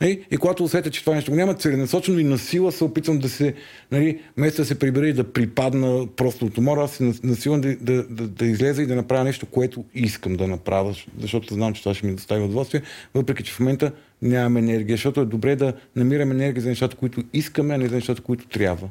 [0.01, 0.27] Нали?
[0.31, 3.29] И когато усетя, че това нещо го няма, целенасочено и на сила се опитвам да
[3.29, 3.55] се,
[3.93, 7.77] нали, вместо да се прибера и да припадна просто от умора, аз се насилам да,
[7.77, 11.83] да, да, да излеза и да направя нещо, което искам да направя, защото знам, че
[11.83, 12.83] това ще ми достави удоволствие,
[13.15, 13.93] въпреки че в момента
[14.23, 17.95] нямам енергия, защото е добре да намираме енергия за нещата, които искаме, а не за
[17.95, 18.89] нещата, които трябва.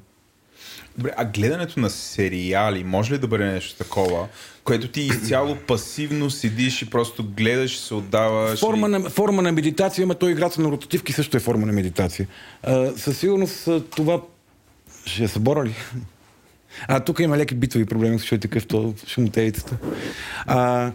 [0.98, 4.28] Добре, а гледането на сериали може ли да бъде нещо такова,
[4.64, 8.60] което ти изцяло пасивно седиш и просто гледаш и се отдаваш?
[8.60, 8.92] Форма, и...
[8.92, 12.28] на, форма на медитация, ама той играта на ротативки също е форма на медитация.
[12.64, 14.22] А, със сигурност това
[15.06, 15.76] ще се бора ли?
[16.88, 19.78] А, тук има леки битови проблеми, защото е такъв то шумотевицата.
[20.46, 20.92] А,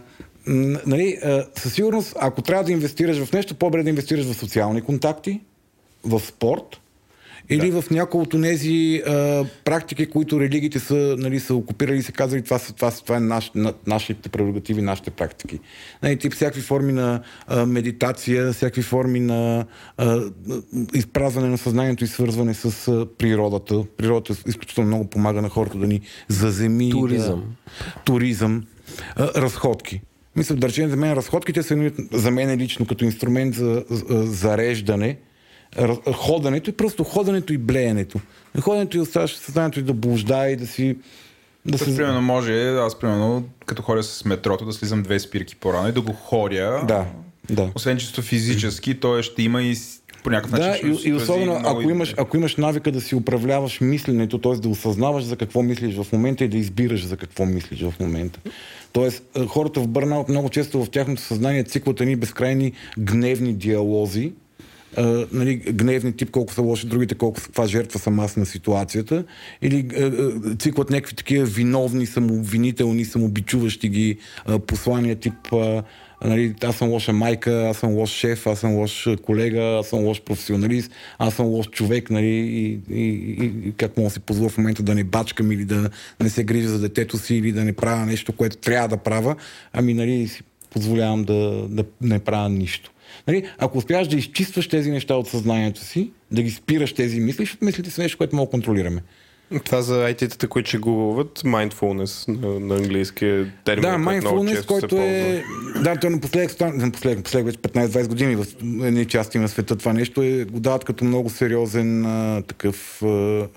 [0.87, 1.19] нали,
[1.57, 5.41] със сигурност, ако трябва да инвестираш в нещо, по-добре да инвестираш в социални контакти,
[6.05, 6.81] в спорт,
[7.51, 7.83] или да.
[7.83, 12.43] в някои от тези а, практики, които религиите са, нали, са окупирали и са казали,
[12.43, 15.61] това, са, това, това е наш, на, нашите прерогативи, нашите практики.
[16.03, 19.67] Нали, тип всякакви форми на а, медитация, всякакви форми на
[19.97, 20.21] а,
[20.95, 23.85] изпразване на съзнанието и свързване с а, природата.
[23.97, 26.91] Природата изключително много помага на хората да ни заземи.
[26.91, 27.41] Туризъм.
[27.41, 28.65] Да, туризъм.
[29.17, 30.01] А, разходки.
[30.37, 35.19] Мисля, да речем, за мен разходките са за мен лично като инструмент за, за зареждане
[36.13, 38.21] ходенето и просто ходенето и блеенето.
[38.61, 40.97] Ходенето и оставаш съзнанието и да блужда и да си...
[41.67, 41.97] Да се...
[41.97, 46.01] Примерно може, аз примерно, като ходя с метрото, да слизам две спирки по-рано и да
[46.01, 46.85] го ходя.
[46.89, 47.07] Да,
[47.51, 47.71] да.
[47.75, 49.77] Освен чисто физически, то ще има и
[50.25, 50.93] по някакъв начин.
[50.93, 54.55] Да, и, и особено ако имаш, ако имаш навика да си управляваш мисленето, т.е.
[54.55, 58.41] да осъзнаваш за какво мислиш в момента и да избираш за какво мислиш в момента.
[58.93, 64.33] Тоест, хората в Бърнаут много често в тяхното съзнание циклат едни безкрайни гневни диалози,
[65.33, 69.25] нали, гневни тип, колко са лоши другите, колко каква жертва съм аз на ситуацията,
[69.63, 70.03] или а,
[70.79, 75.83] а, някакви такива виновни, самообвинителни, самобичуващи ги а, послания, тип а,
[76.25, 79.99] нали, аз съм лоша майка, аз съм лош шеф, аз съм лош колега, аз съм
[79.99, 83.05] лош професионалист, аз съм лош човек, нали, и, и,
[83.41, 85.91] и, и как мога да си позволя в момента да не бачкам или да
[86.21, 89.37] не се грижа за детето си или да не правя нещо, което трябва да правя,
[89.73, 92.91] ами нали, си позволявам да, да не правя нищо.
[93.29, 97.45] Нали, ако успяваш да изчистваш тези неща от съзнанието си, да ги спираш тези мисли,
[97.45, 99.03] защото мислите са нещо, което мога да контролираме.
[99.65, 103.91] Това за IT-тата, които ще гугълват, mindfulness на, на английски е термин.
[103.91, 105.45] Да, mindfulness, който е...
[105.83, 110.23] Да, той напоследък, напоследък, напоследък вече 15-20 години в едни части на света това нещо
[110.23, 113.03] е, го дават като много сериозен а, такъв...
[113.03, 113.49] А,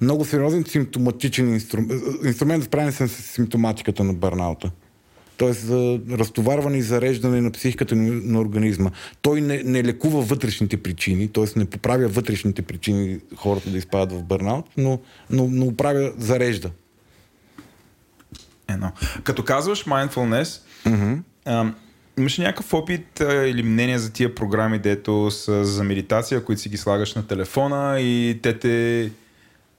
[0.00, 4.70] много сериозен симптоматичен инструмент, инструмент за справяне с симптоматиката на бърнаута
[5.40, 5.52] т.е.
[5.52, 8.90] за разтоварване и зареждане на психиката на организма.
[9.22, 11.44] Той не, не лекува вътрешните причини, т.е.
[11.56, 15.00] не поправя вътрешните причини хората да изпадат в бърнаут, но,
[15.30, 16.70] но, но оправя, зарежда.
[18.68, 18.92] Едно.
[19.24, 21.72] Като казваш mindfulness, mm-hmm.
[22.18, 26.68] имаш някакъв опит а, или мнение за тия програми, дето са за медитация, които си
[26.68, 29.10] ги слагаш на телефона и те те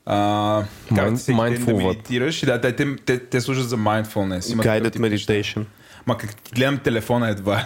[0.06, 1.20] а, как ден
[1.68, 2.42] да медитираш.
[2.46, 4.52] Да, те, те, те, те служат за mindfulness.
[4.52, 5.66] Има Guided meditation.
[6.08, 7.66] Ма как гледам телефона едва.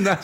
[0.00, 0.18] да,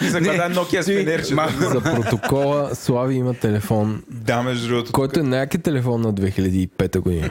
[0.55, 1.35] Nokia спенерче.
[1.59, 4.03] За протокола Слави има телефон.
[4.11, 4.93] Да, между другото.
[4.93, 7.31] Който е най телефон на 2005 година.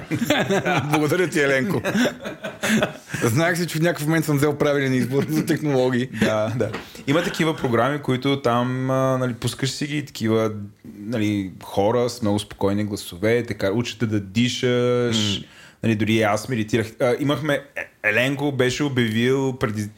[0.92, 1.82] Благодаря ти, Еленко.
[3.24, 6.10] Знаех си, че в някакъв момент съм взел правилен избор за технологии.
[6.20, 6.72] да, да.
[7.08, 10.52] Има такива програми, които там а, нали, пускаш си ги такива
[11.00, 15.16] нали, хора с много спокойни гласове, така учите да дишаш.
[15.16, 15.46] Mm
[15.84, 16.92] Нали, дори аз медитирах.
[17.00, 17.54] А, имахме...
[17.54, 19.90] Е, Еленко беше обявил преди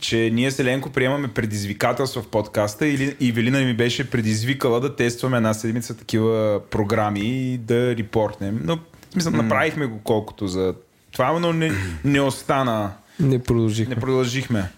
[0.00, 4.96] че ние с Еленко приемаме предизвикателства в подкаста и, и Велина ми беше предизвикала да
[4.96, 8.60] тестваме една седмица такива програми и да репортнем.
[8.64, 8.78] Но,
[9.12, 9.36] смисъл, mm.
[9.36, 10.74] направихме го колкото за
[11.12, 11.72] това, но не,
[12.04, 12.92] не остана.
[13.20, 13.94] Не продължихме.
[13.94, 14.70] Не продължихме.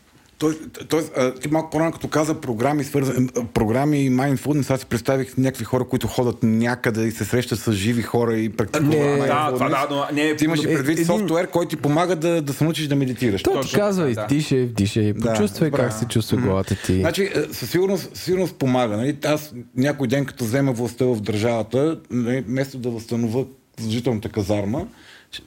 [1.17, 5.65] А, ти малко по-рано като каза програми, свързани, програми и mindfulness, аз си представих някакви
[5.65, 9.27] хора, които ходят някъде и се срещат с живи хора и практикуват Не, mindfulness.
[9.47, 12.17] Да, това да, но не Ти имаш и Е, предвид един- софтуер, който ти помага
[12.17, 13.43] да, да се научиш да медитираш.
[13.43, 14.11] То ти казва, да.
[14.11, 15.83] издишай, вдишай, Да, почувствай добре.
[15.83, 16.95] как се чувства главата ти.
[16.95, 18.97] Значи, е, със сигурност, със сигурност помага.
[18.97, 19.17] Нали?
[19.25, 23.45] Аз някой ден, като взема властта в държавата, нали, вместо да възстановя
[23.79, 24.87] задължителната казарма,
[25.31, 25.43] ще-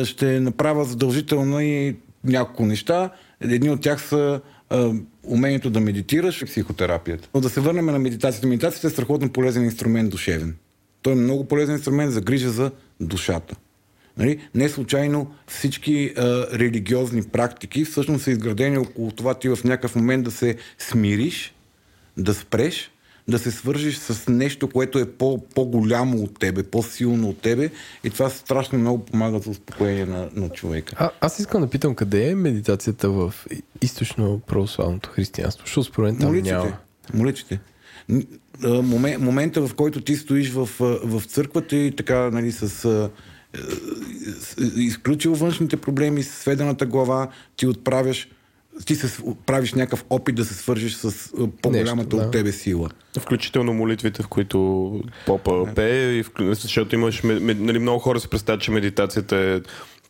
[0.00, 3.10] е, ще направя задължително и няколко неща.
[3.40, 4.40] Едни от тях са
[4.72, 4.76] е,
[5.22, 7.28] умението да медитираш и психотерапията.
[7.34, 8.46] Но да се върнем на медитацията.
[8.46, 10.56] Медитацията е страхотно полезен инструмент душевен.
[11.02, 12.70] Той е много полезен инструмент за грижа за
[13.00, 13.56] душата.
[14.18, 14.48] Нали?
[14.54, 16.22] Не случайно всички а,
[16.58, 21.54] религиозни практики всъщност са изградени около това ти в някакъв момент да се смириш,
[22.16, 22.90] да спреш,
[23.28, 27.70] да се свържиш с нещо, което е по, по-голямо от тебе, по-силно от тебе
[28.04, 30.94] и това страшно много помага за успокоение на, на човека.
[30.98, 33.34] А, аз искам да питам къде е медитацията в
[33.82, 36.54] източно православното християнство, защото според мен там Молитвите.
[36.54, 36.76] няма.
[38.64, 40.68] А, момен- Момента, в който ти стоиш в,
[41.04, 43.58] в църквата и така, нали, с е,
[44.40, 48.28] с- изключил външните проблеми, с сведената глава, ти отправяш
[48.84, 51.04] ти се правиш някакъв опит да се свържиш с
[51.40, 52.22] а, по-голямата Нещо, да.
[52.22, 52.90] от тебе сила.
[53.20, 58.60] Включително молитвите, в които попа пее, и вклю- защото имаш, нали, много хора се представят,
[58.60, 59.60] че медитацията е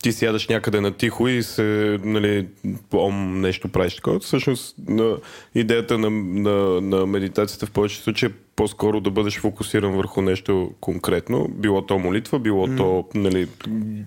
[0.01, 2.47] ти сядаш някъде на тихо и се, нали,
[2.93, 4.19] ом, нещо правиш такова.
[4.19, 5.17] Всъщност, на,
[5.55, 10.71] идеята на, на, на медитацията в повечето случаи е по-скоро да бъдеш фокусиран върху нещо
[10.79, 11.47] конкретно.
[11.49, 13.47] Било то молитва, било то нали,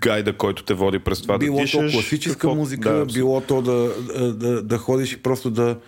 [0.01, 1.93] гайда, който те води през това било да то дишаш.
[1.93, 3.91] класическа какво- музика, да, било то да,
[4.33, 5.79] да, да ходиш и просто да,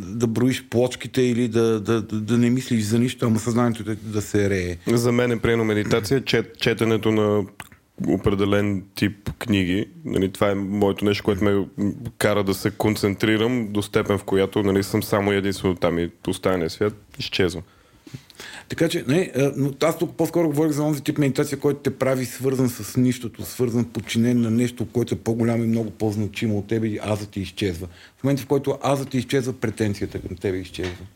[0.00, 4.22] да броиш плочките или да, да, да не мислиш за нищо, ама съзнанието да, да
[4.22, 4.76] се рее.
[4.86, 7.44] За мен е приемно медитация, чет, четенето на
[8.08, 9.86] определен тип книги.
[10.04, 11.66] Нали, това е моето нещо, което ме
[12.18, 16.70] кара да се концентрирам до степен, в която нали, съм само единствено там и останалия
[16.70, 17.62] свят изчезва.
[18.68, 21.98] Така че, не, а, но аз тук по-скоро говорих за този тип медитация, който те
[21.98, 26.66] прави свързан с нищото, свързан, подчинен на нещо, което е по-голямо и много по-значимо от
[26.66, 27.88] тебе и аза ти изчезва.
[28.18, 31.06] В момента, в който аза ти изчезва, претенцията към тебе изчезва.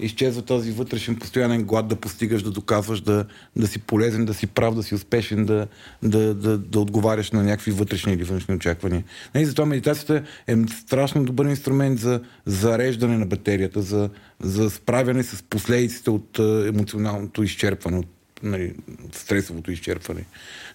[0.00, 3.24] Изчезва този вътрешен постоянен глад да постигаш, да доказваш, да,
[3.56, 5.66] да си полезен, да си прав, да си успешен, да,
[6.02, 9.04] да, да, да отговаряш на някакви вътрешни или външни очаквания.
[9.34, 14.10] Нали, затова медитацията е страшно добър инструмент за зареждане на батерията, за,
[14.40, 18.06] за справяне с последиците от а, емоционалното изчерпване, от
[18.42, 20.24] нали, от стресовото изчерпване.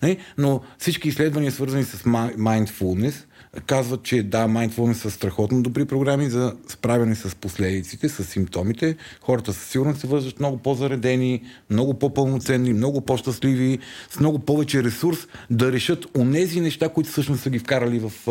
[0.01, 0.17] Нали?
[0.37, 3.13] Но всички изследвания, свързани с mindfulness,
[3.61, 8.95] казват, че да, mindfulness са страхотно добри програми за справяне с последиците, с симптомите.
[9.21, 15.27] Хората със сигурност се вързват много по-заредени, много по-пълноценни, много по-щастливи, с много повече ресурс
[15.49, 18.29] да решат онези неща, които всъщност са ги вкарали в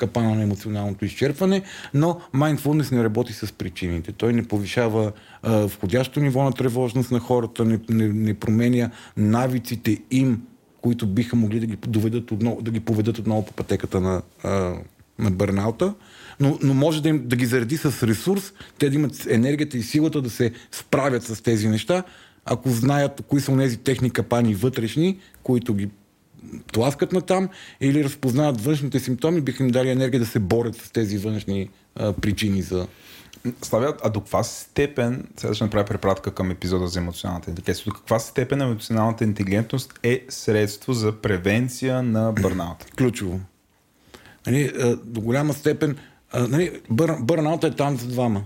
[0.00, 1.62] капана на емоционалното изчерпване,
[1.94, 4.12] но mindfulness не работи с причините.
[4.12, 9.98] Той не повишава а, входящо ниво на тревожност на хората, не, не, не променя навиците
[10.10, 10.42] им,
[10.82, 14.74] които биха могли да ги доведат отново, да ги поведат отново по пътеката на, а,
[15.18, 15.94] на бърнаута,
[16.40, 19.82] но, но може да, им, да ги зареди с ресурс, те да имат енергията и
[19.82, 22.02] силата да се справят с тези неща,
[22.44, 25.88] ако знаят кои са тези техни капани вътрешни, които ги
[26.72, 27.48] тласкат на там
[27.80, 32.12] или разпознават външните симптоми, биха им дали енергия да се борят с тези външни а,
[32.12, 32.86] причини за...
[33.62, 37.94] Славя, а до каква степен, сега ще направя препратка към епизода за емоционалната интелигентност, до
[37.94, 42.86] каква степен емоционалната интелигентност е средство за превенция на бърнаута?
[42.96, 43.40] Ключово.
[44.46, 44.72] Нали,
[45.04, 45.96] до голяма степен
[46.34, 48.44] нали, бър, бърнаута е там за двама.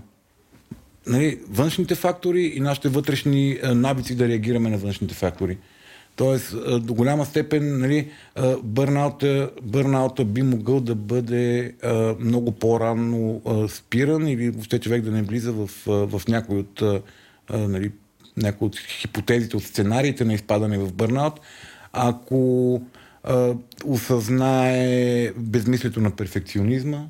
[1.07, 5.57] Нали, външните фактори и нашите вътрешни навици да реагираме на външните фактори.
[6.15, 8.11] Тоест, до голяма степен нали,
[8.63, 11.73] бърнаута, бърнаута би могъл да бъде
[12.19, 16.83] много по-рано спиран или въобще човек да не влиза в, в някой от,
[17.49, 17.91] нали,
[18.37, 21.39] някои от хипотезите, от сценариите на изпадане в бърнаут,
[21.93, 22.81] ако
[23.85, 27.05] осъзнае безмислието на перфекционизма,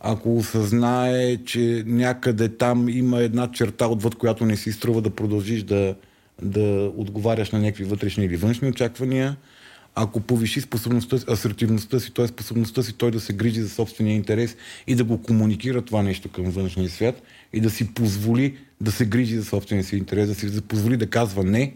[0.00, 5.62] ако осъзнае, че някъде там има една черта, отвъд която не си струва да продължиш
[5.62, 5.94] да,
[6.42, 9.36] да отговаряш на някакви вътрешни или външни очаквания,
[9.94, 12.26] ако повиши способността, асертивността си, т.е.
[12.26, 14.56] способността си той да се грижи за собствения интерес
[14.86, 19.06] и да го комуникира това нещо към външния свят и да си позволи да се
[19.06, 21.74] грижи за собствения си интерес, да си да позволи да казва не,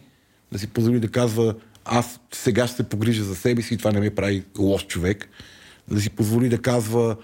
[0.52, 3.92] да си позволи да казва аз сега ще се погрижа за себе си и това
[3.92, 5.28] не ме прави лош човек,
[5.90, 7.16] да си позволи да казва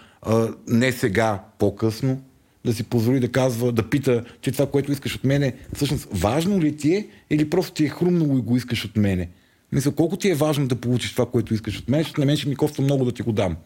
[0.68, 2.22] не сега, по-късно,
[2.68, 6.60] да си позволи да казва, да пита, че това, което искаш от мене, всъщност важно
[6.60, 9.28] ли ти е или просто ти е хрумнало и го искаш от мене.
[9.72, 12.36] Мисля, колко ти е важно да получиш това, което искаш от мен, защото на мен
[12.36, 13.56] ще ми коства много да ти го дам.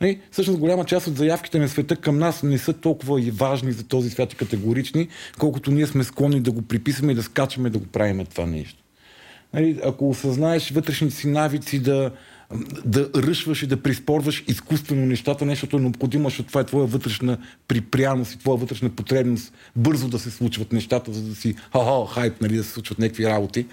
[0.00, 3.72] Нали, всъщност голяма част от заявките на света към нас не са толкова и важни
[3.72, 7.70] за този свят и категорични, колкото ние сме склонни да го приписваме и да скачаме
[7.70, 8.82] да го правим това нещо.
[9.54, 12.10] Нали, ако осъзнаеш вътрешните си навици да,
[12.84, 17.38] да ръшваш и да приспорваш изкуствено нещата, нещото е необходимо, защото това е твоя вътрешна
[17.68, 22.40] припряност и твоя вътрешна потребност бързо да се случват нещата, за да си ха-ха, хайп,
[22.40, 23.66] нали, да се случват някакви работи.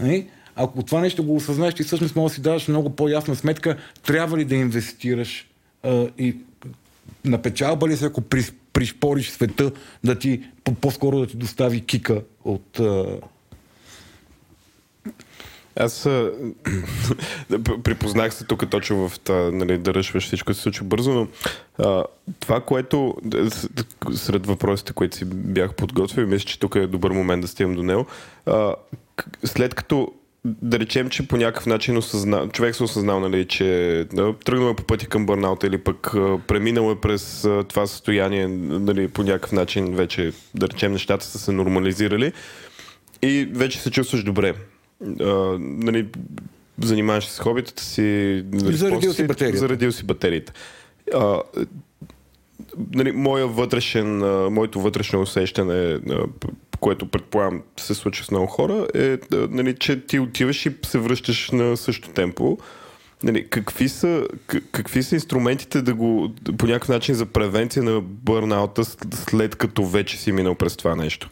[0.00, 0.26] Нали?
[0.56, 4.38] Ако това нещо го осъзнаеш, ти всъщност може да си даваш много по-ясна сметка, трябва
[4.38, 5.46] ли да инвестираш
[5.82, 6.36] а, и
[7.24, 8.22] на печалба ли се, ако
[8.72, 9.72] пришпориш света
[10.04, 10.42] да ти
[10.80, 12.80] по-скоро да ти достави кика от
[15.76, 16.02] аз
[17.84, 21.28] припознах се тук точно в това, нали, да ръшваш всичко се случва бързо, но
[21.78, 22.04] а,
[22.40, 23.14] това, което
[24.14, 27.82] сред въпросите, които си бях подготвил, мисля, че тук е добър момент да стигам до
[27.82, 28.06] него.
[28.46, 28.74] А,
[29.44, 30.12] след като
[30.44, 32.48] да речем, че по някакъв начин осъзна...
[32.48, 36.38] човек се осъзнал, нали, че да, тръгнал е по пътя към бърнаута или пък а,
[36.46, 41.38] преминал е през а, това състояние, нали, по някакъв начин вече, да речем, нещата са
[41.38, 42.32] се нормализирали
[43.22, 44.54] и вече се чувстваш добре
[45.20, 46.06] а, нали,
[46.78, 48.44] занимаваш с хобитата си.
[48.52, 49.58] Нали, заредил си батерията.
[49.58, 50.52] Заредил си батериите.
[51.14, 51.42] А,
[52.94, 56.24] нали, моя вътрешен, а, моето вътрешно усещане, а,
[56.80, 61.50] което предполагам се случва с много хора, е, нали, че ти отиваш и се връщаш
[61.50, 62.58] на същото темпо.
[63.22, 64.26] Нали, какви, са,
[64.72, 68.84] какви са инструментите да го, по някакъв начин за превенция на бърнаута
[69.14, 71.30] след като вече си минал през това нещо?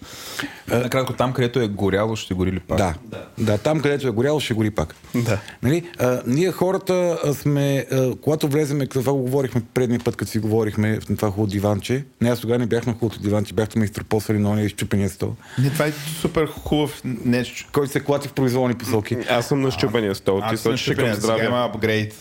[0.68, 2.78] Накратко, там където е горяло, ще гори ли пак?
[2.78, 3.26] Да, да.
[3.38, 4.94] да там където е горяло, ще гори пак.
[5.14, 5.38] Да.
[5.62, 5.90] Нали?
[5.98, 11.00] А, ние хората сме, а, когато влеземе, това го говорихме предния път, като си говорихме
[11.00, 12.04] в това хубаво диванче.
[12.20, 15.34] Не, аз тогава не бях на хубавото диванче, бяхте ме изтропосали на ония изчупения стол.
[15.58, 17.68] Не, това е супер хубав нещо.
[17.72, 19.16] Който се клати в произволни посоки.
[19.30, 20.42] Аз съм на щупения стол.
[20.50, 22.14] Ти съм към здраве апгрейд.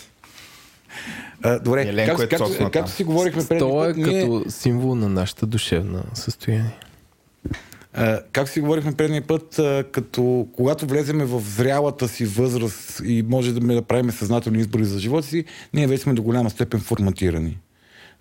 [1.44, 4.22] А, добре, Еленко как, е както, както си говорихме преди Това е ние...
[4.22, 6.78] като символ на нашата душевна състояние.
[7.94, 13.24] А, как си говорихме предния път, а, като когато влеземе в зрялата си възраст и
[13.28, 16.50] може да ме да правим съзнателни избори за живота си, ние вече сме до голяма
[16.50, 17.58] степен форматирани.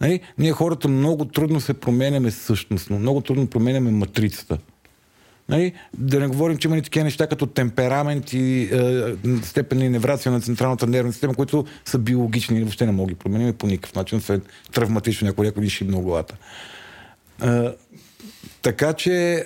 [0.00, 0.20] Нали?
[0.38, 4.58] Ние хората много трудно се променяме същностно, много трудно променяме матрицата.
[5.50, 5.72] Нали?
[5.98, 10.32] Да не говорим, че има и такива неща като темперамент и е, степен и неврация
[10.32, 13.94] на централната нервна система, които са биологични и въобще не могат да променим по никакъв
[13.94, 16.36] начин, освен травматично някой някой лиши много главата.
[17.44, 17.68] Е,
[18.62, 19.44] така че, е,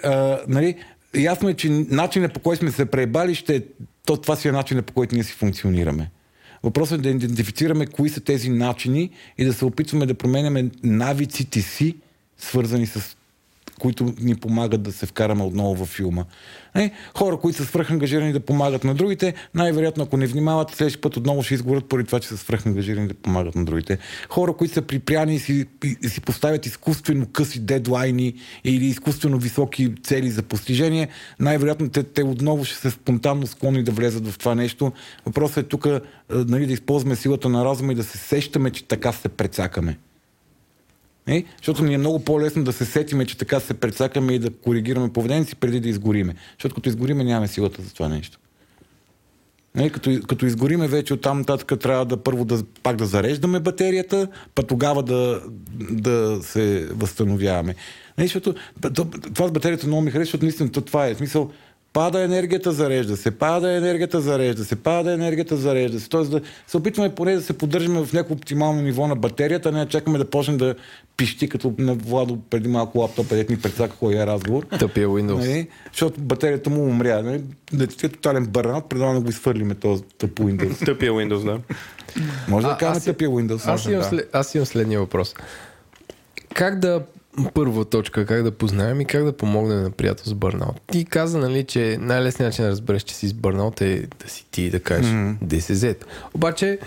[0.48, 0.76] нали,
[1.14, 3.62] ясно е, че начинът по който сме се пребали, ще е,
[4.06, 6.10] то, това си е начинът по който ние си функционираме.
[6.62, 11.62] Въпросът е да идентифицираме кои са тези начини и да се опитваме да променяме навиците
[11.62, 11.96] си,
[12.38, 13.16] свързани с
[13.80, 16.24] които ни помагат да се вкараме отново във филма.
[16.74, 21.16] Е, хора, които са свръхангажирани да помагат на другите, най-вероятно, ако не внимават, следващия път
[21.16, 23.98] отново ще изгорят поради това, че са свръхангажирани да помагат на другите.
[24.28, 25.66] Хора, които са припряни и си,
[26.02, 28.34] и си поставят изкуствено къси дедлайни
[28.64, 31.08] или изкуствено високи цели за постижение,
[31.40, 34.92] най-вероятно те, те отново ще се спонтанно склонни да влезат в това нещо.
[35.26, 35.86] Въпросът е тук
[36.30, 39.98] нали, да използваме силата на разума и да се сещаме, че така се прецакаме.
[41.26, 41.44] Не?
[41.56, 45.12] Защото ни е много по-лесно да се сетиме, че така се прецакаме и да коригираме
[45.12, 46.34] поведението си преди да изгориме.
[46.52, 48.38] Защото като изгориме нямаме силата за това нещо.
[49.74, 49.90] Не?
[49.90, 54.62] Като, като изгориме вече оттам нататък трябва да първо да, пак да зареждаме батерията, па
[54.62, 55.42] тогава да,
[55.90, 57.74] да се възстановяваме.
[58.18, 58.24] Не?
[58.24, 58.54] Защото
[59.34, 61.50] това с батерията много ми харесва, защото наистина това е смисъл
[61.94, 63.30] Пада енергията, зарежда се.
[63.30, 64.76] Пада енергията, зарежда се.
[64.76, 66.08] Пада енергията, зарежда се.
[66.08, 69.86] Тоест да се опитваме поне да се поддържаме в някакво оптимално ниво на батерията, не
[69.86, 70.74] чакаме да почнем да
[71.16, 74.62] пищи, като на Владо преди малко лаптоп, където ни предсака кой е разговор.
[74.78, 75.38] Тъпия Windows.
[75.38, 75.68] Нали?
[75.92, 77.22] Защото батерията му умря.
[77.22, 77.42] Нали?
[77.72, 80.84] Да ти е тотален бърнаут, предлагам да го изхвърлиме този тъп Windows.
[80.86, 81.60] Тъпия Windows, да.
[82.48, 83.72] Може да кажем тъпия Windows.
[83.72, 84.04] Аз имам, да.
[84.04, 85.34] след, аз имам следния въпрос.
[86.54, 87.02] Как да
[87.54, 90.80] първа точка, как да познаем и как да помогнем на приятел с бърнаут.
[90.92, 94.46] Ти каза, нали, че най-лесният начин да разбереш, че си с бърнаут е да си
[94.50, 95.38] ти да кажеш mm-hmm.
[95.38, 95.96] DSZ.
[96.34, 96.78] Обаче,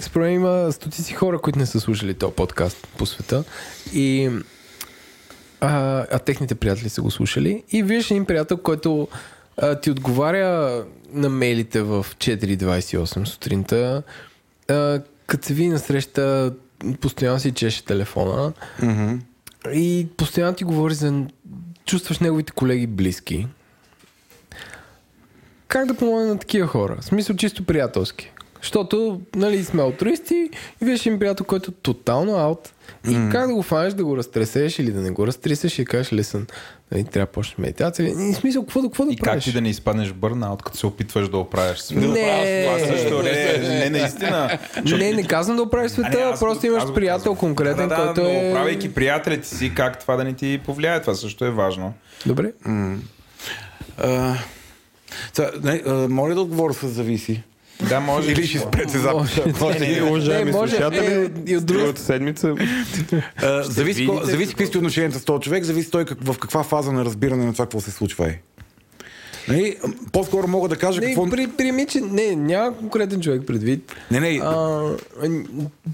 [0.00, 3.44] според има стотици хора, които не са слушали този подкаст по света
[3.92, 4.30] и
[5.60, 9.08] а, а техните приятели са го слушали и виждаш един приятел, който
[9.56, 14.02] а, ти отговаря на мейлите в 4.28 сутринта,
[14.68, 16.54] а, като се ви насреща,
[17.00, 18.52] постоянно си чеше телефона.
[18.80, 19.18] Mm-hmm
[19.72, 21.26] и постоянно ти говори за...
[21.84, 23.46] Чувстваш неговите колеги близки.
[25.68, 26.96] Как да помогне на такива хора?
[27.00, 28.32] В смисъл чисто приятелски.
[28.66, 30.50] Защото, нали, сме алтруисти
[30.82, 32.72] и виж им приятел, който е тотално аут.
[33.08, 33.32] И mm.
[33.32, 36.46] как да го фанеш, да го разтресеш или да не го разтресеш и кажеш, лесен,
[36.92, 38.08] нали, трябва да почнеш медитация.
[38.08, 39.44] И смисъл, какво, какво да И правиш?
[39.44, 42.06] как ти да не изпаднеш в бърнаут, като се опитваш да оправиш света?
[42.08, 42.64] Не.
[42.66, 44.58] Това също не, не, наистина.
[44.84, 47.36] Не, не казвам да оправиш света, А не, аз просто го- имаш приятел казвам.
[47.36, 48.52] конкретен, да, да, който но е...
[48.52, 51.94] Правейки приятелите си, как това да не ти повлияе, това също е важно.
[52.26, 52.52] Добре.
[55.62, 57.42] Не, а, моля да отговоря с зависи.
[57.82, 58.32] Да, може.
[58.32, 59.42] Или ще спрете записа.
[59.60, 62.54] Може, уважаеми Не, може, слушатели, е, и от друга другата седмица
[63.36, 66.62] А, зависи, ко- зависи какви сте отношенията с този човек, зависи той как, в каква
[66.62, 68.40] фаза на разбиране на това какво се случва е.
[69.48, 69.76] Нали?
[70.12, 71.30] По-скоро мога да кажа Не, какво...
[71.30, 73.92] при, приеми, че не, няма конкретен човек предвид.
[74.10, 74.82] Не, не, А,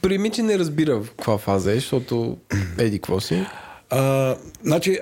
[0.02, 2.36] приеми, че не разбира в каква фаза е, защото
[2.78, 3.46] еди какво си.
[3.90, 4.98] А, значи,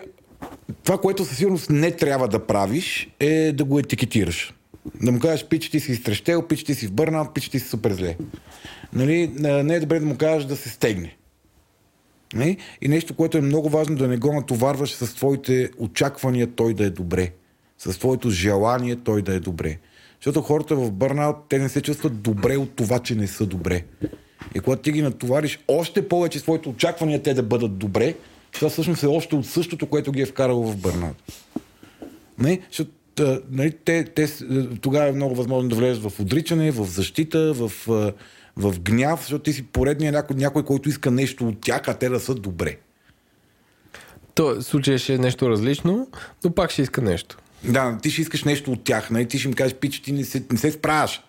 [0.84, 4.54] това, което със сигурност не трябва да правиш, е да го етикетираш.
[5.02, 7.68] Да му кажеш, пич, ти си изтрещел, пич, ти си в бърнаут, пич, ти си
[7.68, 8.16] супер зле.
[8.92, 9.28] Нали?
[9.38, 11.16] Не е добре да му кажеш да се стегне.
[12.34, 12.56] Нали?
[12.82, 16.84] И нещо, което е много важно, да не го натоварваш с твоите очаквания той да
[16.84, 17.32] е добре.
[17.78, 19.78] С твоето желание той да е добре.
[20.20, 23.84] Защото хората в бърнаут, те не се чувстват добре от това, че не са добре.
[24.54, 28.14] И когато ти ги натовариш още повече с твоите очаквания те да бъдат добре,
[28.52, 31.16] това всъщност е още от същото, което ги е вкарало в бърнаут.
[32.38, 32.90] Не, защото
[33.50, 37.72] нали, те, те, а, тогава е много възможно да влезеш в отричане, в защита, в,
[37.88, 38.12] а,
[38.56, 42.08] в гняв, защото ти си поредният някой, някой, който иска нещо от тях, а те
[42.08, 42.76] да са добре.
[44.34, 46.08] То случай ще е нещо различно,
[46.44, 47.38] но пак ще иска нещо.
[47.64, 49.28] Да, ти ще искаш нещо от тях, нали?
[49.28, 51.22] ти ще им кажеш, пич, ти не се, не се справяш.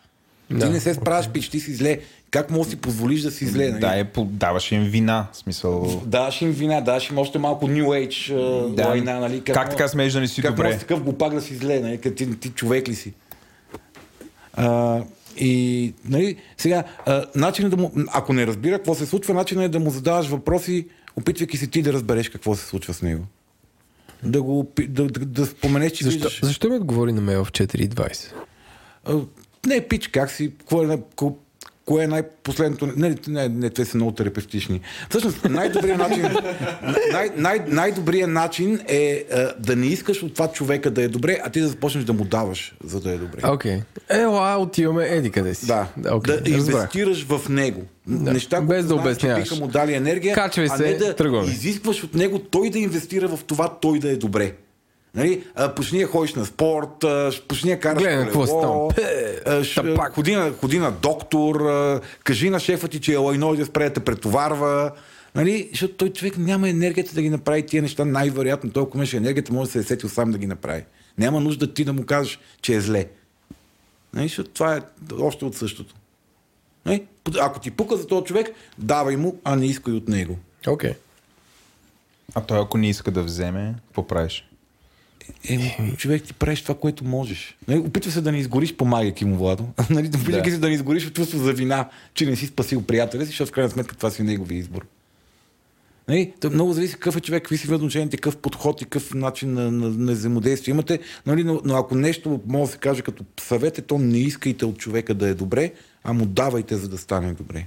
[0.52, 0.66] Да.
[0.66, 2.00] Ти не се справяш, пич, ти си зле.
[2.32, 3.70] Как можеш да си позволиш да си зле?
[3.70, 3.80] Нали?
[3.80, 5.28] Да, е, даваш им вина.
[5.34, 6.02] Смисъл...
[6.06, 8.34] Даваш им вина, даваш им още малко New Age
[8.76, 8.88] Да.
[8.88, 9.42] война, нали?
[9.42, 10.64] Как така смееш да не си как добре?
[10.64, 11.98] можеш такъв глупак да си зле, нали?
[11.98, 13.14] Като ти, ти човек ли си?
[14.54, 15.00] А,
[15.38, 19.70] и, нали, сега, а, начинът да му, ако не разбира какво се случва, начинът е
[19.70, 23.24] да му задаваш въпроси, опитвайки се ти да разбереш какво се случва с него.
[24.24, 26.40] Да го, да, да, да споменеш, че Защо, виждаш...
[26.44, 28.32] защо ми отговори на мейл в 4.20?
[29.06, 29.20] А,
[29.68, 31.00] не, пич, как си, какво е,
[31.92, 32.88] кое е най-последното...
[32.96, 34.82] Не, не, не, те са много терапевтични.
[35.10, 36.24] Всъщност, най-добрият начин,
[37.12, 41.40] най- най- най-добрият начин е а, да не искаш от това човека да е добре,
[41.44, 43.40] а ти да започнеш да му даваш, за да е добре.
[43.48, 43.80] Окей.
[44.10, 44.22] Okay.
[44.24, 45.66] Ела, отиваме еди къде си.
[45.68, 46.42] Да, okay.
[46.42, 47.82] да инвестираш в него.
[48.08, 49.44] Да, Неща, без да обясняваш.
[49.44, 51.48] биха му дали енергия, Качвай а се, не да тръгваме.
[51.52, 54.54] изискваш от него той да инвестира в това, той да е добре.
[55.16, 55.44] Нали?
[55.56, 59.06] А, почни да ходиш на спорт, а, почни да караш Гледай какво си колело, там.
[59.46, 60.14] а, ш- Тапак.
[60.14, 63.84] ходи, на, ходи на доктор, а, кажи на шефа ти, че е лайной да спре
[63.84, 64.92] да те претоварва.
[65.36, 65.68] Нали?
[65.72, 68.06] Защото той човек няма енергията да ги направи тия неща.
[68.06, 70.84] Най-вероятно той, ако имаше енергията, може да се е сетил сам да ги направи.
[71.18, 73.06] Няма нужда ти да му кажеш, че е зле.
[74.14, 74.28] Нали?
[74.28, 74.82] Защото това е
[75.20, 75.96] още от същото.
[76.86, 77.04] Нали?
[77.40, 78.48] Ако ти пука за този човек,
[78.78, 80.38] давай му, а не искай от него.
[80.68, 80.92] Окей.
[80.92, 80.96] Okay.
[82.36, 84.48] А той ако не иска да вземе, какво правиш?
[85.50, 87.58] Е, човек ти правиш това, което можеш.
[87.68, 89.66] Нали, опитва се да не изгориш, помагайки му, Владо.
[89.90, 90.56] нали, опитвайки Да.
[90.56, 93.50] се да не изгориш от чувство за вина, че не си спасил приятеля си, защото
[93.50, 94.86] в крайна сметка това си негови избор.
[96.08, 99.14] Нали, то много зависи какъв е човек, какви си ви отношения, какъв подход и какъв
[99.14, 101.00] начин на, на, на взаимодействие имате.
[101.26, 104.66] Нали, но, но ако нещо може да се каже като съвет, е то не искайте
[104.66, 105.72] от човека да е добре,
[106.04, 107.66] а му давайте, за да стане добре.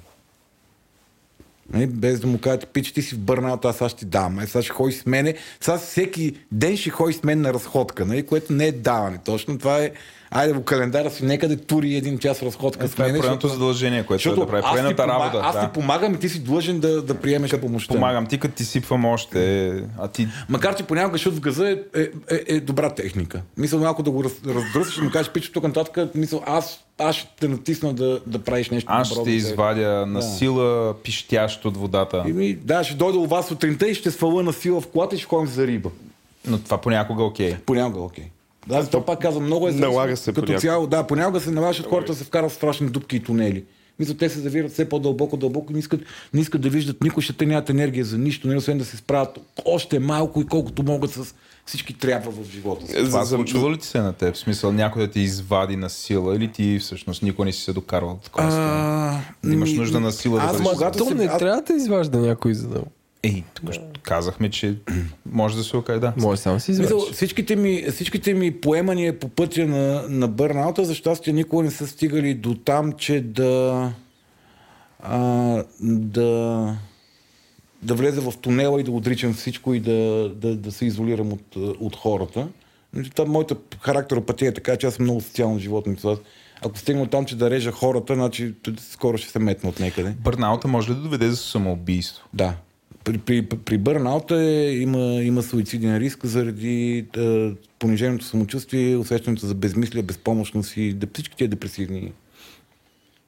[1.73, 4.39] Нали, без да му кажете, пич, ти си в бърната, аз сега ще ти дам.
[4.39, 5.35] Е, сега ще ходиш с мене.
[5.61, 9.19] Сега всеки ден ще ходиш с мен на разходка, нали, което не е даване.
[9.25, 9.91] Точно това е,
[10.35, 14.07] айде в календара си, нека да тури един час разходка с Това е поредното задължение,
[14.07, 14.63] което е да прави.
[14.71, 15.41] Поредната работа.
[15.43, 15.61] аз да.
[15.61, 17.95] ти помагам и ти си длъжен да, да приемеш помощта.
[17.95, 22.01] Помагам ти, като ти сипвам още, а ти Макар, че понякога шут в газа е,
[22.01, 23.43] е, е, е добра техника.
[23.57, 27.17] Мисля малко да го раз, раздръсиш и му кажеш, пич, тук нататък, мисъл, аз, аз
[27.17, 31.77] ще те натисна да, да правиш нещо аз ще те извадя на сила пищящо от
[31.77, 32.25] водата.
[32.29, 35.19] Еми, да, ще дойда у вас сутринта и ще свала на сила в колата и
[35.19, 35.91] ще ходим за риба.
[36.47, 37.57] Но това понякога е окей.
[37.67, 38.25] Понякога, окей.
[38.69, 40.61] Да, затова пак казвам, много е Налага се Като понякога.
[40.61, 43.65] цяло, да, понякога се налага, защото хората се вкарат в страшни дупки и тунели.
[43.99, 46.01] Мисля, те се завират все по-дълбоко, дълбоко и не искат,
[46.35, 48.97] не искат да виждат никой, ще те нямат енергия за нищо, не освен да се
[48.97, 51.35] справят още малко и колкото могат с
[51.67, 52.95] всички трябва в живота си.
[52.95, 54.35] Това случва ли ти се на теб?
[54.35, 57.73] В смисъл някой да ти извади на сила или ти всъщност никой не си се
[57.73, 58.49] докарвал до такова?
[58.53, 62.19] А, Да имаш нужда на сила да аз бъдеш когато То не трябва да изважда
[62.19, 62.81] някой, за да...
[63.25, 63.71] Ей, тук
[64.03, 64.77] казахме, че
[65.27, 66.13] може да се окаже, да.
[66.17, 70.95] Може само си Мисъл, всичките, ми, всичките ми поемания по пътя на, на бърнаута, за
[70.95, 73.93] щастие, никога не са стигали до там, че да,
[75.01, 75.19] а,
[75.81, 76.77] да,
[77.83, 81.57] да влезе в тунела и да отричам всичко и да, да, да се изолирам от,
[81.57, 82.49] от хората.
[83.15, 85.97] Това моята характеропатия е така, че аз съм много социално животно.
[86.63, 88.55] Ако стигна там, че да режа хората, значи
[88.91, 90.11] скоро ще се метна от някъде.
[90.11, 92.29] Бърнаута може ли да доведе до самоубийство?
[92.35, 92.55] Да.
[93.05, 99.55] При, при, при бърнаута е, има, има суициден риск заради е, пониженото самочувствие, усещането за
[99.55, 102.13] безмислие, безпомощност и да, всички тия депресивни.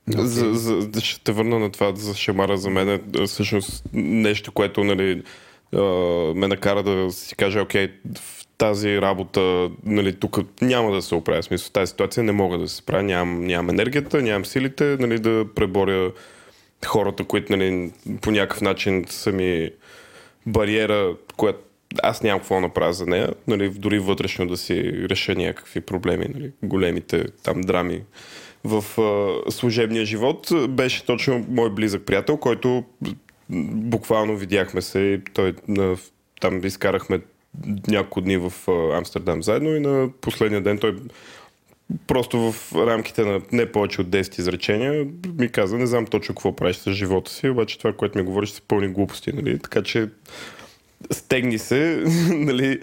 [0.09, 4.53] За, за, да ще те върна на това за шамара за мен е всъщност нещо,
[4.53, 5.23] което нали,
[5.74, 5.82] а,
[6.35, 7.89] ме накара да си кажа, окей,
[8.19, 11.43] в тази работа, нали, тук няма да се оправя.
[11.43, 15.19] Смисъл, в тази ситуация не мога да се справя, нямам, нямам енергията, нямам силите нали,
[15.19, 16.12] да преборя
[16.86, 19.70] хората, които нали, по някакъв начин са ми
[20.47, 21.59] бариера, която
[22.03, 26.53] аз нямам какво направя за нея, нали, дори вътрешно да си реша някакви проблеми, нали,
[26.62, 28.03] големите там драми
[28.65, 32.85] в а, служебния живот, беше точно мой близък приятел, който
[33.51, 35.97] буквално видяхме се и той на,
[36.40, 37.20] там изкарахме
[37.89, 40.97] няколко дни в а, Амстердам заедно и на последния ден той
[42.06, 45.06] просто в рамките на не повече от 10 изречения
[45.38, 48.50] ми каза, не знам точно какво правиш с живота си, обаче това, което ми говориш,
[48.50, 49.58] са пълни глупости, нали?
[49.58, 50.08] Така че
[51.12, 52.80] стегни се, нали,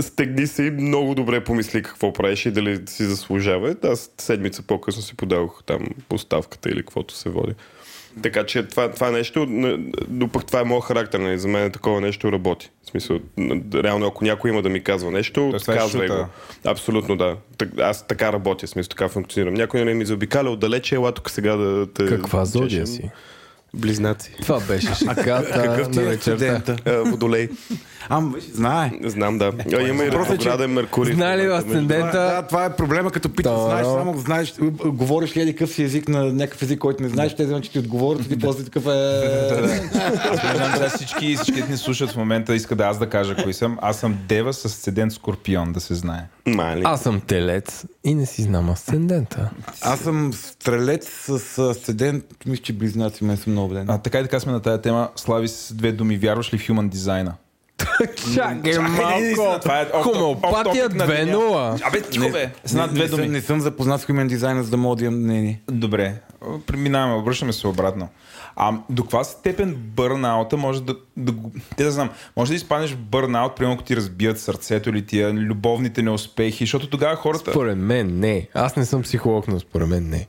[0.00, 3.76] стегни се и много добре помисли какво правиш и дали си заслужава.
[3.84, 7.54] Аз седмица по-късно си подавах там поставката или каквото се води.
[8.22, 9.46] Така че това, това нещо,
[10.08, 11.38] но пък това е моят характер, нали?
[11.38, 12.70] за мен такова нещо работи.
[12.84, 13.18] В смисъл,
[13.74, 16.26] реално ако някой има да ми казва нещо, Тоест, казвай го.
[16.64, 17.36] Абсолютно да.
[17.58, 19.54] Так, аз така работя, в смисъл, така функционирам.
[19.54, 22.06] Някой нали, ми заобикаля отдалече, ела тук сега да те...
[22.06, 23.10] Каква зодия си?
[23.74, 24.32] Близнаци.
[24.42, 26.76] Това беше шегата Какъв ти на е вечерта.
[26.86, 27.48] А, водолей.
[28.10, 28.90] Ам, знае.
[29.04, 29.52] Знам, да.
[29.74, 31.14] А, има и Просто, че- ретрограден Меркурий.
[31.14, 32.44] Знае ли Това, да, асцендента?
[32.48, 34.54] това е проблема, като питаш, знаеш, само знаеш,
[34.84, 37.78] говориш ли какъв си език на някакъв език, който не знаеш, те вземат, че ти
[37.78, 38.88] отговорят и ти после такъв е...
[40.30, 43.52] Аз знам дали всички, всички ни слушат в момента, искат да аз да кажа кои
[43.54, 43.78] съм.
[43.82, 46.20] Аз съм Дева с асцендент Скорпион, да се знае.
[46.46, 46.82] Мали.
[46.84, 49.50] Аз съм телец и не си знам асцендента.
[49.80, 53.90] Аз съм стрелец с асцендент, мисля, че близнаци мен съм много ден.
[53.90, 55.08] А, така и така сме на тая тема.
[55.16, 56.16] Слави с две думи.
[56.16, 57.34] Вярваш ли в human дизайна?
[58.34, 59.60] Чакай малко.
[59.62, 61.32] Това е off- Хомеопатия off topic на деня.
[61.32, 61.88] 2.0.
[61.88, 62.50] Абе, тихо бе.
[62.64, 63.28] С над две думи.
[63.28, 65.60] не съм запознат с human дизайна, за да мога да имам мнение.
[65.70, 66.14] Добре,
[66.66, 68.08] преминаваме, обръщаме се обратно.
[68.60, 71.52] А до каква степен бърнаута може да, да го...
[71.76, 75.32] Те да знам, може да изпаднеш в бърнаут, примерно ако ти разбият сърцето или тия
[75.32, 77.50] любовните неуспехи, защото тогава хората...
[77.50, 78.48] Според мен не.
[78.54, 80.26] Аз не съм психолог, но според мен не.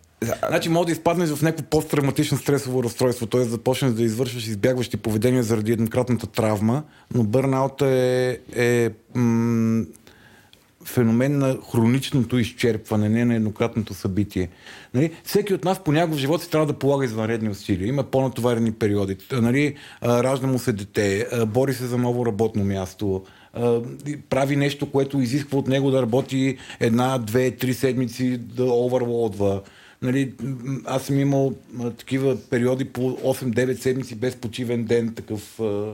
[0.48, 3.40] Значи може да изпаднеш в някакво посттравматично стресово разстройство, т.е.
[3.40, 6.84] да започнеш да извършваш избягващи поведения заради еднократната травма,
[7.14, 9.86] но бърнаут е, е м-
[10.90, 14.50] феномен на хроничното изчерпване, не на еднократното събитие.
[14.94, 15.12] Нали?
[15.24, 17.88] Всеки от нас понякога в живота си трябва да полага извънредни усилия.
[17.88, 19.18] Има по-натоварени периоди.
[19.32, 19.76] Нали?
[20.04, 23.24] Ражда му се дете, бори се за ново работно място,
[24.30, 29.62] прави нещо, което изисква от него да работи една, две, три седмици да оверлоудва.
[30.02, 30.34] Нали,
[30.86, 35.94] аз съм имал а, такива периоди по 8-9 седмици без почивен ден, такъв а,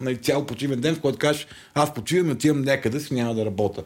[0.00, 3.82] нали, цял почивен ден, в който кажеш, аз почивам отивам някъде си, няма да работя.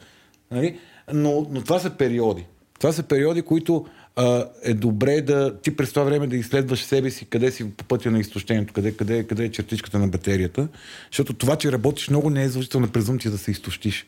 [0.51, 0.78] Нали?
[1.12, 2.47] Но, но това са периоди.
[2.78, 3.86] Това са периоди, които
[4.16, 7.84] а, е добре да ти през това време да изследваш себе си, къде си по
[7.84, 10.68] пътя на изтощението, къде, къде, къде е чертичката на батерията,
[11.10, 14.06] защото това, че работиш много, не е задължителна презумпция да се изтощиш.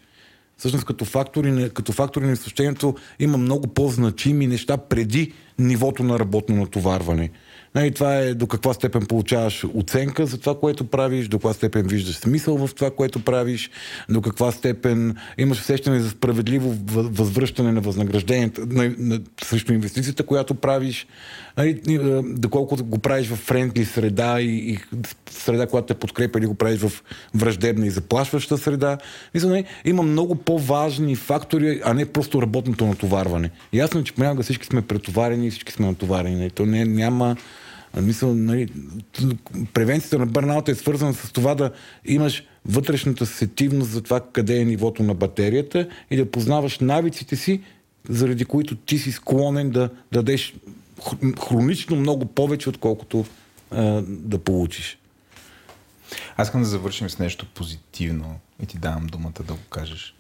[0.57, 6.57] Всъщност като фактори, като фактори на изтощението има много по-значими неща преди нивото на работно
[6.57, 7.31] натоварване.
[7.75, 11.87] Нали, това е до каква степен получаваш оценка за това, което правиш, до каква степен
[11.87, 13.71] виждаш смисъл в това, което правиш,
[14.09, 20.27] до каква степен имаш усещане за справедливо въ- възвръщане на възнаграждението на, на, срещу инвестицията,
[20.27, 21.07] която правиш,
[21.57, 24.79] нали, е, доколко го правиш в френдли среда и, и
[25.31, 27.03] среда, която те подкрепя или го правиш в
[27.35, 28.99] враждебна и заплашваща среда.
[29.35, 33.51] Мисля, нали, има много по-важни фактори, а не просто работното натоварване.
[33.73, 36.37] Ясно е, че понякога всички сме претоварени всички сме натоварени.
[36.37, 36.51] Нали.
[36.51, 37.37] То не, няма
[37.97, 38.69] Мисъл, нали,
[39.75, 41.71] превенцията на бърнаута е свързана с това да
[42.05, 47.63] имаш вътрешната сетивност за това къде е нивото на батерията и да познаваш навиците си,
[48.09, 50.55] заради които ти си склонен да дадеш
[51.49, 53.25] хронично много повече, отколкото
[53.71, 54.99] а, да получиш.
[56.37, 60.15] Аз искам да завършим с нещо позитивно и ти давам думата да го кажеш.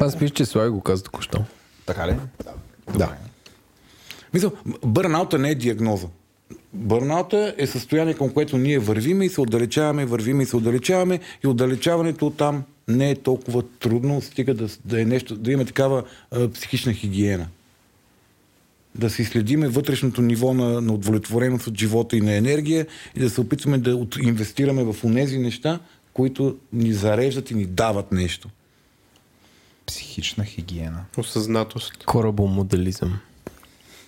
[0.00, 1.44] Аз мисля, че Слави го каза току-що.
[1.86, 2.16] Така ли?
[2.98, 3.16] Да.
[4.34, 4.52] Мисъл,
[4.84, 6.06] бърнаута не е диагноза.
[6.72, 11.46] Бърнаута е състояние, към което ние вървиме и се отдалечаваме, вървиме и се отдалечаваме и
[11.46, 16.04] отдалечаването от там не е толкова трудно, стига да, да, е нещо, да има такава
[16.30, 17.48] а, психична хигиена.
[18.94, 22.86] Да си следиме вътрешното ниво на, на удовлетвореност от живота и на енергия
[23.16, 25.80] и да се опитваме да от, инвестираме в онези неща,
[26.12, 28.48] които ни зареждат и ни дават нещо.
[29.86, 31.04] Психи Психична хигиена.
[31.18, 32.04] Осъзнатост.
[32.04, 33.18] Корабомоделизъм.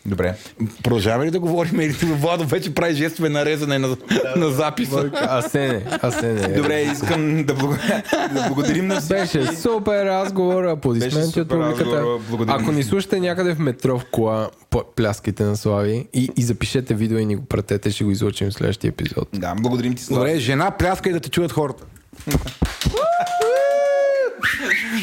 [0.06, 0.34] Добре.
[0.82, 3.96] Продължаваме ли да говорим или Владо вече прави жестове на резане на,
[4.36, 5.10] на записа?
[5.14, 6.48] Асене, Асене.
[6.48, 8.02] Добре, искам да, благодаря,
[8.34, 9.14] да благодарим на всички.
[9.14, 12.04] Беше супер разговор, аплодисменти от публиката.
[12.46, 16.94] Ако ни слушате някъде в метро в кола, п- пляскайте на Слави и, и запишете
[16.94, 19.28] видео и ни го пратете, ще го излучим в следващия епизод.
[19.32, 20.30] Да, благодарим ти, Слави.
[20.30, 21.84] Добре, жена пляска и да те чуят хората.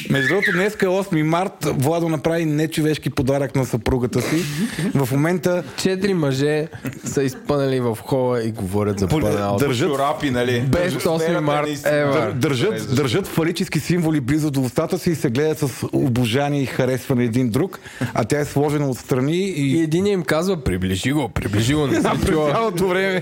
[0.09, 1.53] Между другото, днес е 8 март.
[1.65, 4.43] Владо направи нечовешки подарък на съпругата си.
[4.95, 6.67] В момента Четири мъже
[7.05, 9.59] са изпънали в хола и говорят за панаут.
[9.59, 10.61] държат, Чорапи, нали?
[10.61, 12.31] Без 8 март ever.
[12.33, 17.23] държат, държат фалически символи близо до устата си и се гледат с обожание и харесване
[17.23, 17.79] един друг,
[18.13, 22.01] а тя е сложена отстрани И и един им казва, приближи го, приближи го, не
[22.27, 22.51] чува.
[22.51, 23.21] цялото време.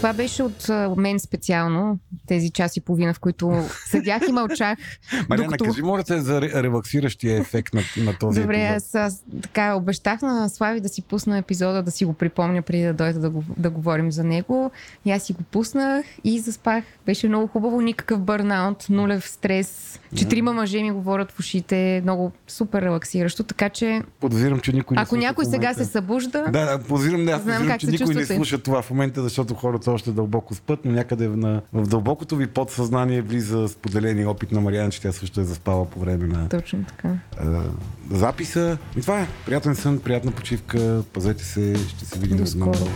[0.00, 4.78] Това беше от а, мен специално, тези час и половина, в които седях и мълчах.
[5.28, 5.64] Мариана, докато...
[5.64, 8.76] кажи моля те за ре- релаксиращия ефект на, на този Добре, епизод.
[8.76, 12.84] аз, аз така обещах на Слави да си пусна епизода, да си го припомня преди
[12.84, 14.70] да дойда да, го, да говорим за него.
[15.04, 16.84] И аз си го пуснах и заспах.
[17.06, 19.99] Беше много хубаво, никакъв бърнаут, нулев стрес.
[20.16, 25.02] Четирима мъже ми говорят в ушите, много супер релаксиращо, така че Подозирам, че никой не
[25.02, 28.14] ако някой сега се събужда, Да, да, подозирам, да, аз Знам подозирам, че никой не
[28.14, 28.36] чувствате.
[28.36, 32.36] слуша това в момента, защото хората още дълбоко спът, но някъде в, на, в дълбокото
[32.36, 36.48] ви подсъзнание влиза споделения опит на Мариана, че тя също е заспала по време на
[36.48, 37.14] точно така.
[37.40, 37.62] а,
[38.10, 38.78] записа.
[38.96, 39.26] И това е.
[39.46, 42.88] Приятен сън, приятна почивка, пазете се, ще се видим отново.